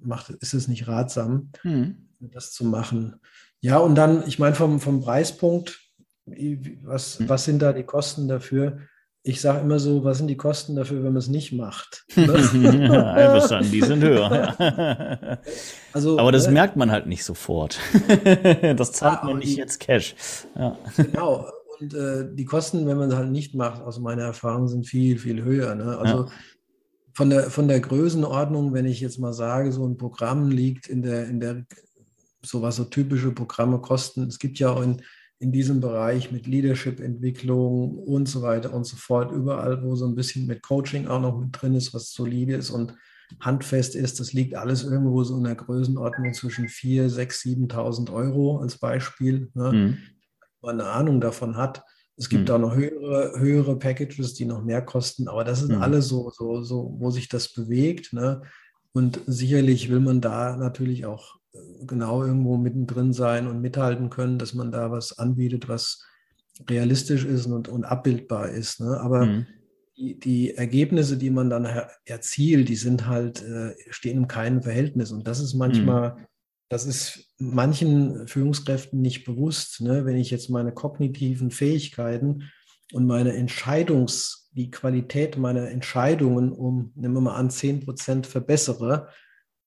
macht, 0.00 0.30
ist 0.30 0.54
es 0.54 0.68
nicht 0.68 0.88
ratsam, 0.88 1.50
mhm. 1.62 2.08
das 2.20 2.52
zu 2.52 2.64
machen. 2.64 3.16
Ja, 3.60 3.78
und 3.78 3.94
dann, 3.94 4.26
ich 4.26 4.38
meine, 4.38 4.54
vom, 4.54 4.80
vom 4.80 5.00
Preispunkt, 5.02 5.80
was, 6.82 7.18
hm. 7.18 7.28
was 7.28 7.44
sind 7.44 7.60
da 7.60 7.72
die 7.72 7.82
Kosten 7.82 8.28
dafür? 8.28 8.78
Ich 9.26 9.40
sage 9.40 9.60
immer 9.60 9.78
so, 9.78 10.04
was 10.04 10.18
sind 10.18 10.26
die 10.26 10.36
Kosten 10.36 10.76
dafür, 10.76 10.98
wenn 10.98 11.14
man 11.14 11.16
es 11.16 11.28
nicht 11.28 11.50
macht? 11.50 12.04
Einverstanden, 12.14 13.72
die 13.72 13.80
sind 13.80 14.02
höher. 14.02 15.38
also, 15.94 16.18
Aber 16.18 16.30
das 16.30 16.46
äh, 16.46 16.50
merkt 16.50 16.76
man 16.76 16.90
halt 16.90 17.06
nicht 17.06 17.24
sofort. 17.24 17.78
das 18.76 18.92
zahlt 18.92 19.20
ja, 19.22 19.24
man 19.24 19.38
nicht 19.38 19.52
die, 19.52 19.56
jetzt 19.56 19.80
Cash. 19.80 20.14
Ja. 20.54 20.76
Genau. 20.98 21.50
Und 21.80 21.94
äh, 21.94 22.26
die 22.34 22.44
Kosten, 22.44 22.86
wenn 22.86 22.98
man 22.98 23.10
es 23.10 23.16
halt 23.16 23.30
nicht 23.30 23.54
macht, 23.54 23.82
aus 23.82 23.98
meiner 23.98 24.24
Erfahrung, 24.24 24.68
sind 24.68 24.86
viel, 24.86 25.18
viel 25.18 25.42
höher. 25.42 25.74
Ne? 25.74 25.96
Also 25.96 26.24
ja. 26.24 26.30
von, 27.14 27.30
der, 27.30 27.44
von 27.44 27.66
der 27.66 27.80
Größenordnung, 27.80 28.74
wenn 28.74 28.84
ich 28.84 29.00
jetzt 29.00 29.18
mal 29.18 29.32
sage, 29.32 29.72
so 29.72 29.86
ein 29.86 29.96
Programm 29.96 30.50
liegt 30.50 30.86
in 30.86 31.00
der, 31.00 31.26
in 31.26 31.40
der 31.40 31.64
so 32.42 32.60
was 32.60 32.76
so 32.76 32.84
typische 32.84 33.30
Programme 33.30 33.78
kosten. 33.78 34.24
Es 34.28 34.38
gibt 34.38 34.58
ja 34.58 34.68
auch 34.68 34.82
in, 34.82 35.00
in 35.44 35.52
diesem 35.52 35.82
Bereich 35.82 36.32
mit 36.32 36.46
Leadership-Entwicklung 36.46 37.98
und 37.98 38.26
so 38.26 38.40
weiter 38.40 38.72
und 38.72 38.84
so 38.84 38.96
fort, 38.96 39.30
überall, 39.30 39.82
wo 39.82 39.94
so 39.94 40.06
ein 40.06 40.14
bisschen 40.14 40.46
mit 40.46 40.62
Coaching 40.62 41.06
auch 41.06 41.20
noch 41.20 41.38
mit 41.38 41.50
drin 41.52 41.74
ist, 41.74 41.92
was 41.92 42.14
solide 42.14 42.54
ist 42.54 42.70
und 42.70 42.94
handfest 43.40 43.94
ist, 43.94 44.20
das 44.20 44.32
liegt 44.32 44.54
alles 44.54 44.84
irgendwo 44.84 45.22
so 45.22 45.36
in 45.36 45.44
der 45.44 45.54
Größenordnung 45.54 46.32
zwischen 46.32 46.66
4.000, 46.66 47.68
6.000, 47.68 47.72
7.000 47.72 48.12
Euro 48.14 48.58
als 48.58 48.78
Beispiel. 48.78 49.50
Ne? 49.52 49.72
Mhm. 49.72 49.98
Man 50.62 50.80
eine 50.80 50.88
Ahnung 50.88 51.20
davon 51.20 51.58
hat. 51.58 51.82
Es 52.16 52.30
gibt 52.30 52.48
mhm. 52.48 52.54
auch 52.54 52.58
noch 52.60 52.74
höhere, 52.74 53.38
höhere 53.38 53.78
Packages, 53.78 54.32
die 54.32 54.46
noch 54.46 54.64
mehr 54.64 54.80
kosten, 54.80 55.28
aber 55.28 55.44
das 55.44 55.60
sind 55.60 55.76
mhm. 55.76 55.82
alle 55.82 56.00
so, 56.00 56.30
so, 56.30 56.62
so, 56.62 56.96
wo 56.98 57.10
sich 57.10 57.28
das 57.28 57.52
bewegt. 57.52 58.14
Ne? 58.14 58.40
Und 58.92 59.20
sicherlich 59.26 59.90
will 59.90 60.00
man 60.00 60.22
da 60.22 60.56
natürlich 60.56 61.04
auch 61.04 61.36
genau 61.86 62.24
irgendwo 62.24 62.56
mittendrin 62.56 63.12
sein 63.12 63.46
und 63.46 63.60
mithalten 63.60 64.10
können, 64.10 64.38
dass 64.38 64.54
man 64.54 64.72
da 64.72 64.90
was 64.90 65.18
anbietet, 65.18 65.68
was 65.68 66.04
realistisch 66.68 67.24
ist 67.24 67.46
und, 67.46 67.68
und 67.68 67.84
abbildbar 67.84 68.48
ist. 68.48 68.80
Ne? 68.80 68.98
Aber 69.00 69.26
mhm. 69.26 69.46
die, 69.96 70.18
die, 70.18 70.54
Ergebnisse, 70.54 71.16
die 71.16 71.30
man 71.30 71.50
dann 71.50 71.68
erzielt, 72.04 72.68
die 72.68 72.76
sind 72.76 73.06
halt, 73.06 73.42
äh, 73.42 73.74
stehen 73.90 74.18
in 74.18 74.28
keinem 74.28 74.62
Verhältnis. 74.62 75.12
Und 75.12 75.26
das 75.26 75.40
ist 75.40 75.54
manchmal, 75.54 76.10
mhm. 76.10 76.26
das 76.68 76.86
ist 76.86 77.34
manchen 77.38 78.26
Führungskräften 78.26 79.00
nicht 79.00 79.24
bewusst. 79.24 79.80
Ne? 79.80 80.04
Wenn 80.04 80.16
ich 80.16 80.30
jetzt 80.30 80.50
meine 80.50 80.72
kognitiven 80.72 81.50
Fähigkeiten 81.50 82.50
und 82.92 83.06
meine 83.06 83.34
Entscheidungs, 83.34 84.50
die 84.52 84.70
Qualität 84.70 85.36
meiner 85.36 85.68
Entscheidungen 85.68 86.52
um, 86.52 86.92
nehmen 86.94 87.14
wir 87.14 87.20
mal 87.20 87.34
an, 87.34 87.50
10 87.50 87.80
Prozent 87.80 88.26
verbessere, 88.26 89.08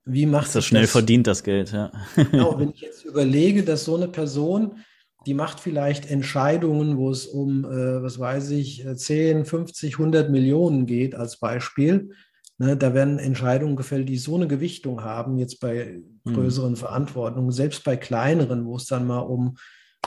wie 0.08 0.26
macht 0.26 0.54
das 0.56 0.66
schnell 0.66 0.84
das? 0.84 0.92
verdient 0.92 1.28
das 1.28 1.44
Geld, 1.44 1.72
ja. 1.72 1.92
Genau, 2.16 2.60
wenn 2.60 2.70
ich 2.74 2.82
jetzt 2.82 3.06
überlege, 3.06 3.64
dass 3.64 3.86
so 3.86 3.96
eine 3.96 4.08
Person, 4.08 4.80
die 5.26 5.34
macht 5.34 5.60
vielleicht 5.60 6.10
Entscheidungen, 6.10 6.98
wo 6.98 7.10
es 7.10 7.26
um, 7.26 7.66
äh, 7.66 8.02
was 8.02 8.18
weiß 8.20 8.52
ich, 8.52 8.86
10, 8.96 9.46
50, 9.46 9.94
100 9.96 10.30
Millionen 10.30 10.86
geht 10.86 11.16
als 11.16 11.38
Beispiel. 11.38 12.12
Ne, 12.60 12.76
da 12.76 12.96
werden 12.96 13.20
Entscheidungen 13.20 13.76
gefällt, 13.76 14.10
die 14.10 14.18
so 14.18 14.36
eine 14.36 14.48
Gewichtung 14.48 15.04
haben, 15.04 15.38
jetzt 15.38 15.60
bei 15.60 16.02
hm. 16.26 16.34
größeren 16.34 16.72
mhm. 16.72 16.78
Verantwortungen, 16.78 17.52
selbst 17.52 17.84
bei 17.84 17.98
kleineren, 17.98 18.66
wo 18.66 18.78
es 18.78 18.86
dann 18.86 19.06
mal 19.06 19.20
um, 19.20 19.58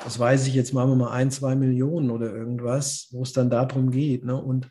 was 0.04 0.18
weiß 0.18 0.48
ich, 0.48 0.54
jetzt 0.54 0.72
machen 0.72 0.90
wir 0.90 0.96
mal 0.96 1.12
ein, 1.12 1.30
zwei 1.30 1.54
Millionen 1.54 2.10
oder 2.10 2.34
irgendwas, 2.34 3.08
wo 3.12 3.22
es 3.22 3.32
dann 3.32 3.50
darum 3.50 3.90
geht. 3.92 4.24
Ne? 4.24 4.36
Und 4.36 4.68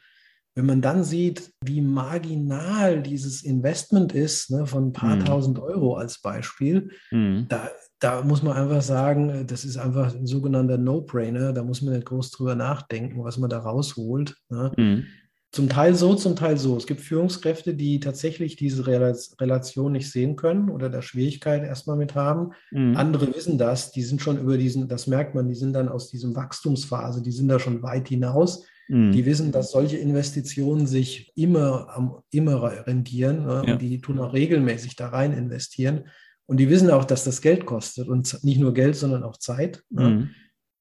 wenn 0.56 0.66
man 0.66 0.82
dann 0.82 1.04
sieht, 1.04 1.54
wie 1.64 1.82
marginal 1.82 3.02
dieses 3.02 3.44
Investment 3.44 4.14
ist, 4.14 4.52
ne, 4.52 4.66
von 4.66 4.88
ein 4.88 4.94
paar 4.94 5.16
mhm. 5.16 5.26
tausend 5.26 5.60
Euro 5.60 5.96
als 5.96 6.22
Beispiel, 6.22 6.92
mhm. 7.12 7.46
da, 7.48 7.70
da 8.00 8.22
muss 8.24 8.44
man 8.44 8.58
einfach 8.58 8.82
sagen, 8.82 9.46
das 9.48 9.64
ist 9.64 9.78
einfach 9.78 10.16
ein 10.16 10.26
sogenannter 10.26 10.78
No-Brainer. 10.78 11.54
Da 11.54 11.64
muss 11.64 11.82
man 11.82 11.94
nicht 11.94 12.06
groß 12.06 12.32
drüber 12.32 12.56
nachdenken, 12.56 13.24
was 13.24 13.38
man 13.38 13.50
da 13.50 13.60
rausholt. 13.60 14.36
Ne. 14.50 14.72
Mhm. 14.76 15.06
Zum 15.52 15.68
Teil 15.68 15.96
so, 15.96 16.14
zum 16.14 16.36
Teil 16.36 16.58
so. 16.58 16.78
Es 16.78 16.86
gibt 16.86 17.02
Führungskräfte, 17.02 17.74
die 17.74 18.00
tatsächlich 18.00 18.56
diese 18.56 18.86
Relation 18.86 19.92
nicht 19.92 20.12
sehen 20.12 20.36
können 20.36 20.70
oder 20.70 20.90
da 20.90 21.02
Schwierigkeiten 21.02 21.66
erstmal 21.66 21.98
mit 21.98 22.16
haben. 22.16 22.52
Mhm. 22.72 22.96
Andere 22.96 23.34
wissen 23.36 23.58
das, 23.58 23.92
die 23.92 24.04
sind 24.04 24.22
schon 24.22 24.40
über 24.40 24.58
diesen, 24.58 24.88
das 24.88 25.08
merkt 25.08 25.36
man, 25.36 25.48
die 25.48 25.56
sind 25.56 25.74
dann 25.74 25.90
aus 25.90 26.10
diesem 26.10 26.36
Wachstumsphase, 26.36 27.22
die 27.22 27.32
sind 27.32 27.48
da 27.48 27.60
schon 27.60 27.82
weit 27.82 28.08
hinaus 28.10 28.66
Mhm. 28.90 29.12
Die 29.12 29.26
wissen, 29.26 29.52
dass 29.52 29.72
solche 29.72 29.98
Investitionen 29.98 30.88
sich 30.88 31.32
immer, 31.36 32.16
immer 32.32 32.86
rentieren 32.88 33.46
ne? 33.46 33.64
ja. 33.66 33.74
und 33.74 33.82
die 33.82 34.02
tun 34.02 34.20
auch 34.20 34.34
regelmäßig 34.34 34.96
da 34.96 35.10
rein 35.10 35.32
investieren. 35.34 36.06
Und 36.48 36.58
die 36.58 36.70
wissen 36.70 36.90
auch, 36.90 37.06
dass 37.06 37.24
das 37.24 37.42
Geld 37.42 37.68
kostet 37.68 38.08
und 38.08 38.44
nicht 38.44 38.60
nur 38.60 38.74
Geld, 38.74 38.96
sondern 38.96 39.24
auch 39.24 39.38
Zeit. 39.38 39.84
Ne? 39.92 40.10
Mhm. 40.10 40.30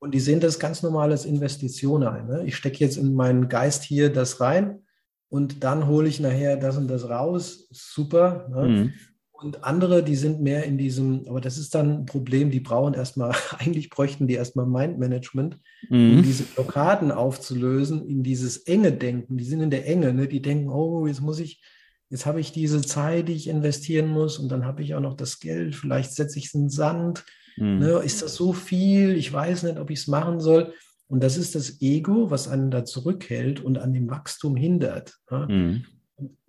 Und 0.00 0.14
die 0.14 0.20
sehen 0.20 0.40
das 0.40 0.58
ganz 0.58 0.82
normal 0.82 1.10
als 1.10 1.26
Investition 1.26 2.02
ein. 2.02 2.26
Ne? 2.26 2.44
Ich 2.46 2.56
stecke 2.56 2.78
jetzt 2.78 2.96
in 2.96 3.14
meinen 3.14 3.48
Geist 3.48 3.82
hier 3.82 4.10
das 4.10 4.40
rein 4.40 4.84
und 5.28 5.62
dann 5.62 5.86
hole 5.86 6.08
ich 6.08 6.20
nachher 6.20 6.56
das 6.56 6.78
und 6.78 6.88
das 6.88 7.10
raus. 7.10 7.68
Super. 7.70 8.48
Ne? 8.50 8.68
Mhm. 8.68 8.92
Und 9.40 9.62
andere, 9.62 10.02
die 10.02 10.16
sind 10.16 10.40
mehr 10.40 10.64
in 10.64 10.78
diesem, 10.78 11.24
aber 11.28 11.40
das 11.40 11.58
ist 11.58 11.72
dann 11.72 12.00
ein 12.00 12.06
Problem, 12.06 12.50
die 12.50 12.58
brauchen 12.58 12.94
erstmal, 12.94 13.32
eigentlich 13.58 13.88
bräuchten 13.88 14.26
die 14.26 14.34
erstmal 14.34 14.66
Mindmanagement, 14.66 15.58
mhm. 15.88 16.16
um 16.16 16.22
diese 16.24 16.42
Blockaden 16.42 17.12
aufzulösen, 17.12 18.04
in 18.08 18.24
dieses 18.24 18.56
enge 18.66 18.90
Denken. 18.90 19.36
Die 19.36 19.44
sind 19.44 19.60
in 19.60 19.70
der 19.70 19.86
Enge, 19.86 20.12
ne? 20.12 20.26
die 20.26 20.42
denken, 20.42 20.70
oh, 20.70 21.06
jetzt 21.06 21.20
muss 21.20 21.38
ich, 21.38 21.62
jetzt 22.10 22.26
habe 22.26 22.40
ich 22.40 22.50
diese 22.50 22.82
Zeit, 22.82 23.28
die 23.28 23.34
ich 23.34 23.46
investieren 23.46 24.08
muss 24.08 24.38
und 24.38 24.50
dann 24.50 24.64
habe 24.64 24.82
ich 24.82 24.96
auch 24.96 25.00
noch 25.00 25.14
das 25.14 25.38
Geld, 25.38 25.76
vielleicht 25.76 26.12
setze 26.14 26.38
ich 26.38 26.46
es 26.46 26.54
in 26.54 26.62
den 26.62 26.70
Sand. 26.70 27.24
Mhm. 27.56 27.78
Ne? 27.78 27.90
Ist 28.04 28.22
das 28.22 28.34
so 28.34 28.52
viel? 28.52 29.16
Ich 29.16 29.32
weiß 29.32 29.62
nicht, 29.62 29.78
ob 29.78 29.90
ich 29.90 30.00
es 30.00 30.08
machen 30.08 30.40
soll. 30.40 30.72
Und 31.06 31.22
das 31.22 31.36
ist 31.36 31.54
das 31.54 31.80
Ego, 31.80 32.32
was 32.32 32.48
einen 32.48 32.72
da 32.72 32.84
zurückhält 32.84 33.60
und 33.60 33.78
an 33.78 33.92
dem 33.92 34.10
Wachstum 34.10 34.56
hindert. 34.56 35.16
Ne? 35.30 35.46
Mhm. 35.48 35.84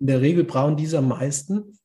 In 0.00 0.06
der 0.06 0.20
Regel 0.20 0.42
brauchen 0.42 0.76
diese 0.76 0.98
am 0.98 1.08
meisten. 1.08 1.78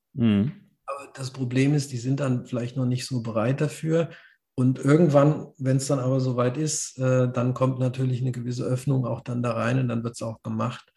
Das 1.14 1.32
Problem 1.32 1.74
ist, 1.74 1.92
die 1.92 1.98
sind 1.98 2.20
dann 2.20 2.46
vielleicht 2.46 2.76
noch 2.76 2.86
nicht 2.86 3.06
so 3.06 3.22
bereit 3.22 3.62
dafür. 3.62 4.10
Und 4.58 4.80
irgendwann, 4.80 5.48
wenn 5.58 5.78
es 5.78 5.88
dann 5.88 6.00
aber 6.00 6.20
soweit 6.20 6.58
ist, 6.58 6.98
äh, 6.98 7.30
dann 7.32 7.54
kommt 7.54 7.80
natürlich 7.80 8.22
eine 8.22 8.32
gewisse 8.32 8.64
Öffnung 8.64 9.06
auch 9.06 9.22
dann 9.22 9.44
da 9.44 9.52
rein 9.52 9.80
und 9.80 9.90
dann 9.90 10.04
wird 10.04 10.16
es 10.16 10.22
auch 10.22 10.42
gemacht. 10.44 10.92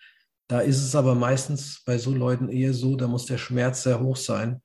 Da 0.49 0.61
ist 0.61 0.83
es 0.83 0.95
aber 0.95 1.15
meistens 1.15 1.83
bei 1.85 1.99
so 1.99 2.13
Leuten 2.15 2.49
eher 2.49 2.73
so, 2.73 2.97
da 2.97 3.09
muss 3.09 3.27
der 3.27 3.39
Schmerz 3.39 3.83
sehr 3.83 4.01
hoch 4.01 4.17
sein. 4.17 4.63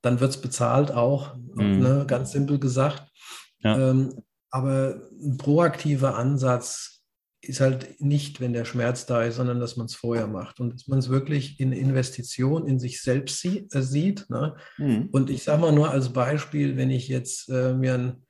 Dann 0.00 0.20
wird 0.20 0.30
es 0.30 0.40
bezahlt 0.40 0.92
auch, 0.92 1.36
mhm. 1.36 1.78
ne, 1.80 2.04
ganz 2.06 2.32
simpel 2.32 2.58
gesagt. 2.58 3.10
Ja. 3.58 3.90
Ähm, 3.90 4.22
aber 4.50 5.00
ein 5.20 5.36
proaktiver 5.36 6.16
Ansatz 6.16 6.99
ist 7.42 7.60
halt 7.60 8.00
nicht, 8.00 8.40
wenn 8.40 8.52
der 8.52 8.64
Schmerz 8.64 9.06
da 9.06 9.22
ist, 9.22 9.36
sondern 9.36 9.60
dass 9.60 9.76
man 9.76 9.86
es 9.86 9.94
vorher 9.94 10.26
macht 10.26 10.60
und 10.60 10.74
dass 10.74 10.88
man 10.88 10.98
es 10.98 11.08
wirklich 11.08 11.58
in 11.58 11.72
Investition 11.72 12.66
in 12.66 12.78
sich 12.78 13.02
selbst 13.02 13.40
sie, 13.40 13.68
äh, 13.72 13.80
sieht. 13.80 14.28
Ne? 14.28 14.56
Mhm. 14.76 15.08
Und 15.10 15.30
ich 15.30 15.42
sage 15.42 15.62
mal 15.62 15.72
nur 15.72 15.90
als 15.90 16.12
Beispiel, 16.12 16.76
wenn 16.76 16.90
ich 16.90 17.08
jetzt 17.08 17.48
äh, 17.48 17.72
mir 17.72 17.94
ein, 17.94 18.26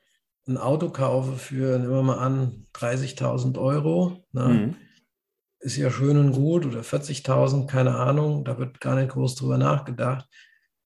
ein, 0.46 0.56
Auto 0.56 0.90
kaufe 0.90 1.36
für, 1.36 1.78
nehmen 1.78 1.92
wir 1.92 2.02
mal 2.02 2.18
an, 2.18 2.66
30.000 2.74 3.58
Euro, 3.58 4.24
ne? 4.32 4.48
mhm. 4.48 4.76
ist 5.58 5.76
ja 5.76 5.90
schön 5.90 6.16
und 6.16 6.32
gut, 6.32 6.64
oder 6.64 6.82
40.000, 6.82 7.66
keine 7.66 7.96
Ahnung, 7.96 8.44
da 8.44 8.58
wird 8.58 8.80
gar 8.80 8.94
nicht 8.94 9.10
groß 9.10 9.34
drüber 9.34 9.58
nachgedacht. 9.58 10.28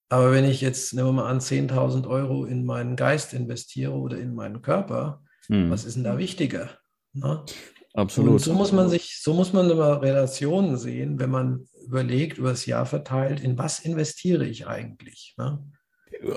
Aber 0.09 0.33
wenn 0.33 0.45
ich 0.45 0.63
jetzt, 0.63 0.95
nehmen 0.95 1.09
wir 1.09 1.13
mal 1.13 1.31
an, 1.31 1.41
10.000 1.41 2.09
Euro 2.09 2.47
in 2.47 2.65
meinen 2.65 2.97
Geist 2.97 3.35
investiere 3.35 3.93
oder 3.93 4.19
in 4.19 4.35
meinen 4.35 4.63
Körper, 4.63 5.23
mhm. 5.49 5.71
was 5.71 5.85
ist 5.85 5.97
denn 5.97 6.05
da 6.05 6.17
wichtiger? 6.17 6.71
Ne? 7.15 7.45
Absolut. 7.95 8.33
Und 8.33 8.39
so 8.41 8.55
muss 8.55 8.73
man 8.73 8.89
sich, 8.89 9.21
so 9.23 9.35
muss 9.35 9.53
man 9.53 9.71
immer 9.71 10.03
Relationen 10.03 10.77
sehen, 10.77 11.21
wenn 11.21 11.31
man 11.31 11.69
überlegt, 11.87 12.39
über 12.39 12.51
das 12.51 12.67
Jahr 12.67 12.87
verteilt, 12.87 13.41
in 13.41 13.57
was 13.57 13.79
investiere 13.79 14.45
ich 14.45 14.67
eigentlich? 14.67 15.35
Ne? 15.39 15.61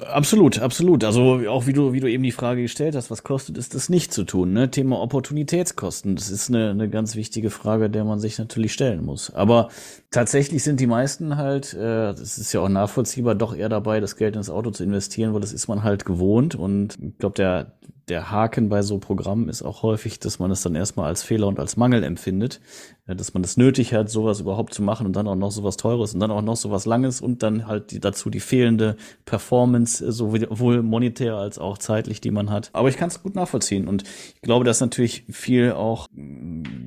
Absolut, 0.08 0.60
absolut. 0.60 1.04
Also 1.04 1.42
auch 1.50 1.66
wie 1.66 1.74
du, 1.74 1.94
wie 1.94 2.00
du 2.00 2.08
eben 2.08 2.24
die 2.24 2.32
Frage 2.32 2.62
gestellt 2.62 2.96
hast, 2.96 3.10
was 3.10 3.24
kostet 3.24 3.58
es, 3.58 3.70
das 3.70 3.90
nicht 3.90 4.14
zu 4.14 4.24
tun? 4.24 4.54
Ne? 4.54 4.70
Thema 4.70 5.00
Opportunitätskosten, 5.00 6.16
das 6.16 6.30
ist 6.30 6.50
eine, 6.50 6.72
eine 6.72 6.90
ganz 6.90 7.16
wichtige 7.16 7.50
Frage, 7.50 7.90
der 7.90 8.04
man 8.04 8.20
sich 8.20 8.38
natürlich 8.38 8.74
stellen 8.74 9.04
muss. 9.04 9.34
Aber 9.34 9.70
tatsächlich 10.12 10.64
sind 10.64 10.80
die 10.80 10.88
meisten 10.88 11.38
halt, 11.38 11.74
äh, 11.74 12.14
das 12.14 12.38
ist 12.38 12.54
ja 12.54 12.62
auch 12.62 12.70
nachvollziehbar, 12.70 13.36
doch 13.36 13.56
eher 13.56 13.70
dabei, 13.70 14.00
das 14.00 14.16
Geld 14.16 14.36
ins 14.36 14.50
Auto 14.50 14.72
zu 14.72 14.84
investieren, 14.84 15.34
weil 15.34 15.42
das 15.42 15.54
ist 15.54 15.68
man 15.68 15.84
halt 15.84 16.06
gewohnt. 16.06 16.56
Und 16.56 16.98
ich 17.02 17.18
glaube, 17.18 17.36
der, 17.36 17.78
der 18.08 18.32
Haken 18.32 18.70
bei 18.70 18.82
so 18.84 19.00
Programmen 19.00 19.50
ist 19.50 19.64
auch 19.64 19.84
häufig, 19.84 20.20
dass 20.20 20.40
man 20.40 20.50
es 20.50 20.62
dann 20.62 20.76
erstmal 20.76 21.08
als 21.08 21.24
Fehler 21.24 21.48
und 21.48 21.60
als 21.60 21.76
Mangel 21.76 22.04
empfindet, 22.04 22.62
dass 23.06 23.34
man 23.34 23.44
es 23.44 23.58
nötig 23.58 23.94
hat, 23.94 24.10
sowas 24.10 24.40
überhaupt 24.40 24.74
zu 24.74 24.82
machen 24.82 25.06
und 25.06 25.16
dann 25.16 25.28
auch 25.28 25.36
noch 25.36 25.52
sowas 25.52 25.76
Teures 25.76 26.14
und 26.14 26.22
dann 26.22 26.32
auch 26.32 26.42
noch 26.42 26.56
sowas 26.56 26.86
Langes 26.86 27.20
und 27.20 27.44
dann 27.44 27.68
halt 27.68 27.92
die, 27.92 28.00
dazu 28.00 28.30
die 28.30 28.40
fehlende 28.40 28.96
Performance, 29.26 30.10
sowohl 30.12 30.84
monetär 30.84 31.36
als 31.36 31.60
auch 31.60 31.78
zeitlich, 31.78 32.22
die 32.22 32.32
man 32.32 32.50
hat. 32.50 32.70
Aber 32.72 32.88
ich 32.88 32.96
kann 32.96 33.10
es 33.10 33.22
gut 33.22 33.36
nachvollziehen 33.36 33.88
und 33.88 34.04
ich 34.36 34.42
glaube, 34.42 34.64
dass 34.64 34.80
natürlich 34.80 35.26
viel 35.30 35.74
auch, 35.74 36.08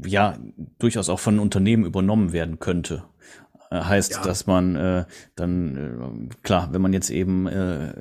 ja, 0.06 0.38
durchaus 0.78 1.10
auch 1.10 1.20
von 1.20 1.38
Unternehmen 1.38 1.84
übernommen 1.84 2.32
werden 2.32 2.60
könnte 2.60 3.02
äh, 3.70 3.80
heißt, 3.80 4.12
ja. 4.12 4.22
dass 4.22 4.46
man 4.46 4.74
äh, 4.74 5.04
dann, 5.36 6.30
äh, 6.30 6.34
klar, 6.42 6.70
wenn 6.72 6.82
man 6.82 6.92
jetzt 6.92 7.10
eben 7.10 7.46
äh, 7.46 7.92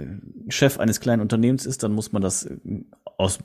Chef 0.48 0.80
eines 0.80 1.00
kleinen 1.00 1.22
Unternehmens 1.22 1.66
ist, 1.66 1.84
dann 1.84 1.92
muss 1.92 2.12
man 2.12 2.22
das 2.22 2.46
äh, 2.46 2.58
aus 3.20 3.40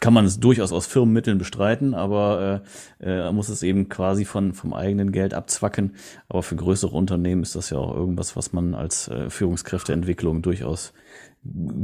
kann 0.00 0.14
man 0.14 0.24
es 0.24 0.40
durchaus 0.40 0.72
aus 0.72 0.86
Firmenmitteln 0.86 1.38
bestreiten, 1.38 1.94
aber 1.94 2.62
äh, 3.00 3.28
äh, 3.28 3.32
muss 3.32 3.48
es 3.48 3.62
eben 3.62 3.88
quasi 3.88 4.24
von 4.24 4.52
vom 4.54 4.72
eigenen 4.72 5.12
Geld 5.12 5.34
abzwacken. 5.34 5.94
Aber 6.28 6.42
für 6.42 6.56
größere 6.56 6.96
Unternehmen 6.96 7.42
ist 7.42 7.54
das 7.54 7.70
ja 7.70 7.78
auch 7.78 7.94
irgendwas, 7.94 8.34
was 8.34 8.52
man 8.52 8.74
als 8.74 9.08
äh, 9.08 9.30
Führungskräfteentwicklung 9.30 10.42
durchaus 10.42 10.94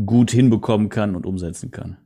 gut 0.07 0.31
hinbekommen 0.31 0.89
kann 0.89 1.15
und 1.15 1.27
umsetzen 1.27 1.71
kann. 1.71 1.99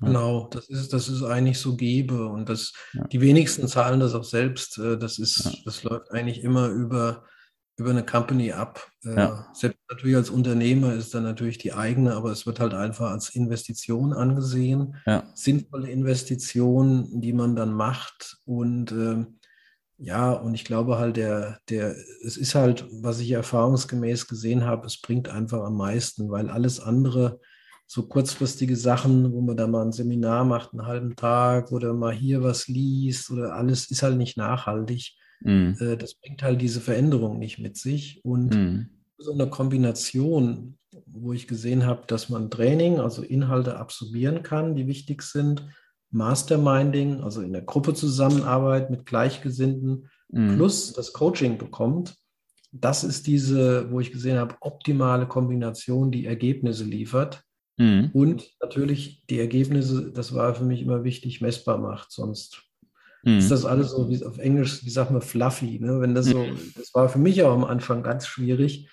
Genau, 0.00 0.48
das 0.50 0.68
ist, 0.70 0.94
das 0.94 1.08
ist 1.08 1.22
eigentlich 1.22 1.58
so 1.58 1.76
gebe 1.76 2.26
und 2.26 2.48
das, 2.48 2.72
ja. 2.94 3.06
die 3.08 3.20
wenigsten 3.20 3.68
zahlen 3.68 4.00
das 4.00 4.14
auch 4.14 4.24
selbst. 4.24 4.78
Äh, 4.78 4.96
das 4.98 5.18
ist, 5.18 5.44
ja. 5.44 5.52
das 5.64 5.84
läuft 5.84 6.10
eigentlich 6.10 6.42
immer 6.42 6.68
über, 6.68 7.24
über 7.76 7.90
eine 7.90 8.04
Company 8.04 8.52
ab. 8.52 8.90
Äh, 9.04 9.16
ja. 9.16 9.48
Selbst 9.54 9.78
natürlich 9.88 10.16
als 10.16 10.30
Unternehmer 10.30 10.94
ist 10.94 11.14
dann 11.14 11.22
natürlich 11.22 11.58
die 11.58 11.72
eigene, 11.72 12.14
aber 12.14 12.30
es 12.30 12.46
wird 12.46 12.60
halt 12.60 12.74
einfach 12.74 13.10
als 13.10 13.30
Investition 13.30 14.12
angesehen. 14.12 14.96
Sinnvolle 15.34 15.90
Investition, 15.90 17.20
die 17.20 17.32
man 17.32 17.56
dann 17.56 17.72
macht 17.72 18.38
und 18.44 18.92
äh, 18.92 19.24
ja, 20.02 20.32
und 20.32 20.54
ich 20.54 20.64
glaube 20.64 20.98
halt, 20.98 21.18
der, 21.18 21.58
der, 21.68 21.94
es 22.24 22.38
ist 22.38 22.54
halt, 22.54 22.86
was 22.90 23.20
ich 23.20 23.32
erfahrungsgemäß 23.32 24.28
gesehen 24.28 24.64
habe, 24.64 24.86
es 24.86 24.98
bringt 24.98 25.28
einfach 25.28 25.62
am 25.62 25.76
meisten, 25.76 26.30
weil 26.30 26.48
alles 26.48 26.80
andere, 26.80 27.38
so 27.86 28.06
kurzfristige 28.06 28.76
Sachen, 28.76 29.32
wo 29.32 29.42
man 29.42 29.58
da 29.58 29.66
mal 29.66 29.84
ein 29.84 29.92
Seminar 29.92 30.44
macht, 30.44 30.72
einen 30.72 30.86
halben 30.86 31.16
Tag 31.16 31.70
oder 31.70 31.92
mal 31.92 32.14
hier 32.14 32.42
was 32.42 32.66
liest 32.66 33.30
oder 33.30 33.54
alles 33.54 33.90
ist 33.90 34.02
halt 34.02 34.16
nicht 34.16 34.38
nachhaltig. 34.38 35.16
Mm. 35.40 35.72
Das 35.98 36.14
bringt 36.14 36.42
halt 36.42 36.60
diese 36.60 36.80
Veränderung 36.80 37.38
nicht 37.38 37.58
mit 37.58 37.76
sich. 37.76 38.20
Und 38.24 38.54
mm. 38.54 38.88
so 39.18 39.32
eine 39.32 39.48
Kombination, 39.48 40.78
wo 41.06 41.32
ich 41.32 41.48
gesehen 41.48 41.86
habe, 41.86 42.02
dass 42.06 42.28
man 42.28 42.50
Training, 42.50 43.00
also 43.00 43.22
Inhalte 43.22 43.78
absorbieren 43.78 44.42
kann, 44.42 44.74
die 44.74 44.86
wichtig 44.86 45.22
sind, 45.22 45.66
Masterminding, 46.10 47.20
also 47.20 47.40
in 47.40 47.52
der 47.52 47.62
Gruppe 47.62 47.94
Zusammenarbeit 47.94 48.90
mit 48.90 49.06
Gleichgesinnten, 49.06 50.08
mm. 50.28 50.56
plus 50.56 50.92
das 50.92 51.12
Coaching 51.12 51.58
bekommt. 51.58 52.16
Das 52.72 53.02
ist 53.02 53.26
diese, 53.26 53.90
wo 53.90 54.00
ich 54.00 54.12
gesehen 54.12 54.38
habe, 54.38 54.56
optimale 54.60 55.26
Kombination, 55.26 56.12
die 56.12 56.26
Ergebnisse 56.26 56.84
liefert 56.84 57.44
Mhm. 57.80 58.10
Und 58.12 58.50
natürlich 58.60 59.22
die 59.30 59.40
Ergebnisse, 59.40 60.12
das 60.12 60.34
war 60.34 60.54
für 60.54 60.64
mich 60.64 60.82
immer 60.82 61.02
wichtig, 61.02 61.40
messbar 61.40 61.78
macht. 61.78 62.12
Sonst 62.12 62.62
mhm. 63.22 63.38
ist 63.38 63.50
das 63.50 63.64
alles 63.64 63.90
so, 63.90 64.08
wie 64.08 64.24
auf 64.24 64.38
Englisch, 64.38 64.84
wie 64.84 64.90
sagt 64.90 65.10
man, 65.10 65.22
fluffy. 65.22 65.78
Ne? 65.80 66.00
Wenn 66.00 66.14
das 66.14 66.26
so, 66.26 66.38
mhm. 66.38 66.58
das 66.76 66.94
war 66.94 67.08
für 67.08 67.18
mich 67.18 67.42
auch 67.42 67.52
am 67.52 67.64
Anfang 67.64 68.02
ganz 68.02 68.26
schwierig, 68.26 68.88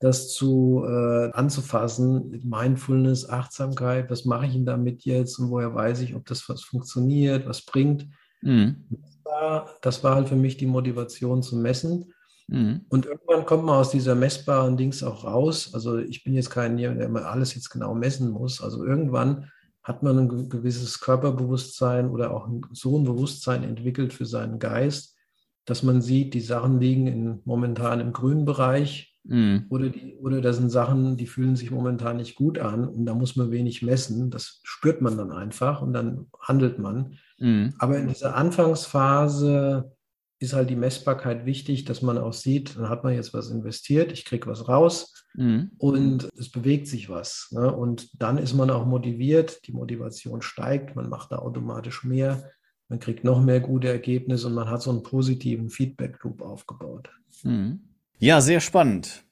das 0.00 0.32
zu 0.32 0.84
äh, 0.86 1.30
anzufassen. 1.32 2.42
Mindfulness, 2.44 3.28
Achtsamkeit, 3.28 4.10
was 4.10 4.24
mache 4.24 4.46
ich 4.46 4.52
denn 4.52 4.66
damit 4.66 5.04
jetzt 5.04 5.38
und 5.38 5.50
woher 5.50 5.74
weiß 5.74 6.00
ich, 6.00 6.14
ob 6.14 6.26
das 6.26 6.48
was 6.48 6.62
funktioniert, 6.62 7.46
was 7.46 7.64
bringt. 7.64 8.06
Mhm. 8.42 8.84
Das, 8.90 9.24
war, 9.24 9.70
das 9.80 10.04
war 10.04 10.14
halt 10.14 10.28
für 10.28 10.36
mich 10.36 10.56
die 10.56 10.66
Motivation 10.66 11.42
zu 11.42 11.56
messen. 11.56 12.12
Mhm. 12.48 12.82
Und 12.88 13.06
irgendwann 13.06 13.46
kommt 13.46 13.64
man 13.64 13.76
aus 13.76 13.90
dieser 13.90 14.14
messbaren 14.14 14.76
Dings 14.76 15.02
auch 15.02 15.24
raus. 15.24 15.70
Also 15.72 15.98
ich 15.98 16.22
bin 16.22 16.34
jetzt 16.34 16.50
kein, 16.50 16.76
der 16.76 16.98
immer 17.00 17.26
alles 17.26 17.54
jetzt 17.54 17.70
genau 17.70 17.94
messen 17.94 18.30
muss. 18.30 18.60
Also 18.60 18.84
irgendwann 18.84 19.50
hat 19.86 20.02
man 20.02 20.18
ein 20.18 20.48
gewisses 20.48 20.98
Körperbewusstsein 20.98 22.10
oder 22.10 22.32
auch 22.32 22.48
so 22.72 22.98
ein 22.98 23.04
Bewusstsein 23.04 23.62
entwickelt 23.62 24.12
für 24.12 24.26
seinen 24.26 24.58
Geist, 24.58 25.16
dass 25.64 25.84
man 25.84 26.02
sieht, 26.02 26.34
die 26.34 26.40
Sachen 26.40 26.80
liegen 26.80 27.06
in, 27.06 27.40
momentan 27.44 28.00
im 28.00 28.12
grünen 28.12 28.44
Bereich 28.44 29.16
mhm. 29.22 29.66
oder, 29.68 29.90
die, 29.90 30.16
oder 30.16 30.40
das 30.40 30.56
sind 30.56 30.70
Sachen, 30.70 31.16
die 31.16 31.28
fühlen 31.28 31.54
sich 31.54 31.70
momentan 31.70 32.16
nicht 32.16 32.34
gut 32.34 32.58
an 32.58 32.88
und 32.88 33.06
da 33.06 33.14
muss 33.14 33.36
man 33.36 33.52
wenig 33.52 33.82
messen. 33.82 34.28
Das 34.28 34.58
spürt 34.64 35.02
man 35.02 35.16
dann 35.16 35.30
einfach 35.30 35.82
und 35.82 35.92
dann 35.92 36.26
handelt 36.40 36.80
man. 36.80 37.18
Mhm. 37.38 37.72
Aber 37.78 37.96
in 37.96 38.08
dieser 38.08 38.34
Anfangsphase 38.34 39.95
ist 40.38 40.52
halt 40.52 40.68
die 40.68 40.76
Messbarkeit 40.76 41.46
wichtig, 41.46 41.84
dass 41.84 42.02
man 42.02 42.18
auch 42.18 42.32
sieht, 42.32 42.76
dann 42.76 42.88
hat 42.88 43.04
man 43.04 43.14
jetzt 43.14 43.32
was 43.32 43.50
investiert, 43.50 44.12
ich 44.12 44.24
kriege 44.24 44.46
was 44.46 44.68
raus 44.68 45.26
mhm. 45.34 45.70
und 45.78 46.28
es 46.38 46.50
bewegt 46.50 46.88
sich 46.88 47.08
was. 47.08 47.48
Ne? 47.52 47.74
Und 47.74 48.10
dann 48.20 48.36
ist 48.36 48.54
man 48.54 48.70
auch 48.70 48.84
motiviert, 48.84 49.66
die 49.66 49.72
Motivation 49.72 50.42
steigt, 50.42 50.94
man 50.94 51.08
macht 51.08 51.32
da 51.32 51.38
automatisch 51.38 52.04
mehr, 52.04 52.50
man 52.88 52.98
kriegt 52.98 53.24
noch 53.24 53.42
mehr 53.42 53.60
gute 53.60 53.88
Ergebnisse 53.88 54.46
und 54.46 54.54
man 54.54 54.68
hat 54.68 54.82
so 54.82 54.90
einen 54.90 55.02
positiven 55.02 55.70
Feedback-Loop 55.70 56.42
aufgebaut. 56.42 57.10
Mhm. 57.42 57.80
Ja, 58.18 58.40
sehr 58.40 58.60
spannend. 58.60 59.24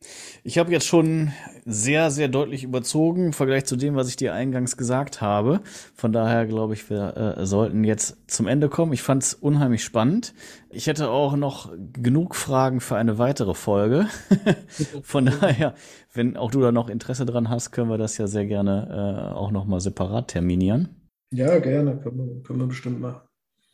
Ich 0.42 0.58
habe 0.58 0.70
jetzt 0.70 0.86
schon 0.86 1.32
sehr, 1.64 2.10
sehr 2.10 2.28
deutlich 2.28 2.64
überzogen 2.64 3.26
im 3.26 3.32
Vergleich 3.32 3.64
zu 3.64 3.76
dem, 3.76 3.94
was 3.94 4.08
ich 4.08 4.16
dir 4.16 4.34
eingangs 4.34 4.76
gesagt 4.76 5.22
habe. 5.22 5.62
Von 5.94 6.12
daher 6.12 6.44
glaube 6.44 6.74
ich, 6.74 6.90
wir 6.90 7.16
äh, 7.38 7.46
sollten 7.46 7.82
jetzt 7.82 8.18
zum 8.26 8.46
Ende 8.46 8.68
kommen. 8.68 8.92
Ich 8.92 9.00
fand 9.00 9.22
es 9.22 9.32
unheimlich 9.32 9.82
spannend. 9.82 10.34
Ich 10.68 10.86
hätte 10.86 11.08
auch 11.08 11.34
noch 11.34 11.72
genug 11.94 12.34
Fragen 12.34 12.80
für 12.80 12.96
eine 12.96 13.16
weitere 13.16 13.54
Folge. 13.54 14.06
Von 15.02 15.26
daher, 15.40 15.74
wenn 16.12 16.36
auch 16.36 16.50
du 16.50 16.60
da 16.60 16.70
noch 16.70 16.90
Interesse 16.90 17.24
dran 17.24 17.48
hast, 17.48 17.70
können 17.70 17.88
wir 17.88 17.96
das 17.96 18.18
ja 18.18 18.26
sehr 18.26 18.44
gerne 18.44 19.30
äh, 19.32 19.34
auch 19.34 19.50
noch 19.50 19.64
mal 19.64 19.80
separat 19.80 20.28
terminieren. 20.28 20.90
Ja, 21.32 21.58
gerne, 21.58 21.96
können 22.00 22.18
wir, 22.18 22.42
können 22.42 22.60
wir 22.60 22.66
bestimmt 22.66 23.00
machen. 23.00 23.22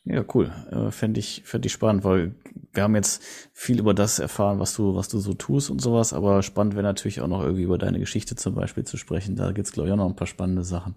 Ja, 0.03 0.25
cool. 0.33 0.51
Äh, 0.71 0.91
Fände 0.91 1.19
ich, 1.19 1.43
fänd 1.45 1.65
ich 1.65 1.71
spannend, 1.71 2.03
weil 2.03 2.33
wir 2.73 2.83
haben 2.83 2.95
jetzt 2.95 3.23
viel 3.53 3.79
über 3.79 3.93
das 3.93 4.17
erfahren, 4.17 4.59
was 4.59 4.75
du, 4.75 4.95
was 4.95 5.09
du 5.09 5.19
so 5.19 5.33
tust 5.33 5.69
und 5.69 5.79
sowas, 5.79 6.11
aber 6.13 6.41
spannend 6.41 6.73
wäre 6.73 6.83
natürlich 6.83 7.21
auch 7.21 7.27
noch 7.27 7.41
irgendwie 7.41 7.63
über 7.63 7.77
deine 7.77 7.99
Geschichte 7.99 8.35
zum 8.35 8.55
Beispiel 8.55 8.83
zu 8.83 8.97
sprechen. 8.97 9.35
Da 9.35 9.51
gibt's 9.51 9.71
glaube 9.71 9.89
ich, 9.89 9.93
auch 9.93 9.97
noch 9.97 10.09
ein 10.09 10.15
paar 10.15 10.27
spannende 10.27 10.63
Sachen. 10.63 10.95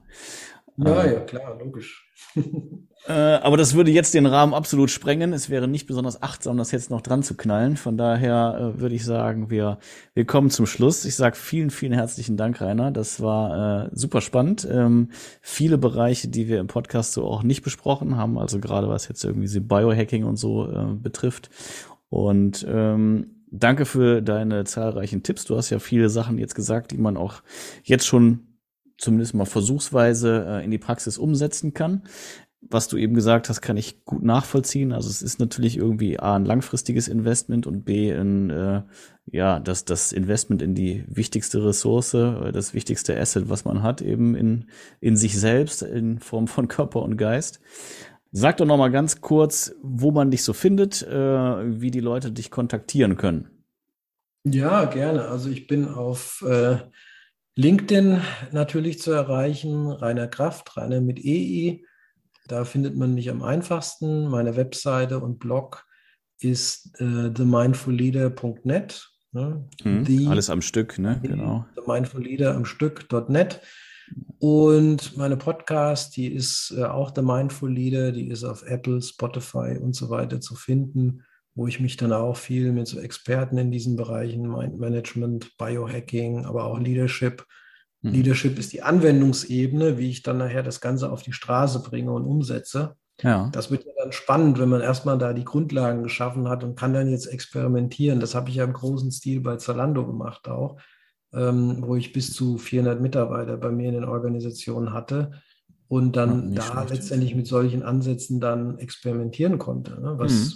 Ja, 0.77 1.07
ja, 1.07 1.21
klar, 1.21 1.57
logisch. 1.59 2.11
äh, 3.07 3.13
aber 3.13 3.57
das 3.57 3.75
würde 3.75 3.93
jetzt 3.93 4.13
den 4.15 4.27
Rahmen 4.27 4.55
absolut 4.55 4.91
sprengen. 4.91 5.33
Es 5.33 5.49
wäre 5.49 5.69
nicht 5.69 5.87
besonders 5.87 6.23
achtsam, 6.23 6.57
das 6.57 6.73
jetzt 6.73 6.91
noch 6.91 7.01
dran 7.01 7.23
zu 7.23 7.37
knallen. 7.37 7.77
Von 7.77 7.97
daher 7.97 8.75
äh, 8.75 8.81
würde 8.81 8.97
ich 8.97 9.05
sagen, 9.05 9.51
wir, 9.51 9.79
wir 10.15 10.25
kommen 10.25 10.51
zum 10.51 10.67
Schluss. 10.67 11.05
Ich 11.05 11.15
sage 11.15 11.37
vielen, 11.37 11.71
vielen 11.71 11.93
herzlichen 11.93 12.37
Dank, 12.37 12.61
Rainer. 12.61 12.91
Das 12.91 13.21
war 13.21 13.85
äh, 13.85 13.91
super 13.93 14.21
spannend. 14.21 14.67
Ähm, 14.69 15.11
viele 15.41 15.79
Bereiche, 15.79 16.29
die 16.29 16.49
wir 16.49 16.59
im 16.59 16.67
Podcast 16.67 17.13
so 17.13 17.25
auch 17.25 17.45
nicht 17.45 17.63
besprochen 17.63 18.17
haben, 18.17 18.37
also 18.37 18.59
gerade 18.59 18.89
was 18.89 19.07
jetzt 19.09 19.25
irgendwie 19.25 19.49
so 19.49 19.61
Biohacking 19.61 20.25
und 20.25 20.37
so 20.37 20.69
äh, 20.69 20.95
betrifft. 20.95 21.51
Und 22.09 22.67
ähm, 22.69 23.45
danke 23.51 23.85
für 23.87 24.23
deine 24.23 24.65
zahlreichen 24.65 25.23
Tipps. 25.23 25.45
Du 25.45 25.57
hast 25.57 25.71
ja 25.71 25.79
viele 25.79 26.09
Sachen 26.09 26.39
jetzt 26.39 26.57
gesagt, 26.57 26.91
die 26.91 26.99
man 26.99 27.17
auch 27.17 27.43
jetzt 27.85 28.07
schon 28.07 28.54
zumindest 29.05 29.35
mal 29.35 29.45
versuchsweise 29.45 30.45
äh, 30.49 30.65
in 30.65 30.71
die 30.71 30.79
Praxis 30.79 31.19
umsetzen 31.19 31.75
kann. 31.75 32.03
Was 32.71 32.89
du 32.89 32.97
eben 32.97 33.15
gesagt 33.15 33.51
hast, 33.51 33.61
kann 33.61 33.77
ich 33.77 34.05
gut 34.07 34.23
nachvollziehen. 34.23 34.93
Also 34.93 35.11
es 35.11 35.21
ist 35.21 35.39
natürlich 35.39 35.77
irgendwie 35.77 36.19
A, 36.19 36.37
ein 36.37 36.47
langfristiges 36.47 37.09
Investment 37.09 37.67
und 37.67 37.85
B, 37.85 38.11
ein, 38.11 38.49
äh, 38.49 38.83
ja, 39.27 39.61
das, 39.61 39.85
das 39.85 40.13
Investment 40.13 40.63
in 40.63 40.75
die 40.75 41.05
wichtigste 41.07 41.63
Ressource, 41.63 42.15
äh, 42.15 42.53
das 42.53 42.73
wichtigste 42.73 43.21
Asset, 43.21 43.51
was 43.51 43.67
man 43.67 43.83
hat, 43.83 44.01
eben 44.01 44.35
in, 44.35 44.71
in 45.01 45.17
sich 45.17 45.39
selbst, 45.39 45.83
in 45.83 46.21
Form 46.21 46.49
von 46.49 46.67
Körper 46.67 47.03
und 47.03 47.19
Geist. 47.19 47.61
Sag 48.33 48.57
doch 48.57 48.67
noch 48.67 48.79
mal 48.79 48.91
ganz 48.91 49.21
kurz, 49.21 49.75
wo 49.83 50.11
man 50.11 50.31
dich 50.31 50.43
so 50.43 50.55
findet, 50.55 51.03
äh, 51.03 51.81
wie 51.81 51.91
die 51.91 52.01
Leute 52.01 52.33
dich 52.33 52.51
kontaktieren 52.51 53.17
können. 53.17 53.51
Ja, 54.45 54.87
gerne. 54.87 55.29
Also 55.29 55.51
ich 55.51 55.67
bin 55.67 55.87
auf 55.87 56.43
äh, 56.49 56.79
LinkedIn 57.57 58.21
natürlich 58.53 59.01
zu 59.01 59.13
erreichen, 59.13 59.91
Rainer 59.91 60.29
Kraft, 60.29 60.77
Rainer 60.77 61.01
mit 61.01 61.19
EI. 61.25 61.83
Da 62.49 62.65
findet 62.65 62.97
man 62.97 63.15
mich 63.15 63.31
am 63.31 63.43
einfachsten. 63.43 64.29
Meine 64.29 64.57
Webseite 64.57 65.21
und 65.21 65.39
Blog 65.39 65.87
ist 66.41 67.01
äh, 67.01 67.31
themindfulleader.net. 67.33 69.11
Ne? 69.33 69.69
Mhm, 69.83 70.29
alles 70.29 70.51
am 70.51 70.63
Stück, 70.63 70.99
ne? 70.99 71.21
Genau. 71.23 71.65
Themindfulleader 71.77 72.55
am 72.55 72.65
Stück.net. 72.65 73.61
Und 74.39 75.17
meine 75.17 75.37
Podcast, 75.37 76.17
die 76.17 76.33
ist 76.33 76.75
äh, 76.77 76.85
auch 76.85 77.13
The 77.15 77.23
Mindful 77.23 77.73
Leader, 77.73 78.13
die 78.13 78.29
ist 78.29 78.45
auf 78.45 78.63
Apple, 78.63 79.01
Spotify 79.01 79.79
und 79.81 79.95
so 79.95 80.11
weiter 80.11 80.41
zu 80.41 80.55
finden, 80.55 81.23
wo 81.55 81.67
ich 81.67 81.81
mich 81.81 81.97
dann 81.97 82.13
auch 82.13 82.37
viel 82.37 82.73
mit 82.73 82.87
so 82.87 82.99
Experten 82.99 83.59
in 83.59 83.71
diesen 83.71 83.97
Bereichen, 83.97 84.49
Mind 84.49 84.79
Management, 84.79 85.57
Biohacking, 85.57 86.45
aber 86.45 86.65
auch 86.65 86.79
Leadership. 86.79 87.45
Mhm. 88.03 88.13
Leadership 88.13 88.59
ist 88.59 88.73
die 88.73 88.83
Anwendungsebene, 88.83 89.99
wie 89.99 90.11
ich 90.11 90.23
dann 90.23 90.39
nachher 90.39 90.63
das 90.63 90.81
Ganze 90.81 91.11
auf 91.11 91.23
die 91.23 91.33
Straße 91.33 91.83
bringe 91.83 92.13
und 92.13 92.25
umsetze. 92.25 92.97
Ja. 93.23 93.49
Das 93.53 93.71
wird 93.71 93.85
ja 93.85 93.93
dann 93.99 94.13
spannend, 94.13 94.59
wenn 94.59 94.69
man 94.69 94.81
erstmal 94.81 95.19
da 95.19 95.33
die 95.33 95.45
Grundlagen 95.45 96.03
geschaffen 96.03 96.49
hat 96.49 96.65
und 96.65 96.77
kann 96.77 96.93
dann 96.93 97.09
jetzt 97.09 97.27
experimentieren. 97.27 98.19
Das 98.19 98.35
habe 98.35 98.51
ich 98.51 98.57
ja 98.57 98.65
im 98.65 98.73
großen 98.73 99.13
Stil 99.13 99.41
bei 99.41 99.57
Zalando 99.57 100.05
gemacht 100.05 100.49
auch 100.49 100.81
ähm, 101.35 101.83
wo 101.87 101.97
ich 101.97 102.13
bis 102.13 102.33
zu 102.33 102.59
400 102.59 103.01
Mitarbeiter 103.01 103.57
bei 103.57 103.71
mir 103.71 103.89
in 103.89 103.95
den 103.95 104.05
Organisationen 104.05 104.93
hatte 104.93 105.33
und 105.89 106.17
dann 106.17 106.53
ja, 106.53 106.61
da 106.61 106.65
schlecht. 106.65 106.91
letztendlich 106.91 107.35
mit 107.35 107.47
solchen 107.47 107.83
Ansätzen 107.83 108.41
dann 108.41 108.79
experimentieren 108.79 109.59
konnte, 109.59 110.01
ne? 110.01 110.15
was, 110.17 110.33
mhm. 110.33 110.53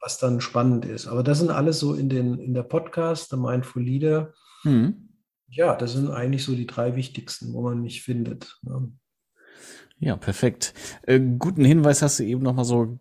Was 0.00 0.18
dann 0.18 0.40
spannend 0.40 0.84
ist. 0.84 1.06
Aber 1.06 1.22
das 1.22 1.38
sind 1.38 1.50
alles 1.50 1.78
so 1.78 1.94
in, 1.94 2.08
den, 2.08 2.38
in 2.38 2.54
der 2.54 2.62
Podcast, 2.62 3.32
der 3.32 3.38
Mindful 3.38 3.82
Leader. 3.82 4.32
Mhm. 4.64 5.08
Ja, 5.48 5.74
das 5.74 5.92
sind 5.92 6.10
eigentlich 6.10 6.44
so 6.44 6.54
die 6.54 6.66
drei 6.66 6.96
wichtigsten, 6.96 7.52
wo 7.52 7.62
man 7.62 7.82
mich 7.82 8.02
findet. 8.02 8.58
Ne? 8.62 8.92
Ja, 9.98 10.16
perfekt. 10.16 10.72
Äh, 11.02 11.20
guten 11.38 11.64
Hinweis 11.64 12.02
hast 12.02 12.18
du 12.18 12.24
eben 12.24 12.42
noch 12.42 12.54
mal 12.54 12.64
so 12.64 12.98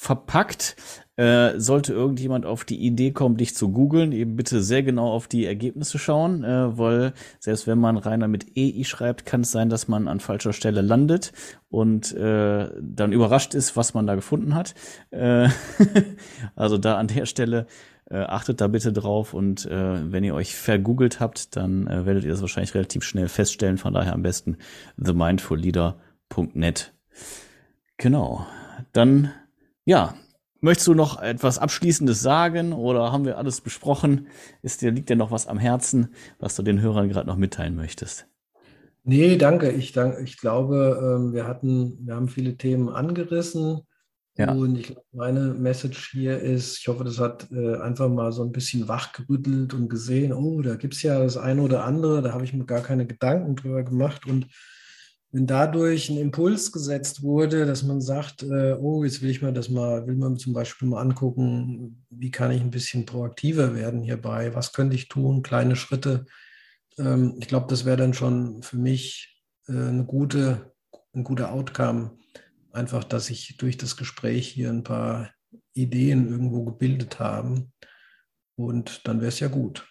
verpackt. 0.00 0.76
Äh, 1.16 1.60
sollte 1.60 1.92
irgendjemand 1.92 2.46
auf 2.46 2.64
die 2.64 2.78
Idee 2.78 3.10
kommen, 3.10 3.36
dich 3.36 3.54
zu 3.54 3.70
googeln, 3.70 4.12
eben 4.12 4.36
bitte 4.36 4.62
sehr 4.62 4.82
genau 4.82 5.12
auf 5.12 5.28
die 5.28 5.44
Ergebnisse 5.44 5.98
schauen, 5.98 6.42
äh, 6.42 6.78
weil 6.78 7.12
selbst 7.38 7.66
wenn 7.66 7.78
man 7.78 7.98
Rainer 7.98 8.26
mit 8.26 8.56
EI 8.56 8.82
schreibt, 8.84 9.26
kann 9.26 9.42
es 9.42 9.50
sein, 9.50 9.68
dass 9.68 9.88
man 9.88 10.08
an 10.08 10.20
falscher 10.20 10.54
Stelle 10.54 10.80
landet 10.80 11.34
und 11.68 12.14
äh, 12.14 12.70
dann 12.80 13.12
überrascht 13.12 13.52
ist, 13.52 13.76
was 13.76 13.92
man 13.92 14.06
da 14.06 14.14
gefunden 14.14 14.54
hat. 14.54 14.74
Äh, 15.10 15.50
also 16.56 16.78
da 16.78 16.96
an 16.96 17.08
der 17.08 17.26
Stelle 17.26 17.66
äh, 18.06 18.20
achtet 18.20 18.62
da 18.62 18.68
bitte 18.68 18.94
drauf 18.94 19.34
und 19.34 19.66
äh, 19.66 20.10
wenn 20.10 20.24
ihr 20.24 20.34
euch 20.34 20.54
vergoogelt 20.54 21.20
habt, 21.20 21.56
dann 21.56 21.86
äh, 21.86 22.06
werdet 22.06 22.24
ihr 22.24 22.30
das 22.30 22.40
wahrscheinlich 22.40 22.74
relativ 22.74 23.04
schnell 23.04 23.28
feststellen. 23.28 23.76
Von 23.76 23.92
daher 23.92 24.14
am 24.14 24.22
besten 24.22 24.56
themindfulleader.net. 24.96 26.94
Genau. 27.98 28.46
Dann 28.94 29.32
ja, 29.84 30.14
möchtest 30.60 30.88
du 30.88 30.94
noch 30.94 31.20
etwas 31.20 31.58
Abschließendes 31.58 32.20
sagen 32.20 32.72
oder 32.72 33.12
haben 33.12 33.24
wir 33.24 33.38
alles 33.38 33.60
besprochen? 33.60 34.28
Ist 34.62 34.82
dir, 34.82 34.90
liegt 34.90 35.08
dir 35.08 35.16
noch 35.16 35.30
was 35.30 35.46
am 35.46 35.58
Herzen, 35.58 36.14
was 36.38 36.56
du 36.56 36.62
den 36.62 36.80
Hörern 36.80 37.08
gerade 37.08 37.26
noch 37.26 37.36
mitteilen 37.36 37.76
möchtest? 37.76 38.26
Nee, 39.04 39.36
danke. 39.36 39.70
Ich, 39.70 39.92
danke, 39.92 40.22
ich 40.22 40.36
glaube, 40.36 41.18
ähm, 41.18 41.32
wir 41.32 41.46
hatten, 41.46 41.98
wir 42.06 42.14
haben 42.14 42.28
viele 42.28 42.56
Themen 42.56 42.88
angerissen. 42.88 43.80
Ja. 44.36 44.52
Und 44.52 44.76
ich 44.76 44.86
glaube, 44.86 45.04
meine 45.12 45.54
Message 45.54 46.10
hier 46.12 46.38
ist, 46.38 46.78
ich 46.78 46.88
hoffe, 46.88 47.04
das 47.04 47.18
hat 47.18 47.50
äh, 47.50 47.76
einfach 47.76 48.08
mal 48.08 48.32
so 48.32 48.42
ein 48.42 48.52
bisschen 48.52 48.88
wachgerüttelt 48.88 49.74
und 49.74 49.88
gesehen, 49.88 50.32
oh, 50.32 50.62
da 50.62 50.76
gibt 50.76 50.94
es 50.94 51.02
ja 51.02 51.18
das 51.18 51.36
eine 51.36 51.62
oder 51.62 51.84
andere, 51.84 52.22
da 52.22 52.32
habe 52.32 52.44
ich 52.44 52.52
mir 52.52 52.64
gar 52.64 52.82
keine 52.82 53.06
Gedanken 53.06 53.56
drüber 53.56 53.82
gemacht. 53.82 54.26
Und 54.26 54.46
wenn 55.32 55.46
dadurch 55.46 56.10
ein 56.10 56.18
Impuls 56.18 56.72
gesetzt 56.72 57.22
wurde, 57.22 57.64
dass 57.64 57.84
man 57.84 58.00
sagt, 58.00 58.42
äh, 58.42 58.72
oh, 58.72 59.04
jetzt 59.04 59.22
will 59.22 59.30
ich 59.30 59.42
mir 59.42 59.52
das 59.52 59.68
mal, 59.68 60.06
will 60.06 60.16
man 60.16 60.36
zum 60.36 60.52
Beispiel 60.52 60.88
mal 60.88 61.00
angucken, 61.00 62.04
wie 62.10 62.32
kann 62.32 62.50
ich 62.50 62.60
ein 62.60 62.72
bisschen 62.72 63.06
proaktiver 63.06 63.74
werden 63.74 64.02
hierbei, 64.02 64.54
was 64.54 64.72
könnte 64.72 64.96
ich 64.96 65.08
tun, 65.08 65.42
kleine 65.42 65.76
Schritte. 65.76 66.26
Ähm, 66.98 67.36
ich 67.38 67.46
glaube, 67.46 67.66
das 67.68 67.84
wäre 67.84 67.96
dann 67.96 68.12
schon 68.12 68.62
für 68.62 68.76
mich 68.76 69.40
äh, 69.68 69.72
eine 69.72 70.04
gute, 70.04 70.72
ein 71.14 71.22
guter 71.22 71.52
Outcome. 71.52 72.18
Einfach, 72.72 73.04
dass 73.04 73.30
ich 73.30 73.56
durch 73.56 73.76
das 73.76 73.96
Gespräch 73.96 74.48
hier 74.48 74.70
ein 74.70 74.84
paar 74.84 75.30
Ideen 75.74 76.28
irgendwo 76.28 76.64
gebildet 76.64 77.20
habe. 77.20 77.66
Und 78.56 79.06
dann 79.06 79.20
wäre 79.20 79.28
es 79.28 79.40
ja 79.40 79.48
gut. 79.48 79.86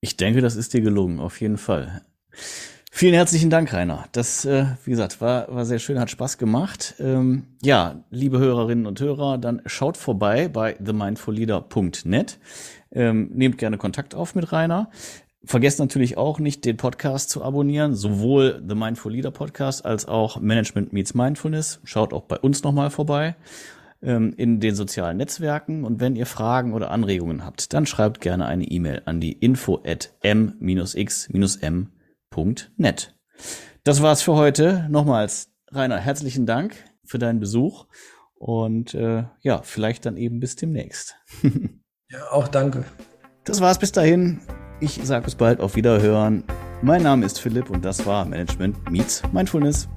Ich 0.00 0.16
denke, 0.16 0.40
das 0.40 0.56
ist 0.56 0.72
dir 0.74 0.80
gelungen, 0.80 1.20
auf 1.20 1.40
jeden 1.40 1.58
Fall. 1.58 2.04
Vielen 2.94 3.14
herzlichen 3.14 3.48
Dank, 3.48 3.72
Rainer. 3.72 4.04
Das, 4.12 4.44
äh, 4.44 4.66
wie 4.84 4.90
gesagt, 4.90 5.22
war, 5.22 5.52
war 5.52 5.64
sehr 5.64 5.78
schön, 5.78 5.98
hat 5.98 6.10
Spaß 6.10 6.36
gemacht. 6.36 6.94
Ähm, 7.00 7.46
ja, 7.62 8.04
liebe 8.10 8.38
Hörerinnen 8.38 8.84
und 8.84 9.00
Hörer, 9.00 9.38
dann 9.38 9.62
schaut 9.64 9.96
vorbei 9.96 10.48
bei 10.48 10.74
themindfulleader.net. 10.74 12.38
Ähm, 12.92 13.30
nehmt 13.32 13.56
gerne 13.56 13.78
Kontakt 13.78 14.14
auf 14.14 14.34
mit 14.34 14.52
Rainer. 14.52 14.90
Vergesst 15.42 15.78
natürlich 15.78 16.18
auch 16.18 16.38
nicht, 16.38 16.66
den 16.66 16.76
Podcast 16.76 17.30
zu 17.30 17.42
abonnieren, 17.42 17.94
sowohl 17.94 18.62
The 18.68 18.74
Mindful 18.74 19.12
Leader 19.12 19.30
Podcast 19.30 19.86
als 19.86 20.06
auch 20.06 20.38
Management 20.38 20.92
Meets 20.92 21.14
Mindfulness. 21.14 21.80
Schaut 21.84 22.12
auch 22.12 22.24
bei 22.24 22.38
uns 22.38 22.62
nochmal 22.62 22.90
vorbei 22.90 23.36
ähm, 24.02 24.34
in 24.36 24.60
den 24.60 24.74
sozialen 24.74 25.16
Netzwerken. 25.16 25.84
Und 25.84 26.00
wenn 26.00 26.14
ihr 26.14 26.26
Fragen 26.26 26.74
oder 26.74 26.90
Anregungen 26.90 27.46
habt, 27.46 27.72
dann 27.72 27.86
schreibt 27.86 28.20
gerne 28.20 28.44
eine 28.44 28.64
E-Mail 28.64 29.00
an 29.06 29.18
die 29.18 29.32
info 29.32 29.82
at 29.82 30.12
m-x-m 30.20 31.88
www.ftf.net. 32.32 33.14
Das 33.84 34.02
war's 34.02 34.22
für 34.22 34.34
heute. 34.34 34.86
Nochmals, 34.90 35.50
Rainer, 35.70 35.98
herzlichen 35.98 36.46
Dank 36.46 36.74
für 37.04 37.18
deinen 37.18 37.40
Besuch 37.40 37.86
und 38.34 38.94
äh, 38.94 39.24
ja, 39.40 39.62
vielleicht 39.62 40.06
dann 40.06 40.16
eben 40.16 40.40
bis 40.40 40.56
demnächst. 40.56 41.16
ja, 42.10 42.30
auch 42.30 42.48
danke. 42.48 42.84
Das 43.44 43.60
war's 43.60 43.78
bis 43.78 43.92
dahin. 43.92 44.40
Ich 44.80 45.00
sage 45.02 45.24
bis 45.24 45.34
bald 45.34 45.60
auf 45.60 45.76
Wiederhören. 45.76 46.44
Mein 46.80 47.02
Name 47.02 47.24
ist 47.26 47.40
Philipp 47.40 47.70
und 47.70 47.84
das 47.84 48.06
war 48.06 48.24
Management 48.24 48.90
Meets 48.90 49.22
Mindfulness. 49.32 49.88